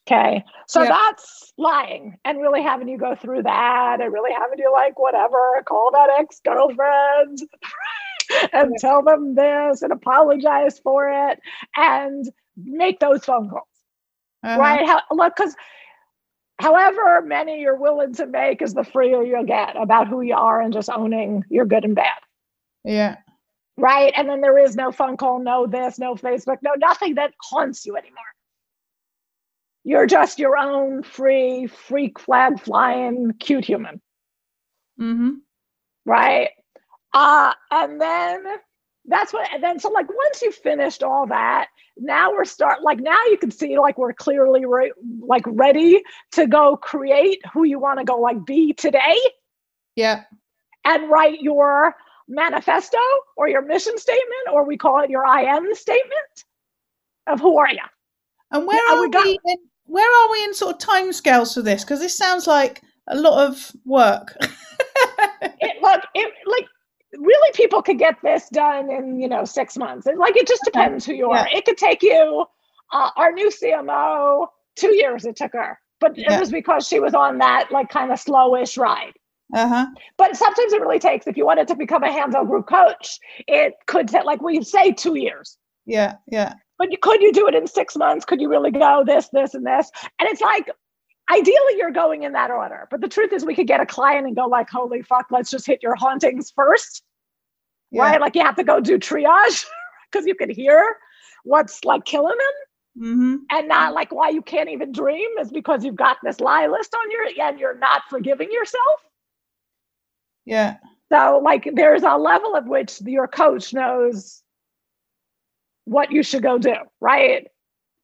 Okay. 0.07 0.43
So 0.67 0.81
Yeah. 0.83 0.89
that's 0.89 1.53
lying 1.57 2.17
and 2.25 2.39
really 2.41 2.61
having 2.61 2.87
you 2.87 2.97
go 2.97 3.15
through 3.15 3.43
that 3.43 4.01
and 4.01 4.13
really 4.13 4.33
having 4.33 4.59
you 4.59 4.71
like 4.71 4.99
whatever, 4.99 5.63
call 5.65 5.91
that 5.93 6.09
ex-girlfriend 6.19 7.39
and 8.53 8.77
tell 8.79 9.01
them 9.01 9.33
this 9.35 9.81
and 9.81 9.91
apologize 9.91 10.77
for 10.79 11.09
it 11.09 11.39
and 11.75 12.25
make 12.57 12.99
those 12.99 13.23
phone 13.25 13.49
calls. 13.49 13.67
Uh-huh. 14.43 14.59
Right. 14.59 14.85
How, 14.85 15.01
look, 15.11 15.35
because 15.35 15.55
however 16.59 17.21
many 17.21 17.61
you're 17.61 17.77
willing 17.77 18.13
to 18.15 18.25
make 18.27 18.61
is 18.61 18.73
the 18.73 18.83
freer 18.83 19.23
you'll 19.23 19.45
get 19.45 19.75
about 19.75 20.07
who 20.07 20.21
you 20.21 20.35
are 20.35 20.61
and 20.61 20.73
just 20.73 20.89
owning 20.89 21.43
your 21.49 21.65
good 21.65 21.83
and 21.83 21.95
bad. 21.95 22.19
Yeah. 22.83 23.17
Right. 23.77 24.13
And 24.15 24.29
then 24.29 24.41
there 24.41 24.57
is 24.57 24.75
no 24.75 24.91
phone 24.91 25.17
call, 25.17 25.39
no 25.39 25.67
this, 25.67 25.99
no 25.99 26.15
Facebook, 26.15 26.57
no 26.61 26.71
nothing 26.77 27.15
that 27.15 27.33
haunts 27.41 27.85
you 27.85 27.97
anymore. 27.97 28.23
You're 29.83 30.07
just 30.07 30.39
your 30.39 30.57
own 30.57 31.03
free, 31.03 31.67
freak 31.67 32.19
flag 32.19 32.59
flying, 32.59 33.33
cute 33.39 33.65
human. 33.65 34.01
Mm-hmm. 34.99 35.31
Right. 36.05 36.49
Uh, 37.13 37.53
and 37.71 37.99
then 37.99 38.43
that's 39.07 39.33
what, 39.33 39.47
and 39.53 39.63
then 39.63 39.79
so 39.79 39.89
like 39.89 40.07
once 40.09 40.41
you 40.41 40.51
finished 40.51 41.03
all 41.03 41.27
that, 41.27 41.67
now 41.97 42.31
we're 42.31 42.45
start 42.45 42.81
like 42.83 42.99
now 42.99 43.17
you 43.29 43.37
can 43.37 43.51
see 43.51 43.77
like 43.79 43.97
we're 43.97 44.13
clearly 44.13 44.65
re- 44.65 44.93
like 45.19 45.43
ready 45.47 46.01
to 46.33 46.47
go 46.47 46.77
create 46.77 47.41
who 47.53 47.63
you 47.63 47.79
want 47.79 47.99
to 47.99 48.05
go 48.05 48.19
like 48.19 48.45
be 48.45 48.73
today 48.73 49.15
Yeah. 49.95 50.23
and 50.83 51.09
write 51.09 51.41
your 51.41 51.95
manifesto 52.27 52.97
or 53.37 53.47
your 53.47 53.61
mission 53.61 53.97
statement 53.97 54.47
or 54.51 54.65
we 54.65 54.75
call 54.77 55.01
it 55.03 55.09
your 55.09 55.25
i 55.25 55.43
am 55.43 55.73
statement 55.75 56.45
of 57.27 57.39
who 57.39 57.57
are 57.57 57.69
you. 57.69 57.79
And 58.51 58.67
where 58.67 58.77
Yeah, 58.87 58.95
are 58.95 59.01
we 59.01 59.09
we? 59.09 59.39
in, 59.45 59.57
where 59.85 60.23
are 60.23 60.31
we 60.31 60.43
in 60.43 60.53
sort 60.53 60.75
of 60.75 60.87
timescales 60.89 61.53
for 61.53 61.61
this? 61.61 61.83
Because 61.83 61.99
this 61.99 62.17
sounds 62.17 62.47
like 62.47 62.81
a 63.07 63.15
lot 63.15 63.47
of 63.47 63.71
work. 63.85 64.35
It 65.61 65.81
look 65.81 66.01
it 66.13 66.33
like 66.45 66.65
really 67.19 67.51
people 67.53 67.81
could 67.81 67.99
get 67.99 68.15
this 68.23 68.49
done 68.49 68.91
in 68.91 69.19
you 69.19 69.27
know 69.27 69.45
six 69.45 69.77
months. 69.77 70.07
It, 70.07 70.17
like 70.17 70.35
it 70.35 70.47
just 70.47 70.63
depends 70.63 71.05
who 71.05 71.13
you 71.13 71.29
are. 71.31 71.47
Yeah. 71.51 71.57
It 71.57 71.65
could 71.65 71.77
take 71.77 72.01
you 72.03 72.45
uh, 72.91 73.09
our 73.17 73.31
new 73.31 73.49
CMO 73.49 74.47
two 74.75 74.95
years. 74.95 75.25
It 75.25 75.35
took 75.35 75.53
her, 75.53 75.77
but 75.99 76.17
Yeah. 76.17 76.35
it 76.35 76.39
was 76.39 76.51
because 76.51 76.87
she 76.87 76.99
was 76.99 77.13
on 77.13 77.37
that 77.39 77.71
like 77.71 77.89
kind 77.89 78.11
of 78.11 78.19
slowish 78.23 78.77
ride. 78.77 79.13
uh 79.53 79.67
huh. 79.67 79.85
But 80.17 80.35
sometimes 80.35 80.73
it 80.73 80.81
really 80.81 80.99
takes. 80.99 81.27
If 81.27 81.37
you 81.37 81.45
wanted 81.45 81.67
to 81.69 81.75
become 81.75 82.03
a 82.03 82.11
Handel 82.11 82.45
Group 82.45 82.67
coach, 82.67 83.19
it 83.47 83.73
could 83.87 84.07
take 84.07 84.25
like 84.25 84.41
we 84.41 84.61
say 84.63 84.91
two 84.91 85.15
years. 85.15 85.57
Yeah. 85.85 86.15
Yeah. 86.27 86.53
But 86.77 86.91
you, 86.91 86.97
could 86.97 87.21
you 87.21 87.31
do 87.31 87.47
it 87.47 87.55
in 87.55 87.67
six 87.67 87.95
months? 87.95 88.25
Could 88.25 88.41
you 88.41 88.49
really 88.49 88.71
go 88.71 89.03
this, 89.05 89.29
this, 89.29 89.53
and 89.53 89.65
this? 89.65 89.89
And 90.19 90.27
it's 90.27 90.41
like, 90.41 90.69
ideally, 91.31 91.73
you're 91.77 91.91
going 91.91 92.23
in 92.23 92.33
that 92.33 92.51
order. 92.51 92.87
But 92.91 93.01
the 93.01 93.07
truth 93.07 93.33
is, 93.33 93.45
we 93.45 93.55
could 93.55 93.67
get 93.67 93.81
a 93.81 93.85
client 93.85 94.27
and 94.27 94.35
go 94.35 94.45
like, 94.47 94.69
"Holy 94.69 95.01
fuck, 95.01 95.27
let's 95.31 95.49
just 95.51 95.65
hit 95.65 95.81
your 95.83 95.95
hauntings 95.95 96.51
first, 96.55 97.03
Yeah. 97.91 98.03
right? 98.03 98.21
Like 98.21 98.35
you 98.35 98.41
have 98.43 98.55
to 98.57 98.63
go 98.63 98.79
do 98.79 98.97
triage 98.99 99.65
because 100.11 100.25
you 100.25 100.35
can 100.35 100.49
hear 100.49 100.97
what's 101.43 101.83
like 101.83 102.05
killing 102.05 102.37
them, 102.37 102.53
Mm-hmm. 102.97 103.35
and 103.51 103.67
not 103.67 103.93
like 103.93 104.13
why 104.13 104.29
you 104.29 104.41
can't 104.41 104.69
even 104.69 104.93
dream 104.93 105.29
is 105.39 105.51
because 105.51 105.83
you've 105.83 105.97
got 105.97 106.15
this 106.23 106.39
lie 106.39 106.67
list 106.67 106.95
on 106.95 107.11
your 107.11 107.25
and 107.45 107.59
you're 107.59 107.77
not 107.77 108.03
forgiving 108.09 108.49
yourself. 108.51 109.01
Yeah. 110.45 110.77
So, 111.11 111.41
like, 111.43 111.69
there's 111.73 112.03
a 112.03 112.15
level 112.17 112.55
of 112.55 112.67
which 112.67 113.01
your 113.01 113.27
coach 113.27 113.73
knows 113.73 114.41
what 115.83 116.11
you 116.11 116.23
should 116.23 116.41
go 116.43 116.57
do, 116.57 116.75
right? 117.01 117.47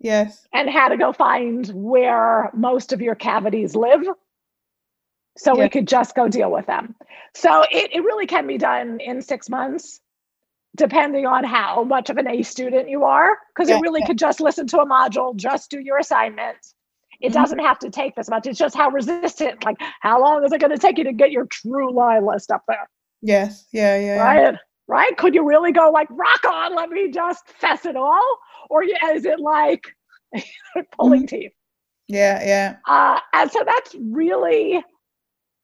Yes. 0.03 0.47
and 0.53 0.69
how 0.69 0.87
to 0.89 0.97
go 0.97 1.13
find 1.13 1.67
where 1.73 2.49
most 2.53 2.91
of 2.93 3.01
your 3.01 3.15
cavities 3.15 3.75
live 3.75 4.03
so 5.37 5.55
Yeah. 5.55 5.63
we 5.63 5.69
could 5.69 5.87
just 5.87 6.15
go 6.15 6.27
deal 6.27 6.51
with 6.51 6.65
them 6.65 6.95
so 7.35 7.63
it, 7.71 7.91
it 7.93 8.03
really 8.03 8.27
can 8.27 8.47
be 8.47 8.57
done 8.57 8.99
in 8.99 9.21
six 9.21 9.49
months 9.49 10.01
depending 10.75 11.25
on 11.25 11.43
how 11.43 11.83
much 11.83 12.09
of 12.09 12.17
an 12.17 12.27
a 12.27 12.41
student 12.43 12.89
you 12.89 13.03
are 13.03 13.37
because 13.53 13.69
Yeah, 13.69 13.75
you 13.77 13.81
really 13.81 13.99
yeah. 14.01 14.07
could 14.07 14.17
just 14.17 14.39
listen 14.41 14.67
to 14.67 14.79
a 14.79 14.85
module 14.85 15.35
just 15.35 15.69
do 15.69 15.79
your 15.79 15.97
assignment 15.99 16.57
it 17.21 17.29
Mhm. 17.29 17.33
doesn't 17.33 17.59
have 17.59 17.77
to 17.79 17.89
take 17.89 18.15
this 18.15 18.29
much 18.29 18.47
it's 18.47 18.57
just 18.59 18.75
how 18.75 18.89
resistant 18.89 19.63
like 19.63 19.77
how 20.01 20.19
long 20.21 20.43
is 20.43 20.51
it 20.51 20.59
going 20.59 20.71
to 20.71 20.77
take 20.77 20.97
you 20.97 21.03
to 21.05 21.13
get 21.13 21.31
your 21.31 21.45
true 21.45 21.93
lie 21.93 22.19
list 22.19 22.51
up 22.51 22.63
there 22.67 22.89
Yes. 23.21 23.67
Yeah. 23.71 23.97
Yeah. 23.97 24.15
yeah. 24.15 24.23
right 24.23 24.55
right 24.87 25.17
could 25.17 25.35
you 25.35 25.45
really 25.47 25.71
go 25.71 25.91
like 25.91 26.07
rock 26.09 26.43
on 26.45 26.73
let 26.75 26.89
me 26.89 27.11
just 27.11 27.47
fess 27.47 27.85
it 27.85 27.95
all 27.95 28.37
or 28.71 28.83
is 28.83 29.25
it 29.25 29.39
like 29.39 29.95
pulling 30.97 31.27
teeth 31.27 31.51
Yeah. 32.07 32.43
Yeah. 32.43 32.75
uh, 32.87 33.19
and 33.33 33.51
so 33.51 33.63
that's 33.65 33.95
really 33.99 34.83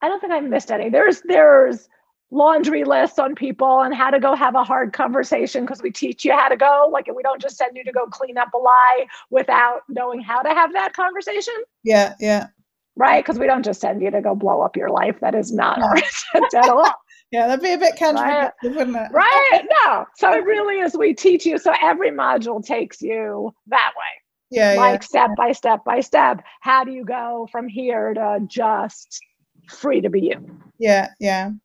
i 0.02 0.08
don't 0.08 0.20
think 0.20 0.32
i 0.32 0.40
missed 0.40 0.70
any 0.70 0.88
there's 0.90 1.22
there's 1.22 1.88
laundry 2.30 2.84
lists 2.84 3.18
on 3.18 3.34
people 3.34 3.80
and 3.80 3.94
how 3.94 4.10
to 4.10 4.20
go 4.20 4.34
have 4.36 4.54
a 4.54 4.62
hard 4.62 4.92
conversation 4.92 5.64
because 5.64 5.80
we 5.82 5.90
teach 5.90 6.26
you 6.26 6.32
how 6.32 6.46
to 6.48 6.58
go 6.58 6.88
like 6.92 7.06
we 7.16 7.22
don't 7.22 7.40
just 7.40 7.56
send 7.56 7.74
you 7.74 7.82
to 7.82 7.90
go 7.92 8.06
clean 8.06 8.36
up 8.36 8.52
a 8.54 8.58
lie 8.58 9.06
without 9.30 9.80
knowing 9.88 10.20
how 10.20 10.42
to 10.42 10.50
have 10.50 10.70
that 10.74 10.92
conversation 10.92 11.54
Yeah. 11.84 12.14
Yeah. 12.20 12.48
right 12.96 13.24
because 13.24 13.38
we 13.38 13.46
don't 13.46 13.64
just 13.64 13.80
send 13.80 14.02
you 14.02 14.10
to 14.10 14.20
go 14.20 14.34
blow 14.34 14.60
up 14.60 14.76
your 14.76 14.90
life 14.90 15.18
that 15.20 15.34
is 15.34 15.52
not 15.52 15.78
No. 15.78 15.86
our 15.86 15.96
intent 16.34 16.52
at 16.54 16.68
all 16.68 16.92
Yeah. 17.30 17.46
That'd 17.46 17.62
be 17.62 17.72
a 17.72 17.78
bit 17.78 17.96
counterproductive, 17.96 18.52
wouldn't 18.76 18.96
it? 18.96 19.12
right 19.12 19.62
no 19.84 20.06
so 20.16 20.32
it 20.32 20.44
really 20.44 20.78
is 20.80 20.96
we 20.96 21.12
teach 21.14 21.44
you 21.46 21.58
so 21.58 21.72
every 21.82 22.10
module 22.10 22.64
takes 22.64 23.02
you 23.02 23.54
that 23.66 23.92
way 23.96 24.58
Yeah. 24.58 24.74
like 24.76 25.02
step 25.02 25.30
by 25.36 25.52
step 25.52 25.84
by 25.84 26.00
step 26.00 26.42
how 26.60 26.84
do 26.84 26.92
you 26.92 27.04
go 27.04 27.48
from 27.52 27.68
here 27.68 28.14
to 28.14 28.40
just 28.48 29.20
free 29.68 30.00
to 30.00 30.08
be 30.10 30.20
you 30.22 30.60
Yeah. 30.78 31.08
Yeah. 31.20 31.46
And 31.46 31.56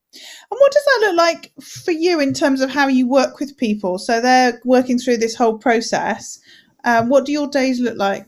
what 0.50 0.72
does 0.72 0.86
that 0.86 1.00
look 1.08 1.18
like 1.18 1.52
for 1.62 1.92
you 1.92 2.20
in 2.20 2.34
terms 2.34 2.62
of 2.62 2.70
how 2.70 2.88
you 2.88 3.08
work 3.08 3.40
with 3.40 3.58
people? 3.58 3.98
So 3.98 4.22
they're 4.22 4.62
working 4.64 5.00
through 5.00 5.18
this 5.18 5.34
whole 5.36 5.58
process. 5.58 6.38
Um, 6.84 7.10
what 7.10 7.26
do 7.26 7.32
your 7.32 7.48
days 7.48 7.80
look 7.80 7.98
like? 7.98 8.28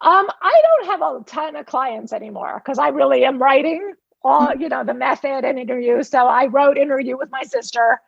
um 0.00 0.26
i 0.42 0.60
don't 0.62 0.86
have 0.86 1.02
a 1.02 1.22
ton 1.24 1.54
of 1.56 1.66
clients 1.66 2.12
anymore 2.12 2.60
because 2.62 2.78
i 2.78 2.88
really 2.88 3.24
am 3.24 3.40
writing 3.40 3.92
all 4.24 4.52
you 4.58 4.68
know 4.68 4.82
the 4.84 4.94
method 4.94 5.44
and 5.44 5.58
interview 5.58 6.02
so 6.02 6.26
i 6.26 6.46
wrote 6.46 6.78
interview 6.78 7.16
with 7.16 7.30
my 7.30 7.42
sister 7.42 8.00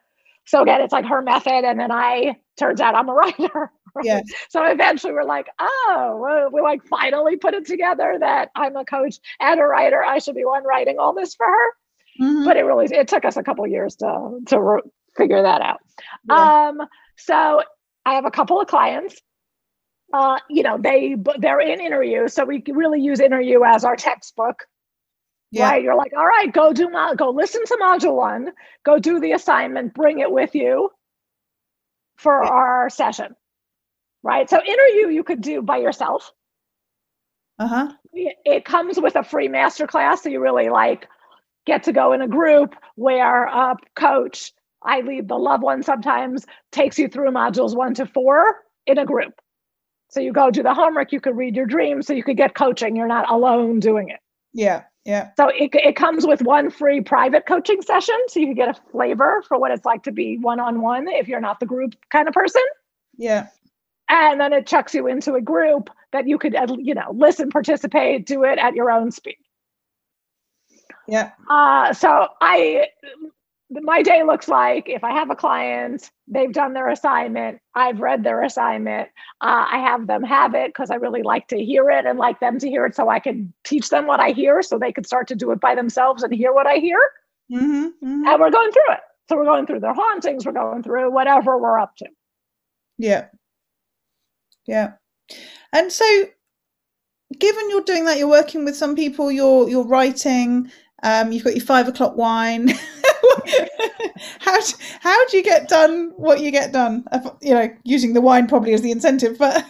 so 0.46 0.62
again 0.62 0.80
it's 0.80 0.92
like 0.92 1.04
her 1.04 1.20
method 1.22 1.64
and 1.64 1.78
then 1.78 1.92
i 1.92 2.34
turns 2.58 2.80
out 2.80 2.94
i'm 2.94 3.08
a 3.08 3.12
writer 3.20 3.70
right? 3.94 4.04
Yes. 4.04 4.24
so 4.48 4.64
eventually 4.64 5.12
we're 5.12 5.24
like 5.24 5.48
oh 5.58 6.48
we 6.52 6.60
like 6.60 6.82
finally 6.86 7.36
put 7.36 7.54
it 7.54 7.66
together 7.66 8.16
that 8.20 8.50
i'm 8.56 8.76
a 8.76 8.84
coach 8.84 9.16
and 9.40 9.60
a 9.60 9.64
writer 9.64 10.02
i 10.04 10.18
should 10.18 10.34
be 10.34 10.44
one 10.44 10.64
writing 10.64 10.98
all 10.98 11.14
this 11.14 11.34
for 11.34 11.46
her 11.46 11.68
Mhm. 12.18 12.46
but 12.46 12.56
it 12.56 12.62
really 12.62 12.86
it 12.86 13.08
took 13.08 13.26
us 13.26 13.36
a 13.36 13.42
couple 13.42 13.66
years 13.66 13.96
to 13.96 14.38
to 14.46 14.58
re- 14.58 14.80
figure 15.18 15.42
that 15.42 15.60
out 15.60 15.80
Yeah. 16.26 16.68
um 16.70 16.80
so 17.18 17.62
i 18.06 18.14
have 18.14 18.24
a 18.24 18.30
couple 18.30 18.58
of 18.58 18.68
clients 18.68 19.20
uh 20.14 20.38
you 20.48 20.62
know 20.62 20.78
they 20.78 21.14
but 21.14 21.42
they're 21.42 21.60
in 21.60 21.78
interview 21.78 22.26
so 22.28 22.44
we 22.46 22.62
really 22.68 23.02
use 23.02 23.20
interview 23.20 23.64
as 23.64 23.84
our 23.84 23.96
textbook 23.96 24.64
yeah. 25.51 25.70
right 25.70 25.82
you're 25.82 25.97
like 25.97 26.12
all 26.16 26.26
right 26.26 26.53
go 26.53 26.72
do 26.72 26.88
mo- 26.90 27.14
go 27.16 27.30
listen 27.30 27.64
to 27.66 27.78
module 27.82 28.16
one 28.16 28.51
go 28.84 28.99
do 28.99 29.20
the 29.20 29.32
assignment 29.32 29.94
bring 29.94 30.18
it 30.20 30.30
with 30.30 30.55
you 30.55 30.90
for 32.16 32.42
Yeah. 32.42 32.51
our 32.51 32.90
session 32.90 33.34
right 34.22 34.49
so 34.51 34.59
interview 34.62 35.09
you 35.09 35.22
could 35.24 35.40
do 35.40 35.62
by 35.62 35.78
yourself 35.78 36.32
Uh 37.59 37.68
huh. 37.68 37.92
it 38.12 38.64
comes 38.64 38.99
with 39.01 39.16
a 39.16 39.22
free 39.24 39.49
masterclass 39.49 40.18
so 40.18 40.28
you 40.28 40.40
really 40.40 40.68
like 40.68 41.07
get 41.66 41.84
to 41.84 41.92
go 41.92 42.12
in 42.12 42.22
a 42.22 42.28
group 42.28 42.74
where 42.97 43.44
a 43.47 43.76
coach 43.97 44.53
i 44.82 45.01
lead 45.01 45.28
the 45.28 45.36
loved 45.36 45.62
one 45.62 45.82
sometimes 45.82 46.47
takes 46.72 46.99
you 46.99 47.09
through 47.09 47.30
modules 47.30 47.76
one 47.76 47.94
to 47.94 48.07
four 48.07 48.57
in 48.86 48.99
a 48.99 49.05
group 49.07 49.34
so 50.11 50.20
you 50.20 50.32
go 50.32 50.51
do 50.51 50.62
the 50.62 50.74
homework 50.74 51.12
you 51.12 51.20
could 51.20 51.36
read 51.36 51.57
your 51.57 51.66
dreams, 51.66 52.07
so 52.07 52.12
you 52.12 52.22
could 52.22 52.36
get 52.36 52.55
coaching 52.55 52.97
you're 52.97 53.09
not 53.09 53.28
alone 53.30 53.80
doing 53.80 54.09
it 54.09 54.20
Yeah. 54.55 54.84
Yeah. 55.07 55.30
so 55.38 55.48
it, 55.48 55.70
it 55.74 55.96
comes 55.96 56.26
with 56.26 56.42
one 56.42 56.70
free 56.70 57.00
private 57.00 57.46
coaching 57.46 57.80
session 57.80 58.16
so 58.28 58.40
you 58.40 58.46
can 58.46 58.54
get 58.57 58.68
a 58.68 58.74
flavor 58.90 59.42
for 59.48 59.59
what 59.59 59.70
it's 59.70 59.84
like 59.86 60.02
to 60.02 60.12
be 60.12 60.36
one-on-one 60.38 61.09
if 61.09 61.28
you're 61.28 61.40
not 61.40 61.61
the 61.61 61.66
group 61.66 61.94
kind 62.11 62.28
of 62.28 62.34
person 62.34 62.62
Yeah. 63.16 63.46
and 64.11 64.40
then 64.40 64.52
it 64.52 64.66
chucks 64.66 64.94
you 64.94 65.07
into 65.07 65.34
a 65.34 65.40
group 65.40 65.90
that 66.12 66.26
you 66.28 66.38
could 66.38 66.57
you 66.78 66.94
know 66.94 67.12
listen 67.14 67.50
participate 67.50 68.26
do 68.26 68.44
it 68.44 68.59
at 68.59 68.74
your 68.74 68.90
own 68.90 69.11
speed 69.12 69.38
Yeah. 71.09 71.30
Uh, 71.48 71.92
so 71.92 72.28
I, 72.40 72.88
my 73.70 74.02
day 74.02 74.22
looks 74.22 74.48
like 74.48 74.88
if 74.88 75.02
I 75.02 75.10
have 75.12 75.30
a 75.30 75.36
client, 75.36 76.10
they've 76.28 76.52
done 76.52 76.72
their 76.72 76.88
assignment, 76.88 77.58
I've 77.74 78.00
read 78.00 78.22
their 78.22 78.42
assignment, 78.42 79.08
uh, 79.40 79.66
I 79.70 79.78
have 79.78 80.06
them 80.06 80.22
have 80.22 80.54
it 80.54 80.68
because 80.68 80.90
I 80.90 80.96
really 80.96 81.22
like 81.22 81.48
to 81.48 81.64
hear 81.64 81.90
it 81.90 82.06
and 82.06 82.18
like 82.18 82.38
them 82.38 82.58
to 82.60 82.68
hear 82.68 82.86
it 82.86 82.94
so 82.94 83.08
I 83.08 83.18
can 83.18 83.52
teach 83.64 83.88
them 83.88 84.06
what 84.06 84.20
I 84.20 84.30
hear 84.30 84.62
so 84.62 84.78
they 84.78 84.92
can 84.92 85.04
start 85.04 85.26
to 85.28 85.34
do 85.34 85.50
it 85.50 85.60
by 85.60 85.74
themselves 85.74 86.22
and 86.22 86.32
hear 86.32 86.52
what 86.52 86.66
I 86.66 86.76
hear. 86.76 86.98
Mm-hmm, 87.50 87.84
mm-hmm. 87.84 88.26
And 88.26 88.40
we're 88.40 88.50
going 88.50 88.70
through 88.70 88.92
it. 88.92 89.00
So 89.28 89.36
we're 89.36 89.44
going 89.44 89.66
through 89.66 89.80
their 89.80 89.94
hauntings, 89.94 90.46
we're 90.46 90.52
going 90.52 90.84
through 90.84 91.10
whatever 91.10 91.58
we're 91.58 91.78
up 91.78 91.96
to. 91.96 92.06
Yeah. 92.98 93.26
Yeah. 94.66 94.92
And 95.72 95.90
so 95.90 96.04
given 97.36 97.70
you're 97.70 97.82
doing 97.82 98.04
that, 98.04 98.18
you're 98.18 98.28
working 98.28 98.64
with 98.64 98.76
some 98.76 98.94
people, 98.94 99.32
you're 99.32 99.68
you're 99.68 99.86
writing, 99.86 100.70
um, 101.02 101.32
you've 101.32 101.44
got 101.44 101.56
your 101.56 101.64
five 101.64 101.88
o'clock 101.88 102.16
wine. 102.16 102.72
how 104.41 104.61
do, 104.61 104.72
how 105.01 105.27
do 105.27 105.37
you 105.37 105.43
get 105.43 105.68
done 105.68 106.12
what 106.16 106.41
you 106.41 106.51
get 106.51 106.72
done? 106.72 107.05
You 107.41 107.55
know, 107.55 107.77
using 107.85 108.12
the 108.12 108.20
wine 108.20 108.47
probably 108.47 108.72
as 108.72 108.83
the 108.83 108.91
incentive, 108.91 109.39
but 109.39 109.55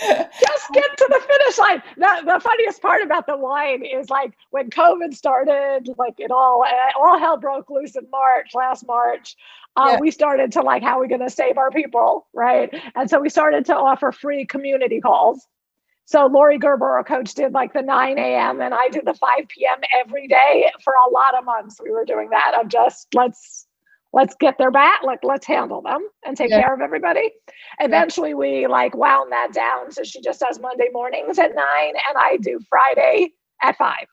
just 0.00 0.72
get 0.72 0.96
to 0.96 1.06
the 1.08 1.20
finish 1.26 1.58
line. 1.58 1.82
The, 1.96 2.32
the 2.32 2.40
funniest 2.40 2.82
part 2.82 3.02
about 3.02 3.26
the 3.26 3.36
wine 3.36 3.84
is 3.84 4.10
like 4.10 4.34
when 4.50 4.70
COVID 4.70 5.14
started, 5.14 5.88
like 5.98 6.14
it 6.18 6.30
all 6.30 6.64
all 6.96 7.18
hell 7.18 7.36
broke 7.36 7.70
loose 7.70 7.96
in 7.96 8.08
March, 8.10 8.50
last 8.54 8.86
March. 8.86 9.36
Uh, 9.76 9.90
yeah. 9.92 9.98
We 10.00 10.10
started 10.10 10.52
to 10.52 10.62
like, 10.62 10.82
how 10.82 10.98
are 10.98 11.00
we 11.00 11.08
going 11.08 11.20
to 11.20 11.30
save 11.30 11.58
our 11.58 11.70
people, 11.70 12.28
right? 12.32 12.72
And 12.94 13.10
so 13.10 13.20
we 13.20 13.28
started 13.28 13.64
to 13.66 13.76
offer 13.76 14.12
free 14.12 14.46
community 14.46 15.00
calls. 15.00 15.48
So 16.06 16.26
Laurie 16.26 16.58
Gerber, 16.58 16.90
our 16.90 17.04
coach, 17.04 17.34
did 17.34 17.52
like 17.52 17.72
the 17.72 17.82
9 17.82 18.18
a.m. 18.18 18.60
and 18.60 18.74
I 18.74 18.88
did 18.88 19.06
the 19.06 19.14
5 19.14 19.48
p.m. 19.48 19.78
every 19.98 20.28
day 20.28 20.70
for 20.82 20.92
a 20.92 21.10
lot 21.10 21.36
of 21.38 21.44
months. 21.44 21.80
We 21.82 21.90
were 21.90 22.04
doing 22.04 22.30
that 22.30 22.58
of 22.60 22.68
just 22.68 23.08
let's 23.14 23.66
let's 24.12 24.36
get 24.38 24.58
their 24.58 24.70
bat, 24.70 25.00
like 25.02 25.20
let's 25.22 25.46
handle 25.46 25.82
them 25.82 26.06
and 26.24 26.36
take 26.36 26.50
yeah. 26.50 26.62
care 26.62 26.74
of 26.74 26.80
everybody. 26.80 27.32
Eventually 27.80 28.30
yeah. 28.30 28.36
we 28.36 28.66
like 28.66 28.96
wound 28.96 29.32
that 29.32 29.52
down. 29.52 29.90
So 29.90 30.04
she 30.04 30.20
just 30.20 30.40
does 30.40 30.60
Monday 30.60 30.88
mornings 30.92 31.38
at 31.38 31.54
nine 31.54 31.94
and 32.08 32.16
I 32.16 32.38
do 32.40 32.60
Friday 32.68 33.32
at 33.62 33.76
five. 33.76 34.06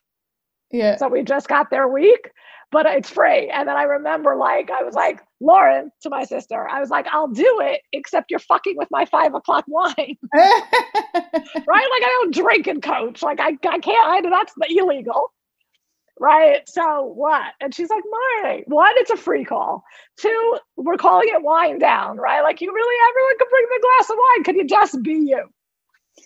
Yeah. 0.72 0.96
So 0.96 1.10
we 1.10 1.24
just 1.24 1.50
got 1.50 1.70
their 1.70 1.88
week 1.88 2.32
but 2.72 2.86
it's 2.86 3.10
free. 3.10 3.50
And 3.50 3.68
then 3.68 3.76
I 3.76 3.84
remember, 3.84 4.36
like, 4.36 4.72
I 4.72 4.84
was 4.84 4.96
like, 4.96 5.22
Lauren, 5.42 5.92
to 6.02 6.10
my 6.10 6.24
sister, 6.24 6.70
I 6.70 6.80
was 6.80 6.90
like, 6.90 7.08
I'll 7.08 7.28
do 7.28 7.60
it, 7.62 7.82
except 7.92 8.30
you're 8.30 8.40
fucking 8.40 8.78
with 8.78 8.90
my 8.92 9.06
five 9.06 9.34
o'clock 9.34 9.66
wine. 9.68 9.96
right? 10.34 10.62
Like, 11.66 11.68
I 11.68 12.20
don't 12.22 12.34
drink 12.34 12.68
and 12.68 12.82
coach. 12.82 13.24
Like, 13.24 13.40
I, 13.40 13.58
I 13.68 13.80
can't, 13.80 13.86
I, 14.08 14.22
that's 14.30 14.54
illegal. 14.70 15.32
Right. 16.20 16.62
So 16.70 17.06
what? 17.06 17.54
And 17.60 17.74
she's 17.74 17.90
like, 17.90 18.04
Marnie, 18.44 18.64
one, 18.68 18.94
it's 18.98 19.10
a 19.10 19.18
free 19.18 19.44
call. 19.44 19.84
Two, 20.18 20.58
we're 20.78 20.98
calling 20.98 21.30
it 21.30 21.42
wine 21.42 21.80
down, 21.80 22.18
right? 22.18 22.42
Like, 22.42 22.62
you 22.62 22.72
really, 22.72 22.96
everyone 23.10 23.38
can 23.40 23.48
bring 23.50 23.66
the 23.72 23.82
glass 23.82 24.10
of 24.12 24.18
wine. 24.18 24.44
Could 24.44 24.56
you 24.58 24.68
just 24.68 25.02
be 25.02 25.14
you? 25.14 25.44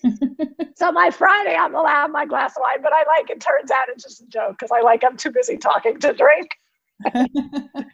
so 0.75 0.91
my 0.91 1.11
Friday, 1.11 1.55
I'm 1.55 1.75
allowed 1.75 2.11
my 2.11 2.25
glass 2.25 2.57
of 2.57 2.61
wine, 2.61 2.81
but 2.83 2.91
I 2.93 3.05
like 3.17 3.29
it. 3.29 3.39
Turns 3.39 3.71
out 3.71 3.87
it's 3.89 4.03
just 4.03 4.21
a 4.21 4.27
joke 4.27 4.57
because 4.59 4.71
I 4.71 4.81
like 4.81 5.03
I'm 5.05 5.15
too 5.15 5.31
busy 5.31 5.57
talking 5.57 5.99
to 5.99 6.13
drink. 6.13 6.49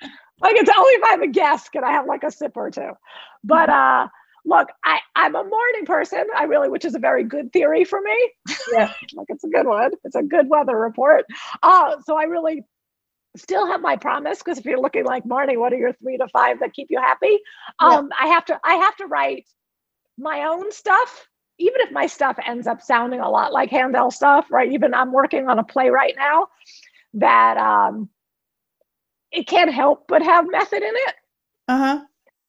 like 0.41 0.55
it's 0.55 0.71
only 0.75 0.93
if 0.93 1.01
I'm 1.05 1.21
a 1.21 1.27
guest 1.27 1.71
can 1.71 1.83
I 1.83 1.91
have 1.91 2.05
like 2.05 2.23
a 2.23 2.31
sip 2.31 2.53
or 2.55 2.71
two. 2.71 2.91
But 3.43 3.69
uh, 3.69 4.07
look, 4.45 4.69
I 4.83 4.99
I'm 5.15 5.35
a 5.35 5.43
morning 5.43 5.85
person. 5.85 6.25
I 6.35 6.43
really, 6.43 6.69
which 6.69 6.85
is 6.85 6.95
a 6.95 6.99
very 6.99 7.23
good 7.23 7.51
theory 7.53 7.83
for 7.83 8.01
me. 8.01 8.31
Yeah, 8.71 8.91
like 9.13 9.27
it's 9.29 9.43
a 9.43 9.49
good 9.49 9.67
one. 9.67 9.91
It's 10.03 10.15
a 10.15 10.23
good 10.23 10.49
weather 10.49 10.77
report. 10.77 11.25
Uh, 11.61 11.95
so 12.05 12.17
I 12.17 12.23
really 12.23 12.63
still 13.37 13.65
have 13.65 13.81
my 13.81 13.95
promise 13.95 14.39
because 14.39 14.57
if 14.57 14.65
you're 14.65 14.81
looking 14.81 15.05
like 15.05 15.23
Marnie, 15.23 15.57
what 15.57 15.71
are 15.73 15.77
your 15.77 15.93
three 15.93 16.17
to 16.17 16.27
five 16.27 16.59
that 16.59 16.73
keep 16.73 16.87
you 16.89 16.99
happy? 16.99 17.39
Um, 17.79 18.09
yeah. 18.11 18.25
I 18.25 18.27
have 18.33 18.45
to 18.45 18.59
I 18.63 18.75
have 18.75 18.95
to 18.97 19.05
write 19.05 19.45
my 20.17 20.43
own 20.43 20.71
stuff 20.71 21.27
even 21.61 21.79
if 21.81 21.91
my 21.91 22.07
stuff 22.07 22.37
ends 22.45 22.65
up 22.65 22.81
sounding 22.81 23.19
a 23.19 23.29
lot 23.29 23.53
like 23.53 23.69
Handel 23.69 24.09
stuff, 24.09 24.47
right? 24.49 24.71
Even 24.71 24.93
I'm 24.93 25.11
working 25.11 25.47
on 25.47 25.59
a 25.59 25.63
play 25.63 25.89
right 25.89 26.15
now 26.17 26.47
that 27.13 27.57
um, 27.57 28.09
it 29.31 29.47
can't 29.47 29.73
help 29.73 30.05
but 30.07 30.21
have 30.21 30.49
method 30.49 30.81
in 30.83 30.93
it. 30.93 31.15
Uh-huh. 31.67 32.01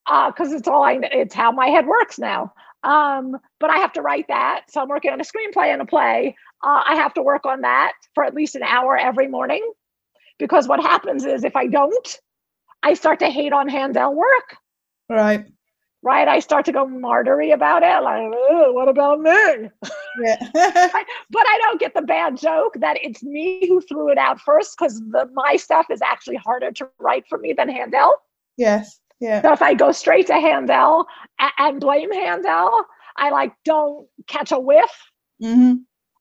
Uh 0.07 0.30
Because 0.30 0.53
it's 0.53 0.68
all 0.68 0.83
I, 0.83 0.99
it's 1.03 1.35
how 1.35 1.53
my 1.53 1.68
head 1.68 1.87
works 1.87 2.18
now. 2.18 2.53
Um, 2.85 3.37
but 3.61 3.70
I 3.70 3.78
have 3.78 3.93
to 3.93 4.03
write 4.03 4.26
that. 4.28 4.64
So 4.68 4.80
I'm 4.80 4.89
working 4.89 5.12
on 5.12 5.20
a 5.20 5.24
screenplay 5.24 5.72
and 5.72 5.80
a 5.80 5.87
play. 5.87 6.37
Uh, 6.64 6.83
I 6.89 6.97
have 6.97 7.14
to 7.14 7.22
work 7.22 7.47
on 7.47 7.61
that 7.61 7.93
for 8.14 8.24
at 8.24 8.35
least 8.35 8.57
an 8.57 8.64
hour 8.64 8.97
every 8.97 9.28
morning. 9.28 9.72
Because 10.39 10.66
what 10.66 10.80
happens 10.80 11.24
is 11.24 11.45
if 11.45 11.55
I 11.55 11.68
don't, 11.68 12.18
I 12.83 12.95
start 12.95 13.20
to 13.20 13.30
hate 13.30 13.53
on 13.53 13.68
Handel 13.68 14.14
work. 14.14 14.57
Right 15.09 15.47
right? 16.03 16.26
I 16.26 16.40
start 16.40 16.64
to 16.66 16.72
go 16.72 16.86
martyry 16.86 17.53
about 17.53 17.82
it. 17.82 18.03
Like, 18.03 18.22
what 18.74 18.88
about 18.88 19.20
me? 19.20 19.70
Yeah. 20.22 20.36
but 20.53 21.44
I 21.48 21.59
don't 21.62 21.80
get 21.80 21.94
the 21.94 22.03
bad 22.03 22.36
joke 22.36 22.76
that 22.80 22.98
it's 23.03 23.22
me 23.22 23.66
who 23.68 23.80
threw 23.80 24.11
it 24.11 24.18
out 24.18 24.40
first 24.40 24.76
because 24.78 25.00
my 25.32 25.57
stuff 25.57 25.86
is 25.90 26.03
actually 26.03 26.36
harder 26.36 26.72
to 26.72 26.88
write 26.98 27.24
for 27.28 27.38
me 27.38 27.53
than 27.53 27.68
Handel. 27.68 28.12
Yes. 28.57 28.98
Yeah. 29.20 29.42
So 29.42 29.53
if 29.53 29.62
I 29.62 29.74
go 29.74 29.92
straight 29.92 30.26
to 30.26 30.34
Handel 30.34 31.07
and 31.59 31.80
blame 31.80 32.12
Handel, 32.12 32.84
I 33.16 33.30
like 33.30 33.53
don't 33.64 34.09
catch 34.26 34.50
a 34.50 34.59
whiff 34.59 34.90
mm-hmm. 35.40 35.74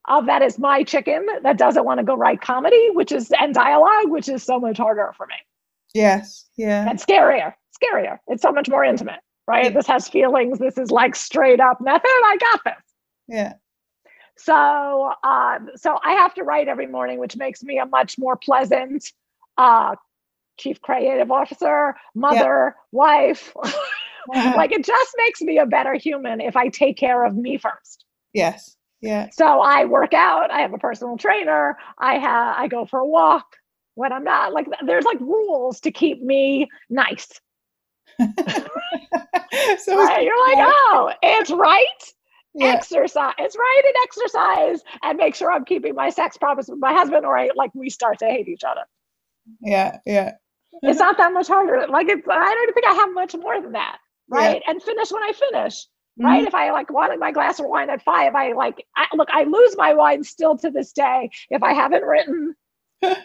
of 0.07 0.27
that 0.27 0.43
is 0.43 0.59
my 0.59 0.83
chicken 0.83 1.25
that 1.41 1.57
doesn't 1.57 1.83
want 1.83 1.99
to 1.99 2.03
go 2.03 2.15
write 2.15 2.41
comedy, 2.41 2.89
which 2.91 3.11
is 3.11 3.31
and 3.39 3.55
dialogue, 3.55 4.09
which 4.09 4.29
is 4.29 4.43
so 4.43 4.59
much 4.59 4.77
harder 4.77 5.11
for 5.17 5.25
me. 5.25 5.35
Yes. 5.95 6.47
Yeah. 6.55 6.87
And 6.87 6.99
scarier. 6.99 7.55
Scarier. 7.83 8.19
It's 8.27 8.43
so 8.43 8.51
much 8.51 8.69
more 8.69 8.83
intimate 8.83 9.19
right? 9.47 9.73
This 9.73 9.87
has 9.87 10.07
feelings. 10.07 10.59
This 10.59 10.77
is 10.77 10.91
like 10.91 11.15
straight 11.15 11.59
up 11.59 11.81
method. 11.81 12.01
I 12.05 12.37
got 12.39 12.61
this. 12.65 12.83
Yeah. 13.27 13.53
So, 14.37 15.13
um, 15.23 15.69
so 15.75 15.99
I 16.03 16.13
have 16.13 16.33
to 16.35 16.43
write 16.43 16.67
every 16.67 16.87
morning, 16.87 17.19
which 17.19 17.37
makes 17.37 17.63
me 17.63 17.77
a 17.77 17.85
much 17.85 18.17
more 18.17 18.35
pleasant 18.35 19.11
uh, 19.57 19.95
chief 20.57 20.81
creative 20.81 21.31
officer, 21.31 21.95
mother, 22.15 22.75
yeah. 22.75 22.81
wife. 22.91 23.55
like 24.27 24.71
it 24.71 24.85
just 24.85 25.15
makes 25.17 25.41
me 25.41 25.57
a 25.57 25.65
better 25.65 25.93
human 25.93 26.41
if 26.41 26.55
I 26.55 26.69
take 26.69 26.97
care 26.97 27.23
of 27.23 27.35
me 27.35 27.57
first. 27.57 28.05
Yes. 28.33 28.75
Yeah. 29.01 29.29
So 29.31 29.61
I 29.61 29.85
work 29.85 30.13
out. 30.13 30.51
I 30.51 30.61
have 30.61 30.73
a 30.73 30.77
personal 30.77 31.17
trainer. 31.17 31.77
I 31.97 32.17
have. 32.19 32.55
I 32.57 32.67
go 32.67 32.85
for 32.85 32.99
a 32.99 33.05
walk 33.05 33.57
when 33.95 34.13
I'm 34.13 34.23
not 34.23 34.53
like. 34.53 34.67
There's 34.85 35.05
like 35.05 35.19
rules 35.19 35.79
to 35.81 35.91
keep 35.91 36.21
me 36.21 36.69
nice. 36.89 37.27
so 39.79 39.97
right? 39.97 40.23
you're 40.23 40.47
like, 40.49 40.57
oh, 40.59 41.11
it's 41.21 41.51
right. 41.51 41.85
Yeah. 42.53 42.67
Exercise. 42.67 43.33
It's 43.37 43.55
right 43.55 43.81
and 43.85 43.95
exercise 44.03 44.83
and 45.03 45.17
make 45.17 45.35
sure 45.35 45.51
I'm 45.51 45.63
keeping 45.63 45.95
my 45.95 46.09
sex 46.09 46.37
promise 46.37 46.67
with 46.67 46.79
my 46.79 46.93
husband, 46.93 47.25
or 47.25 47.37
I 47.37 47.49
like 47.55 47.71
we 47.73 47.89
start 47.89 48.19
to 48.19 48.25
hate 48.25 48.49
each 48.49 48.63
other. 48.63 48.81
Yeah, 49.61 49.97
yeah. 50.05 50.33
it's 50.81 50.99
not 50.99 51.17
that 51.17 51.31
much 51.31 51.47
harder. 51.47 51.87
Like 51.87 52.07
it's 52.09 52.27
I 52.29 52.53
don't 52.53 52.73
think 52.73 52.87
I 52.87 52.93
have 52.93 53.13
much 53.13 53.35
more 53.35 53.61
than 53.61 53.71
that. 53.71 53.97
Right. 54.29 54.61
Yeah. 54.65 54.71
And 54.71 54.83
finish 54.83 55.11
when 55.11 55.23
I 55.23 55.31
finish. 55.31 55.85
Mm-hmm. 56.19 56.25
Right. 56.25 56.47
If 56.47 56.53
I 56.53 56.71
like 56.71 56.91
wanted 56.91 57.19
my 57.19 57.31
glass 57.31 57.59
of 57.59 57.67
wine 57.67 57.89
at 57.89 58.03
five, 58.03 58.35
I 58.35 58.51
like 58.51 58.85
I, 58.97 59.07
look, 59.13 59.29
I 59.31 59.43
lose 59.43 59.77
my 59.77 59.93
wine 59.93 60.23
still 60.23 60.57
to 60.57 60.69
this 60.69 60.91
day 60.91 61.29
if 61.49 61.63
I 61.63 61.73
haven't 61.73 62.03
written. 62.03 62.55
it 63.01 63.17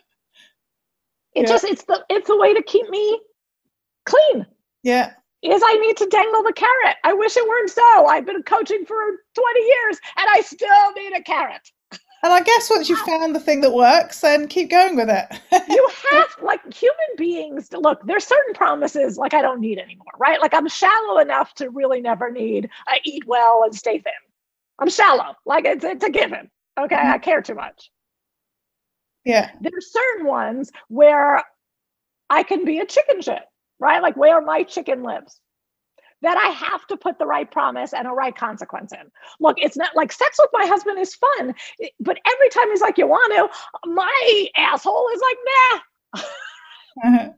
yeah. 1.34 1.44
just 1.44 1.64
it's 1.64 1.82
the 1.84 2.04
it's 2.08 2.30
a 2.30 2.36
way 2.36 2.54
to 2.54 2.62
keep 2.62 2.88
me 2.88 3.20
clean. 4.04 4.46
Yeah. 4.86 5.14
Is 5.42 5.62
I 5.64 5.74
need 5.78 5.96
to 5.96 6.06
dangle 6.06 6.44
the 6.44 6.52
carrot. 6.52 6.96
I 7.02 7.12
wish 7.12 7.36
it 7.36 7.46
weren't 7.46 7.70
so. 7.70 8.06
I've 8.06 8.24
been 8.24 8.44
coaching 8.44 8.86
for 8.86 8.96
20 9.34 9.60
years 9.60 10.00
and 10.16 10.28
I 10.30 10.40
still 10.42 10.92
need 10.92 11.12
a 11.12 11.22
carrot. 11.22 11.72
And 12.22 12.32
I 12.32 12.40
guess 12.40 12.70
once 12.70 12.88
you've 12.88 13.00
found 13.00 13.34
the 13.34 13.40
thing 13.40 13.62
that 13.62 13.72
works, 13.72 14.20
then 14.20 14.46
keep 14.46 14.70
going 14.70 14.94
with 14.94 15.08
it. 15.10 15.26
you 15.68 15.90
have, 16.12 16.36
like, 16.40 16.60
human 16.72 17.16
beings, 17.16 17.68
look, 17.72 18.00
there's 18.06 18.24
certain 18.24 18.54
promises, 18.54 19.18
like, 19.18 19.34
I 19.34 19.42
don't 19.42 19.60
need 19.60 19.78
anymore, 19.78 20.12
right? 20.18 20.40
Like, 20.40 20.54
I'm 20.54 20.68
shallow 20.68 21.18
enough 21.18 21.52
to 21.54 21.68
really 21.70 22.00
never 22.00 22.30
need, 22.30 22.70
I 22.86 23.00
eat 23.04 23.24
well 23.26 23.62
and 23.64 23.74
stay 23.74 23.98
thin. 23.98 24.12
I'm 24.78 24.88
shallow. 24.88 25.34
Like, 25.44 25.64
it's, 25.64 25.84
it's 25.84 26.04
a 26.04 26.10
given. 26.10 26.48
Okay. 26.78 26.94
Mm-hmm. 26.94 27.12
I 27.12 27.18
care 27.18 27.42
too 27.42 27.54
much. 27.56 27.90
Yeah. 29.24 29.50
There's 29.60 29.92
certain 29.92 30.26
ones 30.26 30.70
where 30.88 31.42
I 32.30 32.44
can 32.44 32.64
be 32.64 32.78
a 32.78 32.86
chicken 32.86 33.20
shit 33.20 33.42
right? 33.78 34.02
Like 34.02 34.16
where 34.16 34.40
my 34.40 34.62
chicken 34.62 35.02
lives. 35.02 35.40
That 36.22 36.38
I 36.38 36.48
have 36.48 36.86
to 36.86 36.96
put 36.96 37.18
the 37.18 37.26
right 37.26 37.48
promise 37.48 37.92
and 37.92 38.08
a 38.08 38.10
right 38.10 38.34
consequence 38.34 38.92
in. 38.92 39.12
Look, 39.38 39.58
it's 39.58 39.76
not 39.76 39.94
like 39.94 40.10
sex 40.10 40.38
with 40.40 40.48
my 40.52 40.64
husband 40.64 40.98
is 40.98 41.14
fun, 41.14 41.54
eh, 41.82 41.88
but 42.00 42.16
every 42.26 42.48
time 42.48 42.70
he's 42.70 42.80
like, 42.80 42.96
You 42.96 43.06
want 43.06 43.34
to, 43.34 43.90
my 43.90 44.46
asshole 44.56 45.08
is 45.14 45.20
like, 45.20 45.38
Nah. 45.46 46.20
Uh-huh. 47.04 47.28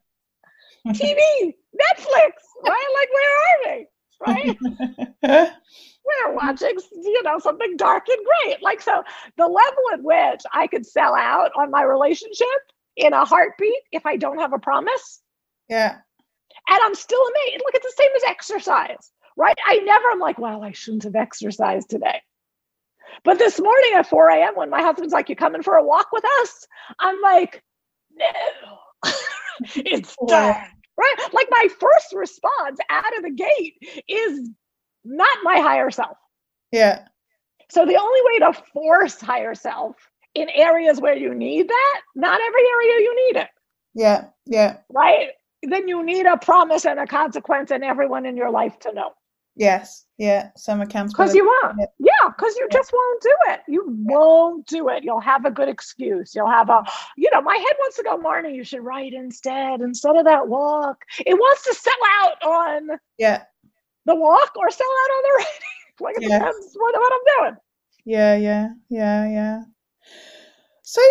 TV, 0.92 1.54
Netflix, 1.74 2.32
right? 2.64 2.88
Like, 2.94 3.08
where 3.12 3.38
are 3.42 3.64
they? 3.64 3.86
Right? 4.26 4.58
We're 6.08 6.34
watching, 6.34 6.78
you 7.02 7.22
know, 7.22 7.38
something 7.38 7.76
dark 7.76 8.04
and 8.08 8.26
great. 8.44 8.62
Like, 8.62 8.80
so 8.80 9.02
the 9.36 9.46
level 9.46 9.82
at 9.92 10.02
which 10.02 10.40
I 10.52 10.66
could 10.66 10.86
sell 10.86 11.14
out 11.14 11.50
on 11.56 11.70
my 11.70 11.82
relationship 11.82 12.46
in 12.96 13.12
a 13.12 13.24
heartbeat 13.24 13.82
if 13.92 14.06
I 14.06 14.16
don't 14.16 14.38
have 14.38 14.52
a 14.52 14.58
promise. 14.58 15.20
Yeah. 15.68 15.98
And 16.70 16.78
I'm 16.82 16.94
still 16.94 17.20
amazed. 17.20 17.62
Look, 17.64 17.74
it's 17.74 17.86
the 17.86 18.02
same 18.02 18.10
as 18.16 18.22
exercise, 18.24 19.12
right? 19.36 19.56
I 19.66 19.78
never, 19.78 20.04
I'm 20.10 20.18
like, 20.18 20.38
well, 20.38 20.62
I 20.62 20.72
shouldn't 20.72 21.04
have 21.04 21.16
exercised 21.16 21.88
today. 21.90 22.20
But 23.24 23.38
this 23.38 23.58
morning 23.58 23.92
at 23.94 24.08
4 24.08 24.28
a.m., 24.28 24.54
when 24.54 24.70
my 24.70 24.82
husband's 24.82 25.12
like, 25.12 25.28
You 25.28 25.36
coming 25.36 25.62
for 25.62 25.74
a 25.76 25.84
walk 25.84 26.08
with 26.12 26.24
us? 26.42 26.66
I'm 27.00 27.20
like, 27.22 27.62
No, 28.14 29.12
it's 29.76 30.14
done. 30.26 30.56
Right? 30.96 31.14
Like 31.32 31.46
my 31.50 31.68
first 31.80 32.12
response 32.12 32.78
out 32.90 33.16
of 33.16 33.22
the 33.22 33.30
gate 33.30 33.74
is 34.08 34.50
not 35.04 35.38
my 35.42 35.60
higher 35.60 35.90
self. 35.90 36.16
Yeah. 36.72 37.06
So 37.70 37.86
the 37.86 38.00
only 38.00 38.20
way 38.24 38.38
to 38.40 38.62
force 38.72 39.20
higher 39.20 39.54
self 39.54 39.96
in 40.34 40.48
areas 40.50 41.00
where 41.00 41.16
you 41.16 41.34
need 41.34 41.68
that, 41.68 42.00
not 42.14 42.40
every 42.40 42.62
area 42.62 43.00
you 43.00 43.26
need 43.26 43.40
it. 43.40 43.48
Yeah. 43.94 44.24
Yeah. 44.46 44.78
Right? 44.90 45.30
Then 45.62 45.88
you 45.88 46.04
need 46.04 46.26
a 46.26 46.36
promise 46.36 46.84
and 46.86 47.00
a 47.00 47.06
consequence 47.06 47.70
and 47.70 47.82
everyone 47.84 48.26
in 48.26 48.36
your 48.36 48.50
life 48.50 48.78
to 48.80 48.92
know. 48.92 49.10
Yes. 49.56 50.04
Yeah. 50.18 50.50
Some 50.56 50.80
accounts. 50.80 51.12
Because 51.12 51.34
you 51.34 51.44
won't. 51.44 51.76
Yeah. 51.80 51.86
Yeah, 51.98 52.28
because 52.28 52.56
you 52.56 52.68
Yeah. 52.70 52.78
just 52.78 52.92
won't 52.92 53.22
do 53.22 53.34
it. 53.48 53.60
You 53.66 53.84
won't 54.04 54.66
do 54.66 54.88
it. 54.88 55.02
You'll 55.02 55.18
have 55.18 55.44
a 55.46 55.50
good 55.50 55.68
excuse. 55.68 56.32
You'll 56.32 56.48
have 56.48 56.70
a, 56.70 56.84
you 57.16 57.28
know, 57.32 57.40
my 57.42 57.56
head 57.56 57.76
wants 57.80 57.96
to 57.96 58.04
go, 58.04 58.16
Marnie, 58.16 58.54
you 58.54 58.62
should 58.62 58.84
write 58.84 59.14
instead, 59.14 59.80
instead 59.80 60.14
of 60.14 60.24
that 60.26 60.46
walk. 60.46 61.02
It 61.26 61.34
wants 61.34 61.64
to 61.64 61.74
sell 61.74 61.92
out 62.20 62.42
on 62.44 62.98
Yeah. 63.18 63.42
the 64.04 64.14
walk 64.14 64.52
or 64.56 64.70
sell 64.70 64.86
out 64.86 65.10
on 65.10 65.22
the 65.24 65.34
writing. 65.38 65.60
like 66.00 66.16
it 66.18 66.22
Yeah. 66.22 66.38
depends 66.38 66.76
what, 66.76 66.94
what 66.94 67.12
I'm 67.12 67.44
doing. 67.50 67.56
Yeah. 68.04 68.36
Yeah. 68.36 68.68
Yeah. 68.90 69.28
Yeah. 69.28 69.62
So, 70.82 71.02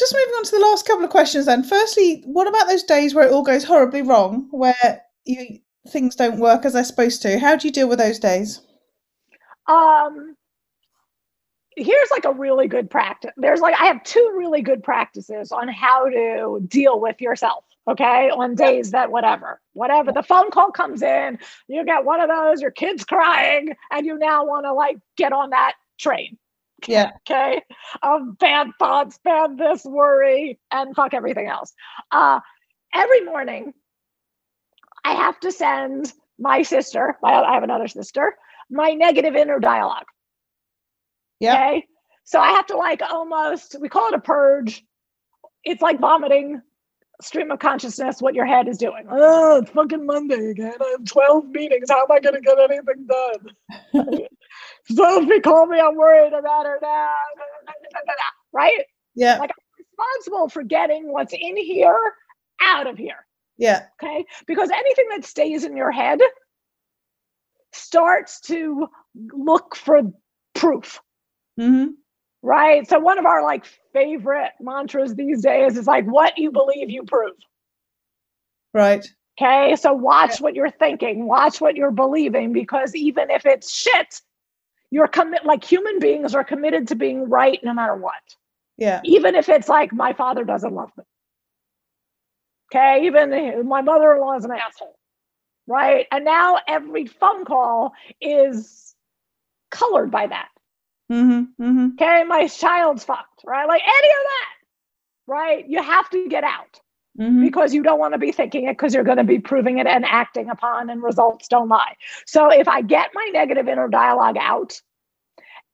just 0.00 0.14
moving 0.14 0.34
on 0.34 0.44
to 0.44 0.50
the 0.50 0.58
last 0.60 0.86
couple 0.86 1.04
of 1.04 1.10
questions 1.10 1.46
then. 1.46 1.62
Firstly, 1.62 2.22
what 2.24 2.48
about 2.48 2.66
those 2.66 2.82
days 2.82 3.14
where 3.14 3.26
it 3.26 3.32
all 3.32 3.42
goes 3.42 3.64
horribly 3.64 4.02
wrong, 4.02 4.48
where 4.50 5.02
you 5.24 5.60
things 5.88 6.16
don't 6.16 6.40
work 6.40 6.64
as 6.64 6.72
they're 6.72 6.84
supposed 6.84 7.22
to? 7.22 7.38
How 7.38 7.56
do 7.56 7.68
you 7.68 7.72
deal 7.72 7.88
with 7.88 7.98
those 7.98 8.18
days? 8.18 8.60
Um, 9.66 10.36
here's 11.76 12.10
like 12.10 12.24
a 12.24 12.32
really 12.32 12.66
good 12.66 12.90
practice. 12.90 13.30
There's 13.36 13.60
like 13.60 13.74
I 13.80 13.86
have 13.86 14.02
two 14.04 14.34
really 14.36 14.62
good 14.62 14.82
practices 14.82 15.52
on 15.52 15.68
how 15.68 16.08
to 16.08 16.60
deal 16.66 17.00
with 17.00 17.20
yourself. 17.20 17.64
Okay, 17.88 18.30
on 18.30 18.54
days 18.54 18.90
that 18.92 19.10
whatever, 19.10 19.60
whatever 19.72 20.12
the 20.12 20.22
phone 20.22 20.50
call 20.50 20.70
comes 20.70 21.02
in, 21.02 21.38
you 21.66 21.84
get 21.84 22.04
one 22.04 22.20
of 22.20 22.28
those, 22.28 22.60
your 22.60 22.70
kid's 22.70 23.04
crying, 23.04 23.74
and 23.90 24.06
you 24.06 24.18
now 24.18 24.44
want 24.44 24.64
to 24.64 24.72
like 24.72 24.98
get 25.16 25.32
on 25.32 25.50
that 25.50 25.74
train. 25.98 26.38
Yeah. 26.88 27.10
Okay, 27.30 27.62
of 28.02 28.38
bad 28.38 28.68
thoughts, 28.78 29.18
bad 29.24 29.56
this, 29.56 29.84
worry, 29.84 30.58
and 30.70 30.94
fuck 30.94 31.14
everything 31.14 31.48
else. 31.48 31.72
Uh, 32.10 32.40
every 32.94 33.24
morning, 33.24 33.72
I 35.04 35.14
have 35.14 35.38
to 35.40 35.52
send 35.52 36.12
my 36.38 36.62
sister. 36.62 37.16
My, 37.22 37.34
I 37.34 37.54
have 37.54 37.62
another 37.62 37.88
sister. 37.88 38.36
My 38.70 38.90
negative 38.92 39.34
inner 39.34 39.58
dialogue. 39.58 40.06
Yeah. 41.40 41.54
Okay. 41.54 41.86
So 42.24 42.40
I 42.40 42.52
have 42.52 42.66
to 42.66 42.76
like 42.76 43.02
almost, 43.02 43.76
we 43.80 43.88
call 43.88 44.08
it 44.08 44.14
a 44.14 44.20
purge. 44.20 44.84
It's 45.64 45.82
like 45.82 46.00
vomiting 46.00 46.60
stream 47.20 47.50
of 47.50 47.58
consciousness, 47.58 48.22
what 48.22 48.34
your 48.34 48.46
head 48.46 48.68
is 48.68 48.78
doing. 48.78 49.06
Oh, 49.10 49.58
it's 49.58 49.70
fucking 49.70 50.06
Monday 50.06 50.50
again. 50.50 50.74
I 50.80 50.88
have 50.92 51.04
12 51.04 51.46
meetings. 51.48 51.90
How 51.90 52.02
am 52.02 52.12
I 52.12 52.20
going 52.20 52.34
to 52.34 52.40
get 52.40 52.58
anything 52.58 53.06
done? 53.06 54.20
Sophie 54.84 55.40
called 55.40 55.68
me. 55.70 55.80
I'm 55.80 55.96
worried 55.96 56.32
about 56.32 56.66
her 56.66 56.78
now. 56.82 57.10
Right? 58.52 58.84
Yeah. 59.14 59.38
Like 59.38 59.50
I'm 59.50 59.84
responsible 59.86 60.48
for 60.48 60.62
getting 60.62 61.12
what's 61.12 61.32
in 61.32 61.56
here 61.56 61.98
out 62.60 62.86
of 62.86 62.96
here. 62.96 63.26
Yeah. 63.58 63.86
Okay. 64.02 64.24
Because 64.46 64.70
anything 64.70 65.06
that 65.10 65.24
stays 65.24 65.64
in 65.64 65.76
your 65.76 65.90
head 65.90 66.20
starts 67.72 68.40
to 68.40 68.88
look 69.32 69.76
for 69.76 70.02
proof 70.54 71.00
hmm 71.56 71.86
right? 72.42 72.88
So 72.88 72.98
one 72.98 73.18
of 73.18 73.26
our 73.26 73.42
like 73.42 73.66
favorite 73.92 74.52
mantras 74.60 75.14
these 75.14 75.42
days 75.42 75.76
is 75.76 75.86
like 75.86 76.06
what 76.06 76.38
you 76.38 76.50
believe 76.50 76.90
you 76.90 77.04
prove. 77.04 77.36
Right. 78.72 79.06
Okay? 79.40 79.76
So 79.76 79.92
watch 79.92 80.40
what 80.40 80.54
you're 80.54 80.70
thinking, 80.70 81.26
watch 81.26 81.60
what 81.60 81.76
you're 81.76 81.90
believing 81.90 82.52
because 82.52 82.94
even 82.94 83.30
if 83.30 83.44
it's 83.46 83.72
shit, 83.72 84.20
you're 84.90 85.08
commit 85.08 85.44
like 85.44 85.64
human 85.64 85.98
beings 86.00 86.34
are 86.34 86.44
committed 86.44 86.88
to 86.88 86.94
being 86.96 87.28
right 87.28 87.60
no 87.62 87.74
matter 87.74 87.96
what. 87.96 88.14
Yeah. 88.76 89.00
Even 89.04 89.34
if 89.36 89.48
it's 89.48 89.68
like 89.68 89.92
my 89.92 90.12
father 90.12 90.44
doesn't 90.44 90.74
love 90.74 90.90
me. 90.96 91.04
Okay? 92.72 93.06
Even 93.06 93.68
my 93.68 93.82
mother-in-law 93.82 94.36
is 94.36 94.44
an 94.44 94.52
asshole. 94.52 94.96
Right? 95.66 96.06
And 96.10 96.24
now 96.24 96.58
every 96.68 97.06
phone 97.06 97.44
call 97.44 97.92
is 98.20 98.94
colored 99.70 100.10
by 100.10 100.26
that. 100.26 100.48
hmm 101.08 101.42
hmm 101.58 101.88
Okay, 101.94 102.24
my 102.24 102.46
child's 102.48 103.04
fucked, 103.04 103.42
right? 103.46 103.66
Like 103.68 103.82
any 103.86 104.08
of 104.08 104.24
that, 104.24 104.48
right? 105.26 105.68
You 105.68 105.82
have 105.82 106.10
to 106.10 106.28
get 106.28 106.44
out 106.44 106.80
hmm 107.20 107.40
because 107.40 107.74
you 107.74 107.82
don't 107.84 108.00
want 108.00 108.14
to 108.14 108.18
be 108.18 108.32
thinking 108.32 108.66
it 108.66 108.72
because 108.72 108.94
you're 108.94 109.04
going 109.04 109.18
to 109.18 109.24
be 109.24 109.40
proving 109.40 109.78
it 109.78 109.86
and 109.88 110.04
acting 110.06 110.50
upon, 110.50 110.90
and 110.90 111.02
results 111.02 111.48
don't 111.48 111.68
lie. 111.68 111.96
So 112.26 112.50
if 112.50 112.68
I 112.68 112.82
get 112.82 113.10
my 113.14 113.30
negative 113.32 113.68
inner 113.68 113.88
dialogue 113.88 114.36
out, 114.38 114.80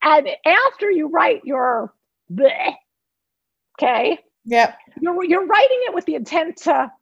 and 0.03 0.29
after 0.47 0.91
you 0.91 1.09
write 1.09 1.43
your 1.45 1.95
bleh, 2.33 2.75
okay, 3.79 4.19
Yeah. 4.45 4.75
you're 5.01 5.25
you're 5.25 5.47
writing 5.47 5.81
it 5.89 5.95
with 5.95 6.07
the 6.07 6.17
intent 6.17 6.59
to 6.65 6.93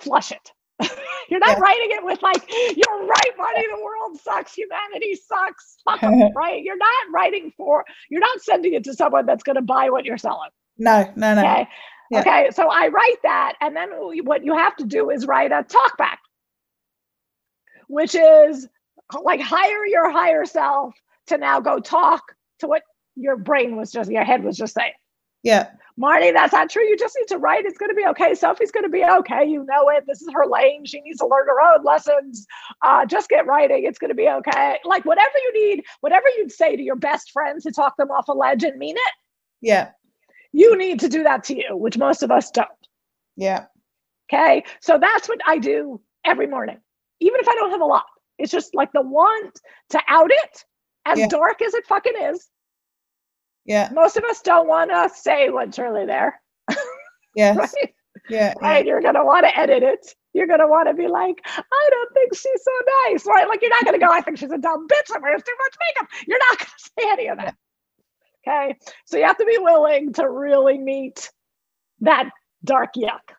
flush 0.00 0.32
it. 0.32 0.52
you're 1.30 1.40
not 1.40 1.58
Yeah. 1.58 1.60
writing 1.60 1.88
it 1.92 2.04
with 2.04 2.22
like, 2.22 2.42
you're 2.76 3.06
right, 3.06 3.36
buddy, 3.38 3.66
the 3.68 3.82
world 3.82 4.18
sucks, 4.20 4.54
humanity 4.54 5.14
sucks, 5.16 5.78
fuck 5.84 6.04
'em," 6.06 6.24
right? 6.34 6.62
You're 6.62 6.78
not 6.78 7.12
writing 7.12 7.52
for, 7.56 7.84
you're 8.10 8.20
not 8.20 8.40
sending 8.42 8.74
it 8.74 8.84
to 8.84 8.94
someone 8.94 9.26
that's 9.26 9.44
going 9.44 9.56
to 9.56 9.62
buy 9.62 9.90
what 9.90 10.04
you're 10.04 10.18
selling. 10.18 10.50
No. 10.78 11.12
No. 11.16 11.34
No. 11.34 11.44
Okay. 11.44 11.68
Yeah. 12.10 12.20
Okay. 12.20 12.50
So 12.52 12.68
I 12.68 12.88
write 12.88 13.22
that. 13.22 13.54
And 13.60 13.74
then 13.74 13.90
what 14.24 14.44
you 14.44 14.54
have 14.56 14.76
to 14.76 14.84
do 14.84 15.10
is 15.10 15.26
write 15.26 15.52
a 15.52 15.62
talk 15.62 15.96
back, 15.96 16.20
which 17.88 18.14
is 18.14 18.68
like 19.22 19.40
hire 19.40 19.86
your 19.86 20.10
higher 20.10 20.44
self 20.44 20.94
to 21.28 21.38
now 21.38 21.60
go 21.60 21.78
talk 21.78 22.22
to 22.58 22.66
what 22.66 22.82
your 23.16 23.36
brain 23.36 23.76
was 23.76 23.92
just, 23.92 24.10
your 24.10 24.24
head 24.24 24.42
was 24.44 24.56
just 24.56 24.74
saying. 24.74 24.92
Yeah. 25.42 25.70
Marnie, 26.00 26.32
that's 26.32 26.52
not 26.52 26.70
true. 26.70 26.82
You 26.82 26.96
just 26.96 27.16
need 27.18 27.28
to 27.28 27.38
write. 27.38 27.64
It's 27.64 27.78
going 27.78 27.90
to 27.90 27.94
be 27.94 28.06
okay. 28.06 28.34
Sophie's 28.34 28.70
going 28.70 28.84
to 28.84 28.90
be 28.90 29.04
okay. 29.04 29.44
You 29.44 29.64
know 29.64 29.88
it. 29.90 30.04
This 30.06 30.22
is 30.22 30.28
her 30.32 30.46
lane. 30.46 30.84
She 30.86 31.00
needs 31.02 31.18
to 31.18 31.26
learn 31.26 31.46
her 31.46 31.60
own 31.60 31.84
lessons. 31.84 32.46
Uh, 32.82 33.04
just 33.04 33.28
get 33.28 33.46
writing. 33.46 33.84
It's 33.84 33.98
going 33.98 34.10
to 34.10 34.14
be 34.14 34.28
okay. 34.28 34.78
Like 34.84 35.04
whatever 35.04 35.32
you 35.44 35.52
need, 35.68 35.84
whatever 36.00 36.26
you'd 36.38 36.52
say 36.52 36.74
to 36.76 36.82
your 36.82 36.96
best 36.96 37.32
friend 37.32 37.60
to 37.62 37.70
talk 37.70 37.96
them 37.96 38.10
off 38.10 38.28
a 38.28 38.32
ledge 38.32 38.64
and 38.64 38.78
mean 38.78 38.96
it, 38.96 39.12
Yeah. 39.60 39.90
You 40.52 40.76
need 40.76 41.00
to 41.00 41.08
do 41.08 41.22
that 41.24 41.44
to 41.44 41.56
you, 41.56 41.76
which 41.76 41.96
most 41.98 42.22
of 42.22 42.30
us 42.30 42.50
don't. 42.50 42.68
Yeah. 43.36 43.66
Okay. 44.32 44.64
So 44.80 44.98
that's 44.98 45.28
what 45.28 45.40
I 45.46 45.58
do 45.58 46.00
every 46.24 46.46
morning, 46.46 46.78
even 47.20 47.40
if 47.40 47.48
I 47.48 47.54
don't 47.54 47.70
have 47.70 47.80
a 47.80 47.84
lot. 47.86 48.06
It's 48.38 48.52
just 48.52 48.74
like 48.74 48.92
the 48.92 49.02
want 49.02 49.60
to 49.90 50.00
out 50.08 50.30
it, 50.32 50.64
as 51.06 51.18
Yeah. 51.18 51.28
dark 51.28 51.60
as 51.62 51.74
it 51.74 51.86
fucking 51.86 52.14
is. 52.20 52.48
Yeah. 53.64 53.90
Most 53.92 54.16
of 54.16 54.24
us 54.24 54.40
don't 54.40 54.66
want 54.68 54.90
to 54.90 55.10
say 55.14 55.50
what's 55.50 55.78
really 55.78 56.06
there. 56.06 56.40
Yes. 57.36 57.56
Right. 57.84 57.94
Yeah. 58.28 58.54
right? 58.60 58.84
You're 58.84 59.00
going 59.00 59.14
to 59.14 59.24
want 59.24 59.46
to 59.46 59.56
edit 59.58 59.82
it. 59.82 60.14
You're 60.34 60.46
going 60.46 60.58
to 60.60 60.66
want 60.66 60.88
to 60.88 60.94
be 60.94 61.06
like, 61.08 61.40
I 61.46 61.88
don't 61.90 62.12
think 62.12 62.34
she's 62.34 62.62
so 62.62 62.72
nice, 63.08 63.24
right? 63.24 63.48
Like, 63.48 63.60
you're 63.62 63.70
not 63.70 63.84
going 63.84 63.98
to 63.98 64.04
go, 64.04 64.12
I 64.12 64.20
think 64.20 64.38
she's 64.38 64.50
a 64.50 64.58
dumb 64.58 64.86
bitch. 64.88 65.14
I 65.14 65.18
wears 65.20 65.42
too 65.42 65.54
much 65.62 65.74
makeup. 65.80 66.08
You're 66.26 66.38
not 66.38 66.58
going 66.58 66.68
to 66.76 66.90
say 66.98 67.10
any 67.10 67.28
of 67.28 67.38
that. 67.38 67.54
Okay. 68.46 68.76
So 69.06 69.18
you 69.18 69.24
have 69.24 69.38
to 69.38 69.44
be 69.44 69.58
willing 69.58 70.12
to 70.14 70.28
really 70.28 70.78
meet 70.78 71.30
that 72.00 72.30
dark 72.64 72.94
yuck, 72.94 73.34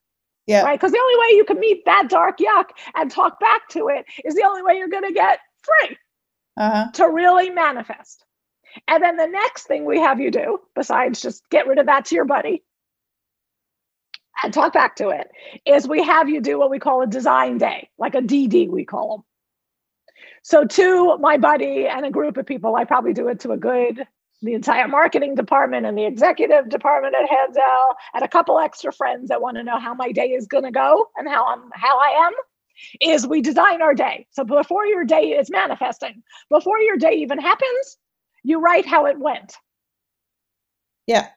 Yeah. 0.45 0.63
right? 0.63 0.79
Because 0.79 0.91
the 0.91 0.99
only 0.99 1.19
way 1.19 1.37
you 1.37 1.45
can 1.45 1.59
meet 1.59 1.85
that 1.85 2.07
dark 2.09 2.37
yuck 2.39 2.65
and 2.95 3.09
talk 3.09 3.39
back 3.39 3.67
to 3.69 3.87
it 3.89 4.05
is 4.23 4.35
the 4.35 4.43
only 4.43 4.61
way 4.63 4.77
you're 4.77 4.89
going 4.89 5.07
to 5.07 5.13
get 5.13 5.39
free 5.63 5.97
Uh 6.57 6.69
huh. 6.69 6.91
to 6.93 7.09
really 7.09 7.49
manifest. 7.49 8.25
And 8.87 9.03
then 9.03 9.17
the 9.17 9.27
next 9.27 9.63
thing 9.67 9.85
we 9.85 9.99
have 9.99 10.19
you 10.19 10.31
do, 10.31 10.59
besides 10.75 11.21
just 11.21 11.49
get 11.49 11.67
rid 11.67 11.79
of 11.79 11.87
that 11.87 12.05
to 12.05 12.15
your 12.15 12.25
buddy 12.25 12.63
and 14.43 14.53
talk 14.53 14.73
back 14.73 14.95
to 14.97 15.09
it, 15.09 15.29
is 15.65 15.87
we 15.87 16.03
have 16.03 16.29
you 16.29 16.41
do 16.41 16.57
what 16.57 16.69
we 16.69 16.79
call 16.79 17.01
a 17.01 17.07
design 17.07 17.57
day, 17.57 17.89
like 17.97 18.15
a 18.15 18.21
DD, 18.21 18.69
we 18.69 18.85
call 18.85 19.17
them. 19.17 19.25
So, 20.43 20.65
to 20.65 21.17
my 21.17 21.37
buddy 21.37 21.87
and 21.87 22.05
a 22.05 22.11
group 22.11 22.37
of 22.37 22.45
people, 22.45 22.75
I 22.75 22.85
probably 22.85 23.13
do 23.13 23.27
it 23.27 23.41
to 23.41 23.51
a 23.51 23.57
good, 23.57 24.07
the 24.41 24.53
entire 24.53 24.87
marketing 24.87 25.35
department 25.35 25.85
and 25.85 25.97
the 25.97 26.05
executive 26.05 26.69
department 26.69 27.15
at 27.15 27.29
Handel, 27.29 27.95
and 28.13 28.23
a 28.23 28.27
couple 28.27 28.59
extra 28.59 28.91
friends 28.91 29.29
that 29.29 29.41
want 29.41 29.57
to 29.57 29.63
know 29.63 29.79
how 29.79 29.93
my 29.93 30.11
day 30.11 30.31
is 30.31 30.47
going 30.47 30.63
to 30.63 30.71
go 30.71 31.09
and 31.17 31.27
how 31.27 31.45
I'm 31.45 31.69
how 31.73 31.97
I 31.99 32.27
am. 32.27 32.33
Is 32.99 33.27
we 33.27 33.41
design 33.41 33.81
our 33.83 33.93
day. 33.93 34.25
So 34.31 34.43
before 34.43 34.87
your 34.87 35.03
day 35.03 35.33
is 35.33 35.51
manifesting, 35.51 36.23
before 36.49 36.79
your 36.79 36.97
day 36.97 37.13
even 37.13 37.37
happens, 37.37 37.97
you 38.43 38.59
write 38.59 38.87
how 38.87 39.05
it 39.05 39.19
went. 39.19 39.55
Yeah. 41.05 41.27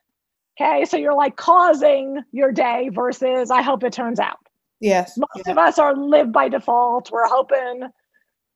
Okay. 0.58 0.86
So 0.86 0.96
you're 0.96 1.16
like 1.16 1.36
causing 1.36 2.22
your 2.32 2.52
day 2.52 2.88
versus 2.90 3.50
I 3.50 3.60
hope 3.60 3.82
it 3.84 3.92
turns 3.92 4.20
out. 4.20 4.38
Yes. 4.80 5.18
Most 5.18 5.44
yeah. 5.44 5.52
of 5.52 5.58
us 5.58 5.78
are 5.78 5.94
live 5.94 6.32
by 6.32 6.48
default. 6.48 7.10
We're 7.10 7.28
hoping, 7.28 7.88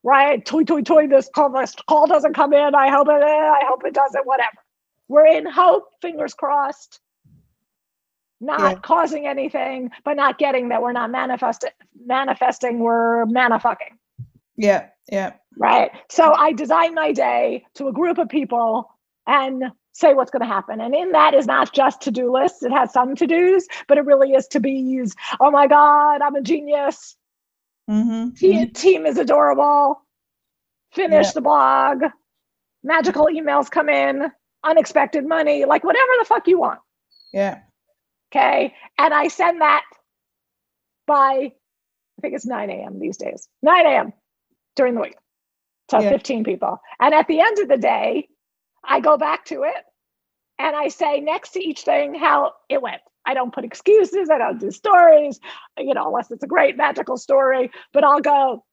right? 0.03 0.45
Toy, 0.45 0.65
toy, 0.65 0.83
toy, 0.83 1.07
this 1.07 1.29
call, 1.35 1.51
this 1.51 1.75
call 1.89 2.07
doesn't 2.07 2.35
come 2.35 2.53
in. 2.53 2.75
I 2.75 2.91
hope 2.91 3.09
it, 3.09 3.23
eh, 3.23 3.27
I 3.27 3.63
hope 3.67 3.85
it 3.85 3.95
doesn't, 3.95 4.27
whatever. 4.27 4.59
We're 5.09 5.27
in 5.27 5.47
hope, 5.47 5.89
fingers 6.01 6.35
crossed, 6.35 7.01
not 8.41 8.61
Yeah. 8.61 8.79
causing 8.81 9.27
anything, 9.27 9.91
but 10.05 10.17
not 10.17 10.39
getting 10.39 10.69
that 10.69 10.83
we're 10.83 10.93
not 10.93 11.11
manifesting, 11.11 11.71
manifesting, 12.07 12.79
we're 12.81 13.25
manifucking. 13.27 13.97
Yeah. 14.57 14.89
Yeah. 15.11 15.33
Right. 15.57 15.91
So 16.09 16.33
I 16.35 16.53
design 16.53 16.95
my 16.95 17.13
day 17.13 17.65
to 17.75 17.89
a 17.89 17.93
group 17.93 18.19
of 18.19 18.29
people 18.29 18.91
and 19.27 19.65
say 19.93 20.15
what's 20.15 20.31
going 20.31 20.43
to 20.43 20.47
happen. 20.47 20.81
And 20.81 20.95
in 20.95 21.13
that 21.13 21.35
is 21.35 21.47
not 21.47 21.73
just 21.73 22.01
to 22.03 22.13
do 22.13 22.33
lists, 22.33 22.63
it 22.63 22.71
has 22.71 22.93
some 22.93 23.17
to 23.17 23.27
dos, 23.27 23.67
but 23.89 23.99
it 23.99 24.05
really 24.07 24.33
is 24.33 24.47
to 24.49 24.61
be's. 24.61 25.17
Oh 25.41 25.51
my 25.51 25.67
God, 25.67 26.23
I'm 26.23 26.37
a 26.37 26.41
genius. 26.43 27.17
Mm-hmm. 27.89 28.31
Te- 28.35 28.67
Team 28.67 29.07
is 29.07 29.19
adorable. 29.19 30.01
Finish 30.93 31.27
Yeah. 31.27 31.33
the 31.33 31.41
blog. 31.41 32.03
Magical 32.83 33.27
emails 33.27 33.71
come 33.71 33.89
in. 33.89 34.31
Unexpected 34.65 35.27
money, 35.27 35.65
like 35.65 35.85
whatever 35.85 36.11
the 36.19 36.25
fuck 36.25 36.49
you 36.49 36.59
want. 36.59 36.81
Yeah. 37.33 37.61
Okay. 38.33 38.75
And 38.99 39.15
I 39.15 39.29
send 39.29 39.61
that 39.61 39.85
by, 41.07 41.53
I 41.53 42.21
think 42.21 42.35
it's 42.35 42.45
9 42.47 42.69
a.m. 42.69 42.99
these 42.99 43.17
days, 43.17 43.49
9 43.63 43.87
a.m. 43.87 44.13
during 44.77 44.95
the 44.95 45.01
week 45.01 45.17
to 45.89 46.03
Yeah. 46.03 46.11
15 46.11 46.45
people. 46.45 46.79
And 47.01 47.15
at 47.15 47.29
the 47.29 47.41
end 47.41 47.59
of 47.61 47.69
the 47.69 47.79
day, 47.79 48.29
I 48.85 49.01
go 49.01 49.17
back 49.17 49.45
to 49.47 49.63
it 49.63 49.85
and 50.59 50.75
I 50.77 50.89
say 50.89 51.21
next 51.21 51.51
to 51.51 51.65
each 51.65 51.83
thing 51.83 52.15
how 52.15 52.53
it 52.69 52.83
went. 52.83 53.01
I 53.29 53.35
don't 53.35 53.53
put 53.53 53.65
excuses, 53.65 54.31
I 54.31 54.39
don't 54.39 54.59
do 54.59 54.71
stories, 54.71 55.39
you 55.77 55.95
know, 55.95 56.07
unless 56.07 56.31
it's 56.31 56.43
a 56.43 56.49
great 56.49 56.77
magical 56.77 57.17
story, 57.17 57.71
but 57.93 58.03
I'll 58.03 58.21
go, 58.21 58.65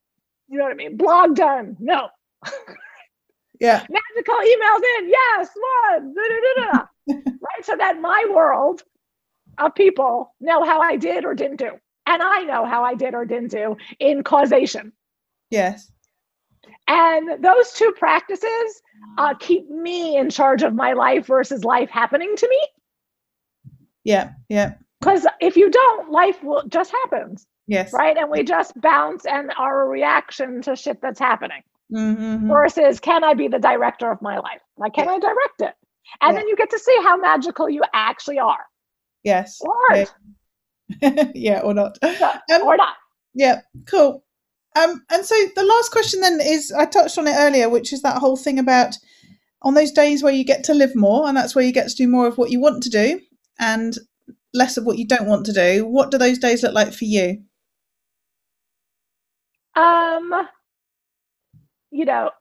you 0.48 0.58
know 0.58 0.64
what 0.64 0.72
I 0.74 0.76
mean? 0.76 0.98
Blog 0.98 1.36
done. 1.36 1.76
No. 1.80 2.10
Yeah. 3.60 3.86
Magical 3.90 4.36
emails 4.36 4.82
in. 5.00 5.10
Yes, 5.10 5.50
one. 5.90 6.16
right. 7.08 7.64
So 7.64 7.76
that 7.78 8.02
my 8.02 8.26
world 8.30 8.84
of 9.58 9.74
people 9.76 10.34
know 10.40 10.64
how 10.64 10.82
I 10.82 10.98
did 10.98 11.26
or 11.26 11.34
didn't 11.34 11.58
do. 11.58 11.72
And 12.06 12.22
I 12.22 12.44
know 12.44 12.66
how 12.66 12.84
I 12.84 12.96
did 12.96 13.14
or 13.14 13.26
didn't 13.26 13.52
do 13.52 13.78
in 14.00 14.24
causation. 14.24 14.92
Yes. 15.50 15.92
And 16.88 17.44
those 17.44 17.72
two 17.72 17.94
practices 17.98 18.82
uh, 19.18 19.34
keep 19.40 19.70
me 19.70 20.18
in 20.18 20.30
charge 20.30 20.62
of 20.62 20.74
my 20.74 20.94
life 20.94 21.26
versus 21.26 21.64
life 21.64 21.90
happening 21.90 22.36
to 22.36 22.48
me. 22.48 22.60
Yeah. 24.06 24.32
Yeah. 24.48 24.76
Because 25.02 25.28
if 25.42 25.58
you 25.58 25.70
don't, 25.70 26.10
life 26.12 26.42
will 26.42 26.64
just 26.68 26.92
happens, 26.92 27.46
Yes. 27.68 27.92
right? 27.92 28.16
And 28.16 28.32
we 28.32 28.44
just 28.44 28.80
bounce 28.80 29.26
and 29.26 29.52
are 29.58 29.82
a 29.84 29.88
reaction 29.88 30.62
to 30.64 30.76
shit 30.76 31.02
that's 31.02 31.20
happening. 31.20 31.62
Mm-hmm. 31.94 32.48
Versus, 32.50 33.00
can 33.00 33.24
I 33.24 33.34
be 33.36 33.48
the 33.48 33.60
director 33.60 34.10
of 34.10 34.22
my 34.22 34.38
life? 34.40 34.62
Like, 34.78 34.94
can 34.94 35.08
I 35.10 35.20
direct 35.20 35.60
it? 35.62 35.74
And 36.22 36.34
Yeah. 36.34 36.40
then 36.40 36.48
you 36.48 36.56
get 36.56 36.70
to 36.72 36.80
see 36.80 36.98
how 37.04 37.18
magical 37.18 37.70
you 37.70 37.84
actually 37.94 38.40
are, 38.40 38.66
Yes. 39.24 39.60
or 39.62 39.96
Yeah. 41.02 41.32
yeah. 41.36 41.60
Or 41.62 41.74
not. 41.74 41.98
Um, 42.04 42.62
or 42.64 42.78
not. 42.78 42.96
Yeah, 43.34 43.62
cool. 43.86 44.24
Um, 44.76 45.04
and 45.12 45.26
so 45.26 45.36
the 45.56 45.64
last 45.64 45.92
question 45.92 46.22
then 46.22 46.40
is 46.42 46.72
I 46.72 46.86
touched 46.86 47.18
on 47.18 47.28
it 47.28 47.36
earlier, 47.36 47.70
which 47.70 47.92
is 47.94 48.02
that 48.02 48.18
whole 48.18 48.38
thing 48.38 48.60
about 48.60 48.98
on 49.62 49.74
those 49.74 49.92
days 49.92 50.22
where 50.24 50.34
you 50.34 50.44
get 50.44 50.64
to 50.66 50.74
live 50.74 50.96
more, 50.96 51.28
and 51.28 51.36
that's 51.36 51.56
where 51.56 51.64
you 51.66 51.72
get 51.72 51.88
to 51.90 51.96
do 51.96 52.08
more 52.08 52.28
of 52.28 52.38
what 52.38 52.52
you 52.52 52.60
want 52.60 52.84
to 52.84 52.90
do 52.90 53.20
and 53.60 53.98
less 54.54 54.78
of 54.78 54.86
what 54.86 54.98
you 54.98 55.08
don't 55.08 55.28
want 55.28 55.46
to 55.46 55.54
do. 55.54 55.86
What 55.86 56.12
do 56.12 56.18
those 56.18 56.40
days 56.40 56.64
look 56.64 56.74
like 56.74 56.94
for 56.94 57.06
you? 57.06 57.44
Um, 59.76 60.48
you 61.92 62.06
know, 62.06 62.32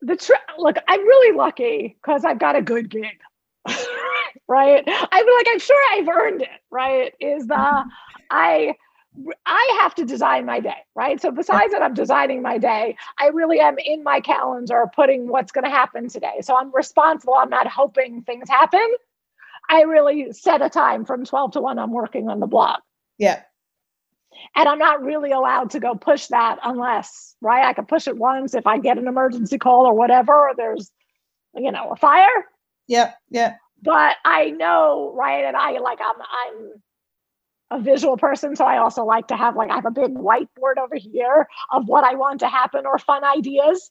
the 0.00 0.16
tr- 0.16 0.32
look, 0.58 0.76
I'm 0.86 1.00
really 1.00 1.36
lucky 1.36 1.96
because 2.00 2.24
I've 2.24 2.38
got 2.38 2.56
a 2.56 2.62
good 2.62 2.88
gig, 2.88 3.18
right? 4.48 4.84
I'm 4.86 5.26
like, 5.26 5.46
I'm 5.48 5.58
sure 5.58 5.82
I've 5.92 6.08
earned 6.08 6.42
it, 6.42 6.60
right? 6.70 7.12
Is 7.20 7.46
the 7.46 7.84
I 8.30 8.74
I 9.46 9.78
have 9.80 9.94
to 9.96 10.04
design 10.04 10.44
my 10.44 10.60
day, 10.60 10.76
right? 10.94 11.20
So 11.20 11.30
besides 11.30 11.72
that, 11.72 11.82
I'm 11.82 11.94
designing 11.94 12.42
my 12.42 12.58
day. 12.58 12.96
I 13.18 13.28
really 13.28 13.60
am 13.60 13.76
in 13.78 14.02
my 14.02 14.20
calendar 14.20 14.90
putting 14.94 15.28
what's 15.28 15.52
going 15.52 15.64
to 15.64 15.70
happen 15.70 16.08
today. 16.08 16.40
So 16.40 16.56
I'm 16.56 16.74
responsible. 16.74 17.34
I'm 17.34 17.50
not 17.50 17.68
hoping 17.68 18.22
things 18.22 18.48
happen. 18.48 18.94
I 19.68 19.82
really 19.82 20.32
set 20.32 20.62
a 20.62 20.68
time 20.70 21.04
from 21.04 21.24
12 21.24 21.52
to 21.52 21.60
1. 21.60 21.78
I'm 21.78 21.92
working 21.92 22.28
on 22.28 22.40
the 22.40 22.46
blog. 22.46 22.80
Yeah, 23.18 23.42
And 24.56 24.68
I'm 24.68 24.78
not 24.78 25.02
really 25.02 25.30
allowed 25.32 25.70
to 25.70 25.80
go 25.80 25.94
push 25.94 26.26
that 26.28 26.58
unless, 26.62 27.36
right? 27.40 27.64
I 27.66 27.72
can 27.72 27.86
push 27.86 28.06
it 28.08 28.16
once 28.16 28.54
if 28.54 28.66
I 28.66 28.78
get 28.78 28.98
an 28.98 29.06
emergency 29.08 29.58
call 29.58 29.86
or 29.86 29.94
whatever, 29.94 30.32
or 30.34 30.54
there's, 30.56 30.90
you 31.54 31.70
know, 31.72 31.90
a 31.92 31.96
fire. 31.96 32.46
yeah, 32.86 33.12
yeah, 33.30 33.56
But 33.82 34.16
I 34.24 34.50
know, 34.50 35.12
right? 35.16 35.44
And 35.44 35.56
I 35.56 35.78
like, 35.78 35.98
I'm, 36.00 36.20
I'm 37.70 37.78
a 37.80 37.82
visual 37.82 38.16
person. 38.16 38.56
So 38.56 38.64
I 38.64 38.78
also 38.78 39.04
like 39.04 39.28
to 39.28 39.36
have, 39.36 39.56
like, 39.56 39.70
I 39.70 39.76
have 39.76 39.86
a 39.86 39.90
big 39.90 40.14
whiteboard 40.14 40.78
over 40.82 40.96
here 40.96 41.46
of 41.70 41.86
what 41.86 42.04
I 42.04 42.14
want 42.14 42.40
to 42.40 42.48
happen 42.48 42.86
or 42.86 42.98
fun 42.98 43.24
ideas 43.24 43.90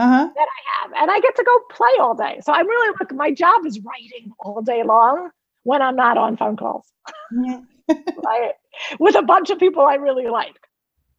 uh 0.00 0.08
huh, 0.08 0.30
that 0.34 0.46
I 0.48 0.82
have. 0.82 0.92
And 1.02 1.10
I 1.10 1.20
get 1.20 1.36
to 1.36 1.44
go 1.44 1.60
play 1.70 1.90
all 2.00 2.14
day. 2.14 2.40
So 2.42 2.52
I'm 2.52 2.68
really 2.68 2.94
like, 3.00 3.12
my 3.14 3.32
job 3.32 3.66
is 3.66 3.80
writing 3.80 4.32
all 4.40 4.62
day 4.62 4.82
long 4.84 5.30
when 5.64 5.82
I'm 5.82 5.96
not 5.96 6.18
on 6.18 6.36
phone 6.36 6.56
calls, 6.56 6.86
right? 8.16 8.52
With 8.98 9.16
a 9.16 9.22
bunch 9.22 9.50
of 9.50 9.58
people 9.58 9.82
I 9.84 9.94
really 9.94 10.28
like. 10.28 10.56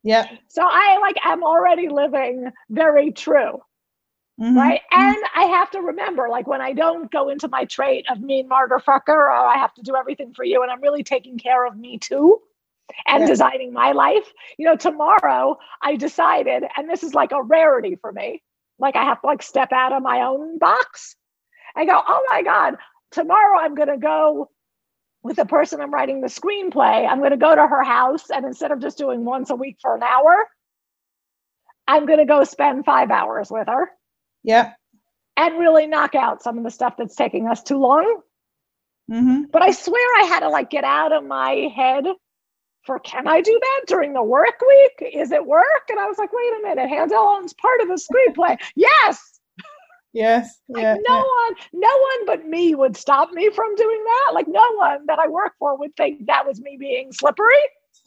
yeah, 0.03 0.27
So 0.49 0.61
I 0.63 0.97
like 1.01 1.17
am 1.25 1.43
already 1.43 1.89
living 1.89 2.51
very 2.69 3.11
true, 3.11 3.61
mhm, 4.37 4.55
right? 4.55 4.81
And 4.91 5.25
I 5.35 5.43
have 5.45 5.71
to 5.71 5.81
remember, 5.81 6.29
like 6.29 6.47
when 6.47 6.61
I 6.61 6.73
don't 6.73 7.11
go 7.11 7.29
into 7.29 7.47
my 7.47 7.65
trait 7.65 8.05
of 8.09 8.21
mean 8.21 8.47
martyr 8.47 8.79
fucker, 8.85 9.09
or 9.09 9.31
I 9.31 9.57
have 9.57 9.73
to 9.75 9.81
do 9.83 9.95
everything 9.95 10.33
for 10.33 10.43
you, 10.45 10.63
and 10.63 10.71
I'm 10.71 10.81
really 10.81 11.03
taking 11.03 11.37
care 11.37 11.65
of 11.65 11.77
me 11.77 11.99
too, 11.99 12.39
and 13.07 13.25
Yeah. 13.25 13.27
designing 13.27 13.73
my 13.73 13.91
life. 13.93 14.31
You 14.57 14.67
know, 14.67 14.77
tomorrow 14.77 15.57
I 15.81 15.95
decided, 15.97 16.63
and 16.77 16.89
this 16.89 17.03
is 17.03 17.13
like 17.15 17.31
a 17.31 17.43
rarity 17.43 17.95
for 17.95 18.11
me, 18.11 18.41
like 18.81 18.95
I 18.97 19.05
have 19.05 19.21
to 19.21 19.27
like 19.27 19.43
step 19.43 19.71
out 19.71 19.93
of 19.93 20.03
my 20.03 20.21
own 20.23 20.57
box 20.57 21.15
and 21.75 21.87
go, 21.87 22.01
oh 22.05 22.25
my 22.29 22.43
god, 22.43 22.75
tomorrow 23.11 23.59
I'm 23.59 23.75
gonna 23.75 23.97
go 23.97 24.49
with 25.23 25.37
the 25.37 25.45
person 25.45 25.81
I'm 25.81 25.93
writing 25.93 26.21
the 26.21 26.27
screenplay, 26.27 27.07
I'm 27.07 27.19
going 27.19 27.31
to 27.31 27.37
go 27.37 27.53
to 27.53 27.67
her 27.67 27.83
house 27.83 28.29
and 28.29 28.45
instead 28.45 28.71
of 28.71 28.79
just 28.79 28.97
doing 28.97 29.23
once 29.23 29.49
a 29.49 29.55
week 29.55 29.77
for 29.81 29.95
an 29.95 30.03
hour, 30.03 30.47
I'm 31.87 32.05
going 32.05 32.19
to 32.19 32.25
go 32.25 32.43
spend 32.43 32.85
five 32.85 33.11
hours 33.11 33.51
with 33.51 33.67
her. 33.67 33.91
Yeah, 34.43 34.73
and 35.37 35.59
really 35.59 35.87
knock 35.87 36.15
out 36.15 36.43
some 36.43 36.57
of 36.57 36.63
the 36.63 36.71
stuff 36.71 36.95
that's 36.97 37.15
taking 37.15 37.47
us 37.47 37.63
too 37.63 37.77
long. 37.77 38.21
hmm 39.09 39.43
But 39.51 39.61
I 39.61 39.71
swear 39.71 40.07
I 40.19 40.23
had 40.25 40.41
to 40.41 40.49
like 40.49 40.69
get 40.69 40.83
out 40.83 41.11
of 41.13 41.23
my 41.23 41.69
head 41.75 42.05
for 42.83 42.99
can 42.99 43.27
I 43.27 43.41
do 43.41 43.59
that 43.61 43.81
during 43.87 44.13
the 44.13 44.23
work 44.23 44.59
week? 44.67 45.13
Is 45.13 45.31
it 45.31 45.45
work? 45.45 45.89
And 45.89 45.99
I 45.99 46.07
was 46.07 46.17
like, 46.17 46.31
wait 46.33 46.53
a 46.59 46.61
minute, 46.63 46.89
Handel 46.89 47.19
owns 47.19 47.53
part 47.53 47.81
of 47.81 47.87
the 47.87 47.95
screenplay. 47.95 48.57
yes. 48.75 49.39
yes, 50.13 50.59
Like 50.69 50.83
yeah, 50.83 50.95
no 51.07 51.15
one, 51.15 51.55
no 51.73 51.87
one 51.89 52.25
but 52.25 52.47
me 52.47 52.75
would 52.75 52.97
stop 52.97 53.31
me 53.31 53.49
from 53.49 53.75
doing 53.75 54.03
that. 54.03 54.33
Like 54.33 54.47
no 54.47 54.73
one 54.75 55.05
that 55.07 55.19
I 55.19 55.27
work 55.27 55.53
for 55.59 55.77
would 55.77 55.95
think 55.95 56.25
that 56.27 56.47
was 56.47 56.59
me 56.59 56.77
being 56.79 57.11
slippery. 57.11 57.55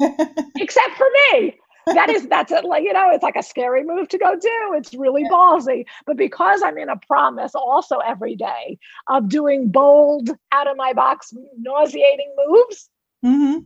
except 0.56 0.96
for 0.96 1.06
me. 1.32 1.54
That 1.86 2.08
is 2.08 2.26
that's 2.28 2.50
it. 2.50 2.64
Like 2.64 2.82
you 2.82 2.94
know, 2.94 3.10
it's 3.10 3.22
like 3.22 3.36
a 3.36 3.42
scary 3.42 3.84
move 3.84 4.08
to 4.08 4.18
go 4.18 4.34
do. 4.36 4.72
It's 4.74 4.94
really 4.94 5.22
ballsy. 5.24 5.84
But 6.06 6.16
because 6.16 6.62
I'm 6.62 6.78
in 6.78 6.88
a 6.88 6.96
promise 7.06 7.54
also 7.54 7.98
every 7.98 8.36
day 8.36 8.78
of 9.08 9.28
doing 9.28 9.68
bold, 9.68 10.30
out 10.50 10.66
of 10.66 10.78
my 10.78 10.94
box, 10.94 11.34
nauseating 11.58 12.34
moves, 12.46 12.88
hmm 13.22 13.58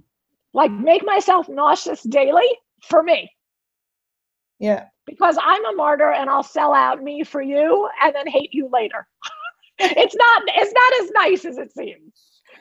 like 0.54 0.70
make 0.70 1.04
myself 1.04 1.48
nauseous 1.48 2.02
daily 2.02 2.48
for 2.82 3.02
me. 3.02 3.30
yeah, 4.58 4.86
Because 5.06 5.38
I'm 5.42 5.64
a 5.66 5.72
martyr 5.74 6.10
and 6.10 6.28
I'll 6.30 6.42
sell 6.42 6.72
out 6.74 7.02
me 7.02 7.24
for 7.24 7.40
you 7.40 7.88
and 8.02 8.14
then 8.14 8.26
hate 8.26 8.52
you 8.52 8.68
later. 8.72 9.06
it's 9.78 10.14
not 10.16 10.42
it's 10.46 10.72
not 10.72 11.04
as 11.04 11.10
nice 11.12 11.44
as 11.44 11.58
it 11.58 11.72
seems. 11.72 12.12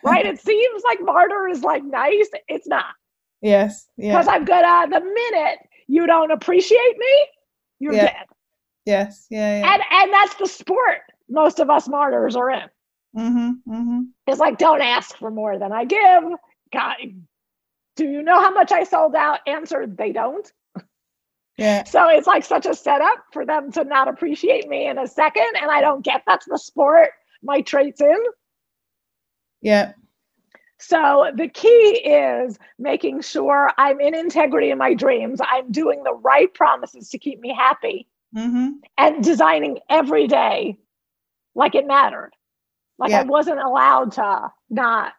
Right? 0.03 0.25
It 0.25 0.39
seems 0.49 0.83
like 0.83 0.99
martyr 1.01 1.47
is 1.47 1.63
like 1.63 1.83
nice. 1.83 2.27
It's 2.47 2.67
not. 2.67 2.85
yes, 3.41 3.87
yeah, 3.97 4.11
because 4.11 4.27
I'm 4.27 4.45
gonna 4.45 4.89
the 4.91 5.03
minute 5.03 5.59
you 5.87 6.05
don't 6.05 6.31
appreciate 6.31 6.97
me, 6.97 7.25
you're 7.79 7.93
Yeah. 7.93 8.05
dead. 8.05 8.25
yes, 8.85 9.25
yeah, 9.29 9.59
yeah. 9.59 9.73
And 9.73 9.83
and 9.91 10.13
that's 10.13 10.35
the 10.35 10.47
sport 10.47 10.99
most 11.29 11.59
of 11.59 11.69
us 11.69 11.87
martyrs 11.89 12.35
are 12.35 12.49
in. 12.51 12.69
Mm-hmm, 13.17 13.49
mm-hmm. 13.73 13.99
It's 14.27 14.39
like 14.39 14.57
don't 14.57 14.81
ask 14.81 15.17
for 15.17 15.31
more 15.31 15.57
than 15.57 15.71
I 15.71 15.85
give. 15.85 16.23
God, 16.71 16.95
do 17.97 18.05
you 18.05 18.23
know 18.23 18.39
how 18.41 18.51
much 18.51 18.71
I 18.71 18.85
sold 18.85 19.15
out? 19.15 19.41
Answer, 19.47 19.87
they 19.87 20.13
don't. 20.13 20.51
Yeah, 21.57 21.85
So 21.85 22.09
it's 22.09 22.27
like 22.27 22.43
such 22.45 22.65
a 22.67 22.75
setup 22.75 23.25
for 23.33 23.45
them 23.45 23.71
to 23.73 23.83
not 23.83 24.07
appreciate 24.09 24.67
me 24.69 24.87
in 24.87 24.99
a 24.99 25.07
second, 25.07 25.47
and 25.61 25.71
I 25.71 25.81
don't 25.81 26.03
get 26.05 26.23
that's 26.27 26.45
the 26.45 26.59
sport 26.59 27.11
my 27.43 27.61
traits 27.61 28.01
in. 28.01 28.17
yeah, 29.61 29.93
So 30.79 31.31
the 31.35 31.47
key 31.47 31.69
is 32.05 32.59
making 32.77 33.21
sure 33.21 33.71
I'm 33.77 33.99
in 33.99 34.13
integrity 34.15 34.69
in 34.71 34.77
my 34.77 34.93
dreams. 34.93 35.39
I'm 35.43 35.71
doing 35.71 36.03
the 36.03 36.13
right 36.13 36.53
promises 36.53 37.09
to 37.11 37.19
keep 37.19 37.39
me 37.39 37.53
happy 37.53 38.07
Mm-hmm. 38.35 38.79
and 38.97 39.23
designing 39.23 39.79
every 39.89 40.27
day 40.27 40.77
like 41.55 41.75
it 41.75 41.87
mattered. 41.87 42.31
Like 42.99 43.11
Yeah. 43.11 43.19
I 43.21 43.23
wasn't 43.23 43.59
allowed 43.61 44.13
to 44.13 44.51
not 44.69 45.13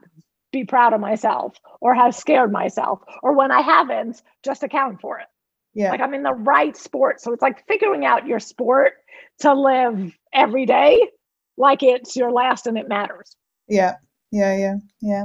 be 0.52 0.64
proud 0.64 0.92
of 0.92 1.00
myself 1.00 1.56
or 1.80 1.94
have 1.94 2.14
scared 2.14 2.52
myself 2.52 3.00
or 3.22 3.34
when 3.34 3.50
I 3.50 3.60
haven't, 3.60 4.22
just 4.42 4.62
account 4.62 5.00
for 5.00 5.18
it. 5.18 5.26
Yeah. 5.74 5.90
Like 5.90 6.00
I'm 6.00 6.14
in 6.14 6.22
the 6.22 6.32
right 6.32 6.76
sport. 6.76 7.20
So 7.20 7.32
it's 7.32 7.42
like 7.42 7.66
figuring 7.66 8.04
out 8.04 8.26
your 8.26 8.40
sport 8.40 8.94
to 9.40 9.54
live 9.54 10.12
every 10.32 10.66
day 10.66 11.08
like 11.58 11.82
it's 11.82 12.16
your 12.16 12.32
last 12.32 12.66
and 12.66 12.78
it 12.78 12.88
matters. 12.88 13.36
Yeah, 13.68 13.96
yeah, 14.30 14.56
yeah, 14.56 14.76
yeah. 15.02 15.24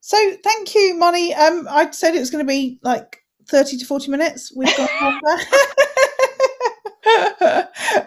So 0.00 0.16
thank 0.44 0.74
you, 0.74 0.98
Marnie. 1.00 1.36
Um, 1.36 1.66
I 1.68 1.90
said 1.90 2.14
it 2.14 2.20
was 2.20 2.30
going 2.30 2.44
to 2.44 2.48
be 2.48 2.78
like 2.82 3.18
thirty 3.48 3.78
to 3.78 3.86
forty 3.86 4.10
minutes. 4.10 4.52
We've 4.54 4.76
gone 4.76 4.88
longer. 5.00 5.20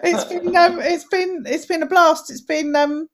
it's 0.04 0.24
been 0.24 0.56
um, 0.56 0.78
it's 0.80 1.04
been 1.04 1.44
it's 1.46 1.66
been 1.66 1.82
a 1.82 1.86
blast. 1.86 2.30
It's 2.30 2.40
been 2.40 2.74
um, 2.76 3.08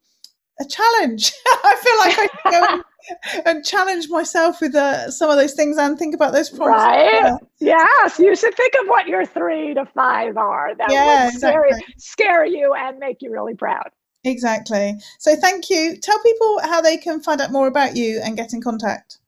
a 0.61 0.65
challenge. 0.65 1.33
I 1.47 1.77
feel 1.83 1.99
like 1.99 2.19
I 2.19 2.29
can 2.43 2.53
go 2.53 2.67
and, 2.75 3.47
and 3.57 3.65
challenge 3.65 4.09
myself 4.09 4.61
with 4.61 4.75
uh, 4.75 5.11
some 5.11 5.31
of 5.31 5.37
those 5.37 5.55
things 5.55 5.77
and 5.79 5.99
think 5.99 6.15
about 6.15 6.33
those 6.33 6.51
promises. 6.51 6.83
as 6.85 6.87
Right? 6.87 7.23
well. 7.23 7.41
Yes, 7.61 8.19
you 8.19 8.35
should 8.37 8.55
think 8.55 8.75
of 8.81 8.87
what 8.89 9.07
your 9.09 9.25
three 9.27 9.75
to 9.75 9.85
five 9.87 10.37
are. 10.37 10.75
That 10.77 10.91
Yeah, 10.91 11.25
would 11.27 11.35
scare, 11.35 11.65
exactly. 11.67 11.95
scare 11.99 12.45
you 12.45 12.75
and 12.75 12.99
make 12.99 13.23
you 13.23 13.33
really 13.33 13.55
proud. 13.55 13.89
Exactly. 14.25 14.95
So 15.19 15.35
thank 15.35 15.69
you. 15.69 15.97
Tell 15.97 16.19
people 16.23 16.61
how 16.63 16.81
they 16.81 16.97
can 16.97 17.21
find 17.21 17.41
out 17.41 17.51
more 17.51 17.67
about 17.67 17.97
you 17.97 18.21
and 18.23 18.37
get 18.37 18.53
in 18.53 18.61
contact. 18.63 19.19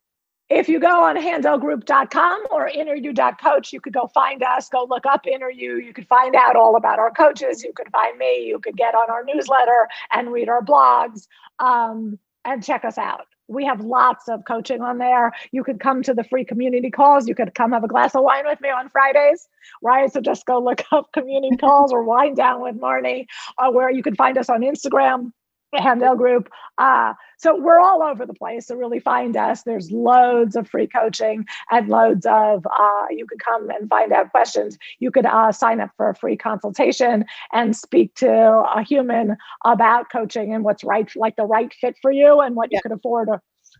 If 0.51 0.68
you 0.68 0.78
go 0.78 1.03
on 1.03 1.16
handelgroup.com 1.16 2.42
or 2.51 2.68
interview.coach, 2.68 3.72
you 3.72 3.80
could 3.80 3.95
go 3.95 4.09
find 4.09 4.42
us, 4.42 4.68
go 4.68 4.86
look 4.88 5.07
up 5.07 5.26
interview. 5.26 5.76
You 5.76 5.95
could 5.95 6.07
find 6.07 6.34
out 6.36 6.55
all 6.55 6.76
about 6.76 6.99
our 6.99 7.11
coaches. 7.11 7.64
You 7.64 7.72
could 7.74 7.88
find 7.90 8.18
me. 8.18 8.45
You 8.47 8.59
could 8.61 8.76
get 8.76 8.95
on 8.95 9.11
our 9.11 9.24
newsletter 9.24 9.88
and 10.12 10.32
read 10.32 10.51
our 10.51 10.62
blogs 10.62 11.26
um, 11.61 12.18
and 12.45 12.62
check 12.62 12.84
us 12.84 12.99
out. 12.99 13.26
We 13.49 13.64
have 13.64 13.80
lots 13.80 14.28
of 14.28 14.45
coaching 14.47 14.80
on 14.80 14.99
there. 14.99 15.32
You 15.53 15.64
could 15.64 15.80
come 15.80 16.03
to 16.03 16.14
the 16.14 16.24
free 16.24 16.45
community 16.45 16.90
calls. 16.90 17.26
You 17.26 17.34
could 17.34 17.55
come 17.55 17.72
have 17.72 17.84
a 17.84 17.88
glass 17.88 18.14
of 18.14 18.22
wine 18.22 18.45
with 18.47 18.61
me 18.61 18.68
on 18.68 18.88
Fridays, 18.90 19.49
right? 19.82 20.12
So 20.12 20.20
just 20.20 20.45
go 20.47 20.59
look 20.59 20.82
up 20.92 21.11
community 21.12 21.57
calls 21.57 21.90
or 21.92 22.05
wine 22.05 22.34
down 22.34 22.61
with 22.61 22.76
Marnie, 22.76 23.26
uh, 23.59 23.70
where 23.70 23.90
you 23.90 24.03
can 24.03 24.14
find 24.14 24.36
us 24.36 24.49
on 24.51 24.61
Instagram, 24.61 25.32
Handel 25.74 26.16
Group. 26.16 26.49
Uh, 26.78 27.14
so 27.45 27.55
we're 27.61 27.78
all 27.78 28.03
over 28.03 28.26
the 28.26 28.34
place 28.34 28.66
to 28.66 28.76
really 28.76 29.01
find 29.01 29.36
us. 29.36 29.62
There's 29.62 29.90
loads 29.92 30.57
of 30.57 30.68
free 30.68 30.86
coaching 30.86 31.45
and 31.70 31.88
loads 31.88 32.26
of, 32.26 32.66
uh, 32.66 33.07
you 33.11 33.26
could 33.26 33.38
come 33.45 33.70
and 33.70 33.88
find 33.88 34.12
out 34.12 34.30
questions. 34.30 34.78
You 34.99 35.11
could 35.11 35.26
uh, 35.26 35.53
sign 35.53 35.80
up 35.80 35.90
for 35.97 36.09
a 36.09 36.14
free 36.14 36.36
consultation 36.36 37.24
and 37.53 37.76
speak 37.76 38.14
to 38.16 38.30
a 38.30 38.82
human 38.82 39.36
about 39.64 40.11
coaching 40.11 40.55
and 40.55 40.64
what's 40.64 40.84
right, 40.84 41.11
like 41.16 41.36
the 41.36 41.45
right 41.45 41.72
fit 41.74 41.97
for 42.03 42.11
you 42.11 42.40
and 42.40 42.57
what 42.57 42.72
you 42.72 42.76
Yeah. 42.76 42.80
can 42.80 42.92
afford. 42.92 43.28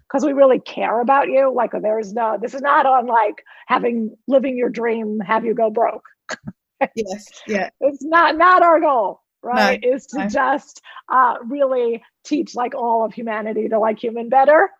Because 0.09 0.25
we 0.25 0.33
really 0.35 0.61
care 0.61 1.01
about 1.01 1.29
you. 1.29 1.53
Like 1.53 1.71
there's 1.81 2.13
no, 2.13 2.39
this 2.41 2.55
is 2.55 2.61
not 2.63 2.87
on 2.87 3.07
like 3.07 3.43
having 3.67 4.17
living 4.29 4.57
your 4.59 4.69
dream, 4.71 5.21
have 5.21 5.45
you 5.45 5.55
go 5.55 5.71
broke. 5.71 6.05
Yes. 6.95 7.43
Yeah. 7.47 7.71
It's 7.81 8.03
not 8.05 8.37
not 8.37 8.63
our 8.63 8.81
goal, 8.81 9.21
right? 9.45 9.83
is 9.85 10.07
to 10.07 10.19
no. 10.19 10.29
just 10.29 10.81
uh, 11.09 11.37
really 11.47 12.03
teach 12.25 12.55
like 12.55 12.75
all 12.75 13.05
of 13.05 13.13
humanity 13.13 13.69
to 13.69 13.79
like 13.79 13.99
human 13.99 14.29
better 14.29 14.71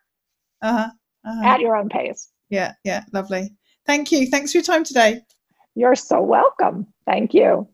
Uh-huh. 0.63 0.89
uh-huh. 1.25 1.47
at 1.47 1.61
your 1.61 1.77
own 1.77 1.89
pace. 1.89 2.29
Yeah, 2.51 2.73
yeah, 2.85 3.05
lovely. 3.13 3.51
Thank 3.87 4.11
you. 4.13 4.27
Thanks 4.29 4.53
for 4.53 4.59
your 4.59 4.65
time 4.65 4.85
today. 4.85 5.23
You're 5.75 5.95
so 5.97 6.23
welcome. 6.23 6.87
Thank 7.05 7.35
you. 7.35 7.69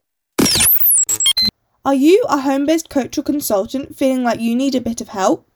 Are 1.85 1.95
you 1.95 2.25
a 2.29 2.41
home 2.41 2.67
based 2.67 2.91
coach 2.91 3.17
or 3.17 3.23
consultant 3.23 3.97
feeling 3.97 4.23
like 4.23 4.41
you 4.41 4.55
need 4.55 4.75
a 4.75 4.81
bit 4.81 5.01
of 5.01 5.09
help? 5.09 5.47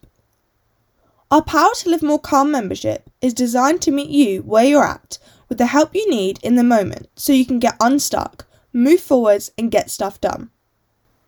Our 1.31 1.43
Power 1.43 1.71
to 1.77 1.91
Live 1.91 2.03
More 2.03 2.19
Calm 2.19 2.51
membership 2.51 3.11
is 3.21 3.35
designed 3.35 3.83
to 3.83 3.91
meet 3.91 4.09
you 4.09 4.43
where 4.43 4.65
you're 4.65 4.85
at 4.85 5.19
with 5.49 5.59
the 5.59 5.67
help 5.67 5.95
you 5.95 6.09
need 6.09 6.39
in 6.43 6.55
the 6.57 6.63
moment 6.63 7.09
so 7.17 7.33
you 7.33 7.45
can 7.45 7.59
get 7.59 7.77
unstuck, 7.81 8.47
move 8.73 9.01
forwards, 9.01 9.51
and 9.59 9.71
get 9.71 9.91
stuff 9.91 10.21
done. 10.21 10.51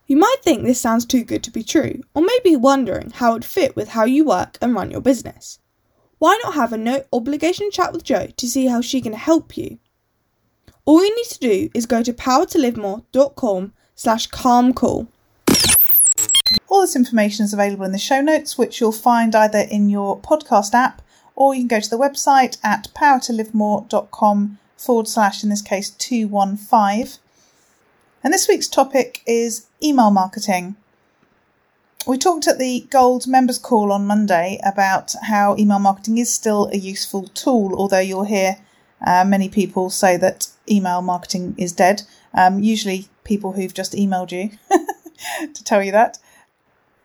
You 0.06 0.16
might 0.16 0.36
think 0.42 0.62
this 0.62 0.80
sounds 0.80 1.04
too 1.04 1.24
good 1.24 1.42
to 1.44 1.50
be 1.50 1.64
true, 1.64 2.02
or 2.14 2.22
maybe 2.22 2.54
wondering 2.56 3.10
how 3.10 3.30
it 3.30 3.34
would 3.34 3.44
fit 3.44 3.74
with 3.74 3.88
how 3.88 4.04
you 4.04 4.24
work 4.24 4.56
and 4.60 4.74
run 4.74 4.90
your 4.90 5.00
business. 5.00 5.58
Why 6.18 6.38
not 6.42 6.54
have 6.54 6.72
a 6.72 6.78
no 6.78 7.04
obligation 7.12 7.70
chat 7.70 7.92
with 7.92 8.04
Jo 8.04 8.28
to 8.36 8.48
see 8.48 8.66
how 8.66 8.80
she 8.80 9.00
can 9.00 9.12
help 9.12 9.56
you? 9.56 9.78
All 10.84 11.04
you 11.04 11.14
need 11.14 11.26
to 11.26 11.38
do 11.40 11.70
is 11.74 11.86
go 11.86 12.02
to 12.02 12.12
powertolivemore.com 12.12 13.72
slash 13.96 14.28
calm 14.28 14.72
call. 14.72 15.08
All 16.68 16.82
this 16.82 16.94
information 16.94 17.44
is 17.44 17.52
available 17.52 17.84
in 17.84 17.92
the 17.92 17.98
show 17.98 18.20
notes, 18.20 18.56
which 18.56 18.80
you'll 18.80 18.92
find 18.92 19.34
either 19.34 19.58
in 19.58 19.90
your 19.90 20.18
podcast 20.18 20.72
app 20.74 21.02
or 21.34 21.54
you 21.54 21.62
can 21.62 21.68
go 21.68 21.80
to 21.80 21.90
the 21.90 21.98
website 21.98 22.56
at 22.62 22.88
powertolivemore.com 22.94 24.58
forward 24.76 25.08
slash, 25.08 25.42
in 25.42 25.50
this 25.50 25.62
case, 25.62 25.90
215. 25.90 27.20
And 28.26 28.34
this 28.34 28.48
week's 28.48 28.66
topic 28.66 29.22
is 29.24 29.68
email 29.80 30.10
marketing. 30.10 30.74
We 32.08 32.18
talked 32.18 32.48
at 32.48 32.58
the 32.58 32.80
Gold 32.90 33.28
Members 33.28 33.56
Call 33.56 33.92
on 33.92 34.04
Monday 34.04 34.58
about 34.66 35.14
how 35.28 35.54
email 35.56 35.78
marketing 35.78 36.18
is 36.18 36.34
still 36.34 36.68
a 36.72 36.76
useful 36.76 37.28
tool, 37.28 37.72
although 37.78 38.00
you'll 38.00 38.24
hear 38.24 38.56
uh, 39.06 39.24
many 39.24 39.48
people 39.48 39.90
say 39.90 40.16
that 40.16 40.48
email 40.68 41.02
marketing 41.02 41.54
is 41.56 41.70
dead. 41.70 42.02
Um, 42.34 42.58
usually, 42.58 43.06
people 43.22 43.52
who've 43.52 43.72
just 43.72 43.92
emailed 43.92 44.32
you 44.32 44.58
to 45.54 45.62
tell 45.62 45.84
you 45.84 45.92
that. 45.92 46.18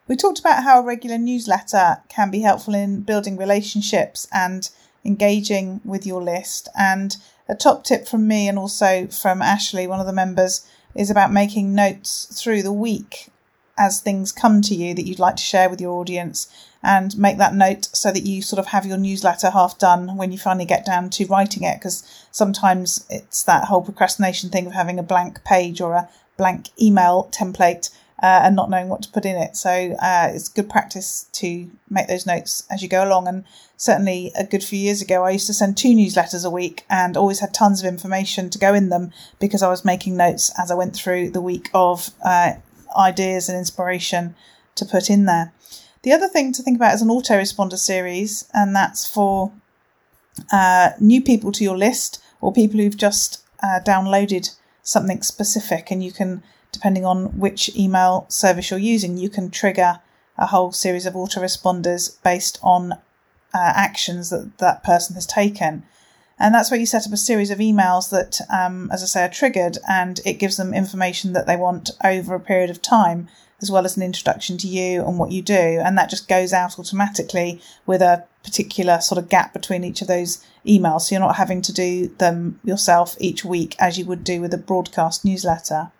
We 0.07 0.15
talked 0.15 0.39
about 0.39 0.63
how 0.63 0.79
a 0.79 0.83
regular 0.83 1.19
newsletter 1.19 1.97
can 2.09 2.31
be 2.31 2.41
helpful 2.41 2.73
in 2.73 3.01
building 3.01 3.37
relationships 3.37 4.27
and 4.33 4.67
engaging 5.05 5.81
with 5.85 6.03
your 6.03 6.23
list. 6.23 6.67
And 6.75 7.15
a 7.47 7.53
top 7.53 7.83
tip 7.83 8.07
from 8.07 8.27
me 8.27 8.47
and 8.47 8.57
also 8.57 9.05
from 9.05 9.43
Ashley, 9.43 9.85
one 9.85 9.99
of 9.99 10.07
the 10.07 10.13
members, 10.13 10.65
is 10.95 11.09
about 11.09 11.31
making 11.31 11.73
notes 11.73 12.41
through 12.41 12.63
the 12.63 12.73
week 12.73 13.29
as 13.77 13.99
things 13.99 14.31
come 14.31 14.61
to 14.61 14.75
you 14.75 14.93
that 14.93 15.05
you'd 15.07 15.19
like 15.19 15.35
to 15.35 15.43
share 15.43 15.69
with 15.69 15.81
your 15.81 15.93
audience 15.99 16.47
and 16.83 17.17
make 17.17 17.37
that 17.37 17.53
note 17.53 17.89
so 17.93 18.11
that 18.11 18.25
you 18.25 18.41
sort 18.41 18.59
of 18.59 18.67
have 18.67 18.85
your 18.85 18.97
newsletter 18.97 19.49
half 19.49 19.77
done 19.77 20.17
when 20.17 20.31
you 20.31 20.37
finally 20.37 20.65
get 20.65 20.85
down 20.85 21.09
to 21.09 21.25
writing 21.25 21.63
it 21.63 21.75
because 21.75 22.27
sometimes 22.31 23.05
it's 23.09 23.43
that 23.43 23.65
whole 23.65 23.81
procrastination 23.81 24.49
thing 24.49 24.67
of 24.67 24.73
having 24.73 24.99
a 24.99 25.03
blank 25.03 25.43
page 25.43 25.79
or 25.79 25.93
a 25.93 26.09
blank 26.37 26.69
email 26.81 27.29
template 27.31 27.89
uh, 28.21 28.41
and 28.43 28.55
not 28.55 28.69
knowing 28.69 28.89
what 28.89 29.01
to 29.03 29.09
put 29.09 29.25
in 29.25 29.35
it. 29.35 29.55
So 29.55 29.69
uh, 29.69 30.31
it's 30.33 30.49
good 30.49 30.69
practice 30.69 31.25
to 31.33 31.69
make 31.89 32.07
those 32.07 32.25
notes 32.25 32.63
as 32.69 32.83
you 32.83 32.89
go 32.89 33.03
along. 33.03 33.27
And 33.27 33.43
certainly 33.77 34.31
a 34.37 34.43
good 34.43 34.63
few 34.63 34.79
years 34.79 35.01
ago, 35.01 35.23
I 35.23 35.31
used 35.31 35.47
to 35.47 35.53
send 35.53 35.77
two 35.77 35.95
newsletters 35.95 36.45
a 36.45 36.49
week 36.49 36.85
and 36.89 37.17
always 37.17 37.39
had 37.39 37.53
tons 37.53 37.81
of 37.81 37.87
information 37.87 38.49
to 38.51 38.59
go 38.59 38.73
in 38.73 38.89
them 38.89 39.11
because 39.39 39.63
I 39.63 39.69
was 39.69 39.83
making 39.83 40.17
notes 40.17 40.51
as 40.59 40.69
I 40.69 40.75
went 40.75 40.95
through 40.95 41.31
the 41.31 41.41
week 41.41 41.69
of 41.73 42.11
uh, 42.23 42.53
ideas 42.95 43.49
and 43.49 43.57
inspiration 43.57 44.35
to 44.75 44.85
put 44.85 45.09
in 45.09 45.25
there. 45.25 45.53
The 46.03 46.13
other 46.13 46.27
thing 46.27 46.51
to 46.53 46.63
think 46.63 46.77
about 46.77 46.95
is 46.95 47.01
an 47.01 47.09
autoresponder 47.09 47.77
series, 47.77 48.49
and 48.53 48.75
that's 48.75 49.07
for 49.07 49.51
uh, 50.51 50.91
new 50.99 51.21
people 51.21 51.51
to 51.51 51.63
your 51.63 51.77
list 51.77 52.23
or 52.39 52.51
people 52.51 52.79
who've 52.79 52.97
just 52.97 53.43
uh, 53.61 53.79
downloaded 53.85 54.55
something 54.81 55.21
specific, 55.21 55.91
and 55.91 56.03
you 56.03 56.11
can, 56.11 56.41
depending 56.71 57.05
on 57.05 57.37
which 57.37 57.75
email 57.75 58.25
service 58.29 58.69
you're 58.69 58.79
using, 58.79 59.17
you 59.17 59.29
can 59.29 59.49
trigger 59.49 59.99
a 60.37 60.47
whole 60.47 60.71
series 60.71 61.05
of 61.05 61.13
autoresponders 61.13 62.21
based 62.23 62.59
on 62.63 62.93
uh, 62.93 62.97
actions 63.53 64.29
that 64.29 64.57
that 64.59 64.83
person 64.83 65.15
has 65.15 65.25
taken. 65.25 65.83
And 66.39 66.55
that's 66.55 66.71
where 66.71 66.79
you 66.79 66.87
set 66.87 67.05
up 67.05 67.13
a 67.13 67.17
series 67.17 67.51
of 67.51 67.59
emails 67.59 68.09
that, 68.09 68.41
um, 68.49 68.89
as 68.91 69.03
I 69.03 69.05
say, 69.05 69.23
are 69.25 69.29
triggered 69.29 69.77
and 69.87 70.19
it 70.25 70.39
gives 70.39 70.57
them 70.57 70.73
information 70.73 71.33
that 71.33 71.45
they 71.45 71.55
want 71.55 71.91
over 72.03 72.33
a 72.33 72.39
period 72.39 72.71
of 72.71 72.81
time, 72.81 73.27
as 73.61 73.69
well 73.69 73.85
as 73.85 73.95
an 73.95 74.01
introduction 74.01 74.57
to 74.57 74.67
you 74.67 75.05
and 75.05 75.19
what 75.19 75.31
you 75.31 75.43
do. 75.43 75.53
And 75.53 75.95
that 75.97 76.09
just 76.09 76.27
goes 76.27 76.51
out 76.51 76.79
automatically 76.79 77.61
with 77.85 78.01
a 78.01 78.25
particular 78.43 79.01
sort 79.01 79.19
of 79.19 79.29
gap 79.29 79.53
between 79.53 79.83
each 79.83 80.01
of 80.01 80.07
those 80.07 80.43
emails. 80.65 81.01
So 81.01 81.13
you're 81.13 81.19
not 81.19 81.35
having 81.35 81.61
to 81.61 81.73
do 81.73 82.07
them 82.17 82.59
yourself 82.63 83.15
each 83.19 83.45
week 83.45 83.75
as 83.77 83.99
you 83.99 84.05
would 84.05 84.23
do 84.23 84.41
with 84.41 84.53
a 84.53 84.57
broadcast 84.57 85.23
newsletter. 85.23 85.91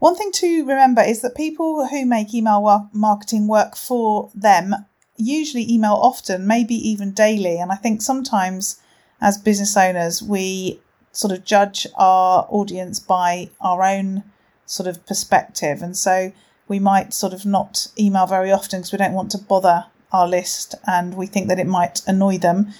One 0.00 0.16
thing 0.16 0.32
to 0.32 0.60
remember 0.64 1.02
is 1.02 1.20
that 1.20 1.36
people 1.36 1.86
who 1.86 2.06
make 2.06 2.32
email 2.32 2.88
marketing 2.94 3.46
work 3.46 3.76
for 3.76 4.30
them 4.34 4.74
usually 5.18 5.70
email 5.70 5.92
often, 5.92 6.46
maybe 6.46 6.74
even 6.74 7.12
daily. 7.12 7.58
And 7.58 7.70
I 7.70 7.74
think 7.74 8.00
sometimes 8.00 8.80
as 9.20 9.36
business 9.36 9.76
owners, 9.76 10.22
we 10.22 10.80
sort 11.12 11.34
of 11.34 11.44
judge 11.44 11.86
our 11.96 12.46
audience 12.48 12.98
by 12.98 13.50
our 13.60 13.82
own 13.82 14.24
sort 14.64 14.86
of 14.86 15.04
perspective. 15.04 15.82
And 15.82 15.94
so 15.94 16.32
we 16.66 16.78
might 16.78 17.12
sort 17.12 17.34
of 17.34 17.44
not 17.44 17.88
email 17.98 18.26
very 18.26 18.50
often 18.50 18.80
because 18.80 18.92
we 18.92 18.98
don't 18.98 19.12
want 19.12 19.30
to 19.32 19.38
bother 19.38 19.84
our 20.12 20.26
list 20.26 20.74
and 20.86 21.14
we 21.14 21.26
think 21.26 21.48
that 21.48 21.58
it 21.58 21.66
might 21.66 22.00
annoy 22.06 22.38
them 22.38 22.72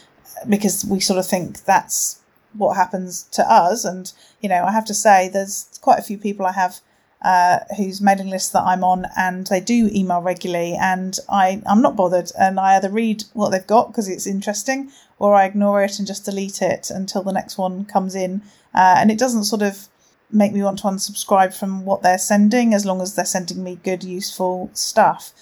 because 0.49 0.87
we 0.87 1.01
sort 1.01 1.19
of 1.19 1.27
think 1.27 1.65
that's 1.65 2.21
what 2.55 2.77
happens 2.77 3.25
to 3.25 3.43
us. 3.43 3.85
And, 3.85 4.11
you 4.41 4.49
know, 4.49 4.65
I 4.65 4.73
have 4.73 4.87
to 4.87 4.95
say, 4.95 5.29
there's 5.29 5.79
quite 5.83 5.99
a 5.99 6.03
few 6.03 6.17
people 6.17 6.47
I 6.47 6.53
have 6.53 6.81
uh, 7.23 7.61
whose 7.77 8.01
mailing 8.01 8.29
list 8.31 8.53
that 8.53 8.63
I'm 8.63 8.83
on, 8.83 9.07
and 9.17 9.47
they 9.47 9.61
do 9.61 9.91
email 9.93 10.21
regularly, 10.21 10.77
and 10.81 11.19
I 11.29 11.63
I'm 11.67 11.83
not 11.83 11.97
bothered, 11.97 12.31
and 12.39 12.59
I 12.59 12.77
either 12.77 12.91
read 12.91 13.25
what 13.35 13.51
they've 13.51 13.67
got 13.67 13.89
because 13.89 14.09
it's 14.09 14.27
interesting, 14.27 14.91
or 15.19 15.35
I 15.35 15.45
ignore 15.45 15.83
it 15.83 15.99
and 15.99 16.07
just 16.07 16.25
delete 16.25 16.63
it 16.63 16.91
until 16.91 17.23
the 17.23 17.33
next 17.33 17.59
one 17.59 17.85
comes 17.85 18.15
in, 18.15 18.43
uh, 18.75 18.97
and 18.99 19.11
it 19.11 19.19
doesn't 19.19 19.45
sort 19.45 19.63
of 19.63 19.89
make 20.33 20.53
me 20.53 20.63
want 20.63 20.79
to 20.79 20.85
unsubscribe 20.85 21.55
from 21.57 21.85
what 21.85 22.03
they're 22.03 22.19
sending 22.19 22.73
as 22.73 22.87
long 22.87 23.01
as 23.01 23.15
they're 23.15 23.25
sending 23.25 23.63
me 23.63 23.79
good, 23.83 24.05
useful 24.05 24.71
stuff. 24.73 25.33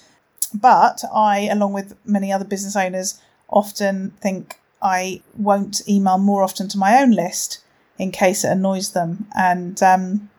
But 0.53 1.03
I, 1.13 1.47
along 1.51 1.73
with 1.73 1.95
many 2.05 2.33
other 2.33 2.45
business 2.45 2.75
owners, 2.75 3.21
often 3.49 4.11
think 4.21 4.59
I 4.81 5.21
won't 5.37 5.87
email 5.87 6.17
more 6.17 6.43
often 6.43 6.67
to 6.69 6.77
my 6.77 6.99
own 7.01 7.11
list 7.11 7.59
in 7.97 8.11
case 8.11 8.43
it 8.43 8.51
annoys 8.51 8.91
them. 8.91 9.27
And 9.37 9.81
um, 9.83 10.29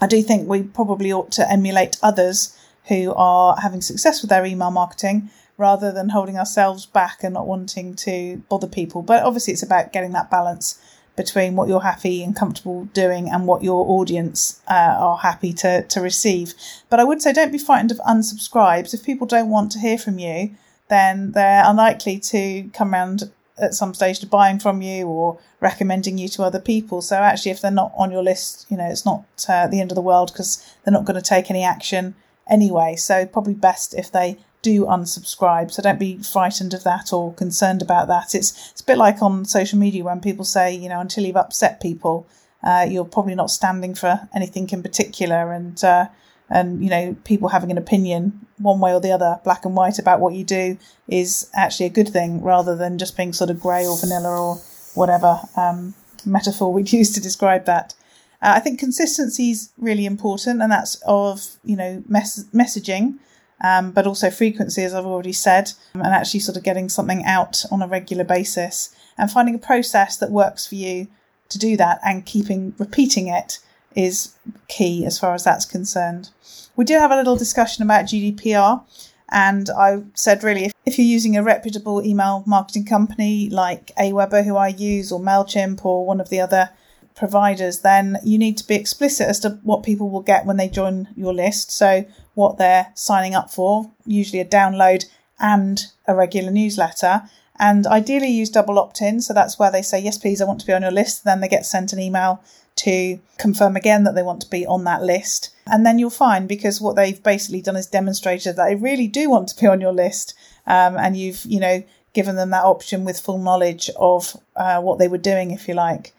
I 0.00 0.06
do 0.06 0.22
think 0.22 0.48
we 0.48 0.62
probably 0.62 1.12
ought 1.12 1.32
to 1.32 1.50
emulate 1.50 1.96
others 2.02 2.56
who 2.88 3.12
are 3.14 3.56
having 3.60 3.80
success 3.80 4.22
with 4.22 4.30
their 4.30 4.44
email 4.44 4.70
marketing 4.70 5.30
rather 5.58 5.90
than 5.90 6.10
holding 6.10 6.36
ourselves 6.36 6.86
back 6.86 7.24
and 7.24 7.34
not 7.34 7.46
wanting 7.46 7.94
to 7.94 8.42
bother 8.48 8.66
people. 8.66 9.02
But 9.02 9.22
obviously, 9.22 9.54
it's 9.54 9.62
about 9.62 9.92
getting 9.92 10.12
that 10.12 10.30
balance 10.30 10.78
between 11.16 11.56
what 11.56 11.66
you're 11.66 11.80
happy 11.80 12.22
and 12.22 12.36
comfortable 12.36 12.84
doing 12.92 13.30
and 13.30 13.46
what 13.46 13.62
your 13.62 13.88
audience 13.88 14.60
uh, 14.68 14.96
are 14.98 15.16
happy 15.16 15.52
to, 15.54 15.82
to 15.84 16.00
receive. 16.00 16.52
But 16.90 17.00
I 17.00 17.04
would 17.04 17.22
say 17.22 17.32
don't 17.32 17.50
be 17.50 17.58
frightened 17.58 17.90
of 17.90 17.98
unsubscribes. 17.98 18.92
If 18.92 19.02
people 19.02 19.26
don't 19.26 19.48
want 19.48 19.72
to 19.72 19.78
hear 19.78 19.96
from 19.96 20.18
you, 20.18 20.50
then 20.88 21.32
they're 21.32 21.64
unlikely 21.64 22.20
to 22.20 22.68
come 22.74 22.92
around 22.92 23.30
at 23.58 23.74
some 23.74 23.94
stage 23.94 24.18
to 24.20 24.26
buying 24.26 24.58
from 24.58 24.82
you 24.82 25.06
or 25.06 25.38
recommending 25.60 26.18
you 26.18 26.28
to 26.28 26.42
other 26.42 26.60
people. 26.60 27.00
So 27.00 27.16
actually, 27.16 27.52
if 27.52 27.60
they're 27.60 27.70
not 27.70 27.92
on 27.96 28.10
your 28.10 28.22
list, 28.22 28.66
you 28.70 28.76
know, 28.76 28.88
it's 28.88 29.06
not 29.06 29.24
uh, 29.48 29.66
the 29.66 29.80
end 29.80 29.90
of 29.90 29.94
the 29.94 30.02
world 30.02 30.32
because 30.32 30.74
they're 30.84 30.92
not 30.92 31.04
going 31.04 31.20
to 31.20 31.28
take 31.28 31.50
any 31.50 31.64
action 31.64 32.14
anyway. 32.48 32.96
So 32.96 33.26
probably 33.26 33.54
best 33.54 33.94
if 33.94 34.12
they 34.12 34.38
do 34.62 34.84
unsubscribe. 34.84 35.70
So 35.70 35.82
don't 35.82 35.98
be 35.98 36.18
frightened 36.18 36.74
of 36.74 36.84
that 36.84 37.12
or 37.12 37.32
concerned 37.34 37.82
about 37.82 38.08
that. 38.08 38.34
It's 38.34 38.70
it's 38.70 38.80
a 38.80 38.84
bit 38.84 38.98
like 38.98 39.22
on 39.22 39.44
social 39.44 39.78
media 39.78 40.04
when 40.04 40.20
people 40.20 40.44
say, 40.44 40.74
you 40.74 40.88
know, 40.88 41.00
until 41.00 41.24
you've 41.24 41.36
upset 41.36 41.80
people, 41.80 42.26
uh, 42.62 42.86
you're 42.88 43.04
probably 43.04 43.34
not 43.34 43.50
standing 43.50 43.94
for 43.94 44.28
anything 44.34 44.68
in 44.70 44.82
particular, 44.82 45.52
and 45.52 45.82
uh, 45.84 46.08
and 46.48 46.82
you 46.82 46.90
know, 46.90 47.16
people 47.24 47.48
having 47.48 47.70
an 47.70 47.78
opinion 47.78 48.46
one 48.58 48.80
way 48.80 48.94
or 48.94 49.00
the 49.00 49.12
other, 49.12 49.40
black 49.44 49.64
and 49.64 49.76
white 49.76 49.98
about 49.98 50.20
what 50.20 50.34
you 50.34 50.44
do 50.44 50.78
is 51.08 51.50
actually 51.54 51.86
a 51.86 51.90
good 51.90 52.08
thing 52.08 52.42
rather 52.42 52.74
than 52.74 52.98
just 52.98 53.16
being 53.16 53.32
sort 53.32 53.50
of 53.50 53.60
grey 53.60 53.86
or 53.86 53.98
vanilla 53.98 54.40
or 54.40 54.56
whatever 54.94 55.40
um, 55.56 55.94
metaphor 56.24 56.72
we'd 56.72 56.92
use 57.00 57.12
to 57.12 57.20
describe 57.20 57.64
that. 57.66 57.94
Uh, 58.42 58.54
I 58.56 58.60
think 58.60 58.78
consistency 58.78 59.50
is 59.50 59.70
really 59.78 60.06
important, 60.06 60.62
and 60.62 60.70
that's 60.70 60.96
of 61.06 61.56
you 61.64 61.76
know 61.76 62.02
mes- 62.08 62.44
messaging 62.54 63.18
um, 63.62 63.90
but 63.90 64.06
also 64.06 64.30
frequency, 64.30 64.82
as 64.82 64.94
I've 64.94 65.06
already 65.06 65.32
said, 65.32 65.72
and 65.94 66.06
actually 66.06 66.40
sort 66.40 66.56
of 66.56 66.62
getting 66.62 66.88
something 66.88 67.24
out 67.24 67.64
on 67.70 67.82
a 67.82 67.88
regular 67.88 68.24
basis 68.24 68.94
and 69.16 69.30
finding 69.30 69.54
a 69.54 69.58
process 69.58 70.16
that 70.18 70.30
works 70.30 70.66
for 70.66 70.74
you 70.74 71.08
to 71.48 71.58
do 71.58 71.76
that 71.76 72.00
and 72.04 72.26
keeping 72.26 72.74
repeating 72.78 73.28
it 73.28 73.58
is 73.96 74.36
key 74.68 75.04
as 75.04 75.18
far 75.18 75.34
as 75.34 75.44
that's 75.44 75.64
concerned. 75.64 76.30
We 76.76 76.84
did 76.84 77.00
have 77.00 77.10
a 77.10 77.16
little 77.16 77.36
discussion 77.36 77.82
about 77.82 78.04
GDPR, 78.04 78.84
and 79.30 79.68
I 79.70 80.02
said 80.14 80.44
really 80.44 80.66
if, 80.66 80.72
if 80.84 80.98
you're 80.98 81.06
using 81.06 81.36
a 81.36 81.42
reputable 81.42 82.04
email 82.04 82.44
marketing 82.46 82.84
company 82.84 83.48
like 83.50 83.90
Aweber, 83.96 84.44
who 84.44 84.56
I 84.56 84.68
use, 84.68 85.10
or 85.10 85.18
MailChimp, 85.18 85.84
or 85.84 86.06
one 86.06 86.20
of 86.20 86.28
the 86.28 86.40
other 86.40 86.70
providers, 87.16 87.80
then 87.80 88.18
you 88.22 88.38
need 88.38 88.58
to 88.58 88.66
be 88.66 88.74
explicit 88.74 89.26
as 89.26 89.40
to 89.40 89.58
what 89.62 89.82
people 89.82 90.10
will 90.10 90.20
get 90.20 90.44
when 90.44 90.58
they 90.58 90.68
join 90.68 91.08
your 91.16 91.32
list. 91.32 91.70
So, 91.70 92.04
what 92.34 92.58
they're 92.58 92.92
signing 92.94 93.34
up 93.34 93.50
for, 93.50 93.90
usually 94.04 94.40
a 94.40 94.44
download 94.44 95.06
and 95.40 95.82
a 96.06 96.14
regular 96.14 96.50
newsletter. 96.50 97.22
And 97.58 97.86
ideally 97.86 98.28
use 98.28 98.50
double 98.50 98.78
opt 98.78 99.00
in. 99.00 99.22
So 99.22 99.32
that's 99.32 99.58
where 99.58 99.72
they 99.72 99.80
say, 99.80 99.98
yes, 99.98 100.18
please, 100.18 100.40
I 100.40 100.44
want 100.44 100.60
to 100.60 100.66
be 100.66 100.74
on 100.74 100.82
your 100.82 100.90
list. 100.90 101.24
Then 101.24 101.40
they 101.40 101.48
get 101.48 101.64
sent 101.64 101.92
an 101.92 101.98
email 101.98 102.42
to 102.76 103.18
confirm 103.38 103.76
again 103.76 104.04
that 104.04 104.14
they 104.14 104.22
want 104.22 104.40
to 104.42 104.50
be 104.50 104.66
on 104.66 104.84
that 104.84 105.02
list. 105.02 105.50
And 105.66 105.84
then 105.84 105.98
you'll 105.98 106.10
find 106.10 106.46
because 106.48 106.80
what 106.80 106.96
they've 106.96 107.22
basically 107.22 107.60
done 107.60 107.76
is 107.76 107.86
demonstrated 107.86 108.56
that 108.56 108.66
they 108.66 108.74
really 108.76 109.08
do 109.08 109.28
want 109.30 109.48
to 109.48 109.60
be 109.60 109.66
on 109.66 109.80
your 109.80 109.92
list. 109.92 110.34
Um, 110.66 110.96
and 110.96 111.16
you've, 111.16 111.44
you 111.44 111.60
know, 111.60 111.82
given 112.12 112.36
them 112.36 112.50
that 112.50 112.64
option 112.64 113.04
with 113.04 113.20
full 113.20 113.38
knowledge 113.38 113.90
of 113.96 114.36
uh, 114.56 114.80
what 114.80 114.98
they 114.98 115.08
were 115.08 115.18
doing, 115.18 115.50
if 115.50 115.68
you 115.68 115.74
like. 115.74 116.14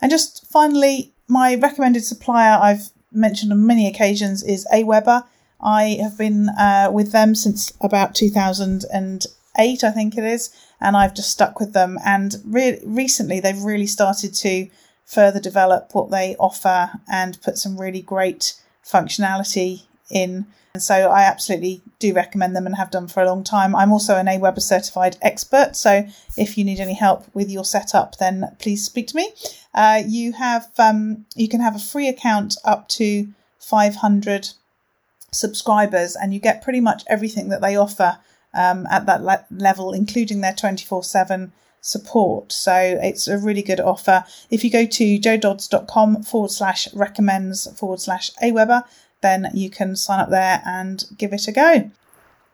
And 0.00 0.10
just 0.10 0.46
finally, 0.46 1.12
my 1.28 1.54
recommended 1.54 2.04
supplier 2.04 2.58
I've 2.60 2.90
mentioned 3.10 3.52
on 3.52 3.66
many 3.66 3.86
occasions 3.86 4.42
is 4.42 4.66
Aweber. 4.72 5.24
I 5.60 5.98
have 6.02 6.18
been 6.18 6.48
uh, 6.50 6.90
with 6.92 7.12
them 7.12 7.34
since 7.34 7.72
about 7.80 8.14
2008, 8.14 9.84
I 9.84 9.90
think 9.90 10.18
it 10.18 10.24
is, 10.24 10.50
and 10.80 10.96
I've 10.96 11.14
just 11.14 11.30
stuck 11.30 11.60
with 11.60 11.72
them. 11.72 11.98
And 12.04 12.36
re- 12.44 12.80
recently, 12.84 13.38
they've 13.38 13.62
really 13.62 13.86
started 13.86 14.34
to 14.34 14.68
further 15.04 15.40
develop 15.40 15.90
what 15.92 16.10
they 16.10 16.36
offer 16.36 16.92
and 17.10 17.40
put 17.42 17.58
some 17.58 17.80
really 17.80 18.02
great 18.02 18.54
functionality 18.84 19.82
in. 20.10 20.46
And 20.74 20.82
so 20.82 21.10
I 21.10 21.22
absolutely 21.22 21.82
do 21.98 22.14
recommend 22.14 22.56
them 22.56 22.66
and 22.66 22.76
have 22.76 22.90
done 22.90 23.08
for 23.08 23.22
a 23.22 23.26
long 23.26 23.44
time. 23.44 23.76
I'm 23.76 23.92
also 23.92 24.16
an 24.16 24.26
Aweber 24.26 24.62
certified 24.62 25.18
expert. 25.20 25.76
So 25.76 26.06
if 26.36 26.56
you 26.56 26.64
need 26.64 26.80
any 26.80 26.94
help 26.94 27.26
with 27.34 27.50
your 27.50 27.64
setup, 27.64 28.16
then 28.18 28.56
please 28.58 28.84
speak 28.84 29.08
to 29.08 29.16
me. 29.16 29.30
Uh, 29.74 30.02
you 30.06 30.32
have 30.32 30.70
um, 30.78 31.26
you 31.36 31.48
can 31.48 31.60
have 31.60 31.76
a 31.76 31.78
free 31.78 32.08
account 32.08 32.56
up 32.64 32.88
to 32.88 33.28
500 33.58 34.50
subscribers, 35.30 36.16
and 36.16 36.32
you 36.34 36.40
get 36.40 36.62
pretty 36.62 36.80
much 36.80 37.04
everything 37.06 37.48
that 37.48 37.60
they 37.60 37.76
offer 37.76 38.18
um, 38.54 38.86
at 38.90 39.06
that 39.06 39.22
le- 39.22 39.46
level, 39.50 39.92
including 39.92 40.40
their 40.40 40.54
24 40.54 41.04
7 41.04 41.52
support. 41.82 42.52
So 42.52 42.72
it's 42.74 43.28
a 43.28 43.36
really 43.36 43.60
good 43.60 43.80
offer. 43.80 44.24
If 44.48 44.64
you 44.64 44.70
go 44.70 44.86
to 44.86 45.18
joedodds.com 45.18 46.22
forward 46.22 46.50
slash 46.50 46.88
recommends 46.94 47.68
forward 47.78 48.00
slash 48.00 48.30
Aweber, 48.42 48.84
then 49.20 49.50
you 49.52 49.68
can 49.68 49.94
sign 49.96 50.20
up 50.20 50.30
there 50.30 50.62
and 50.64 51.04
give 51.18 51.34
it 51.34 51.46
a 51.48 51.52
go. 51.52 51.90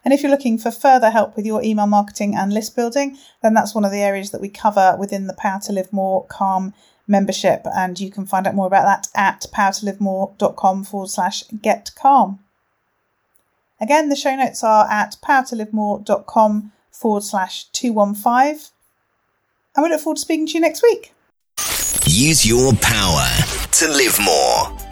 And 0.04 0.14
if 0.14 0.22
you're 0.22 0.30
looking 0.30 0.58
for 0.58 0.70
further 0.70 1.10
help 1.10 1.36
with 1.36 1.44
your 1.44 1.62
email 1.62 1.86
marketing 1.86 2.34
and 2.34 2.52
list 2.52 2.74
building, 2.74 3.18
then 3.42 3.54
that's 3.54 3.74
one 3.74 3.84
of 3.84 3.92
the 3.92 4.00
areas 4.00 4.30
that 4.30 4.40
we 4.40 4.48
cover 4.48 4.96
within 4.98 5.26
the 5.26 5.34
Power 5.34 5.60
to 5.64 5.72
Live 5.72 5.92
More 5.92 6.24
Calm 6.26 6.72
membership. 7.06 7.66
And 7.74 8.00
you 8.00 8.10
can 8.10 8.24
find 8.24 8.46
out 8.46 8.54
more 8.54 8.66
about 8.66 8.84
that 8.84 9.08
at 9.14 9.46
powertolivemore.com 9.52 10.84
forward 10.84 11.10
slash 11.10 11.44
get 11.62 11.90
calm. 11.94 12.38
Again, 13.80 14.08
the 14.08 14.16
show 14.16 14.34
notes 14.34 14.64
are 14.64 14.90
at 14.90 15.16
powertolivemore.com 15.22 16.72
forward 16.90 17.22
slash 17.22 17.64
215. 17.72 18.70
And 19.76 19.84
we 19.84 19.90
look 19.90 20.00
forward 20.00 20.16
to 20.16 20.22
speaking 20.22 20.46
to 20.46 20.52
you 20.54 20.60
next 20.60 20.82
week. 20.82 21.12
Use 22.06 22.46
your 22.46 22.72
power 22.74 23.28
to 23.72 23.88
live 23.88 24.18
more. 24.20 24.87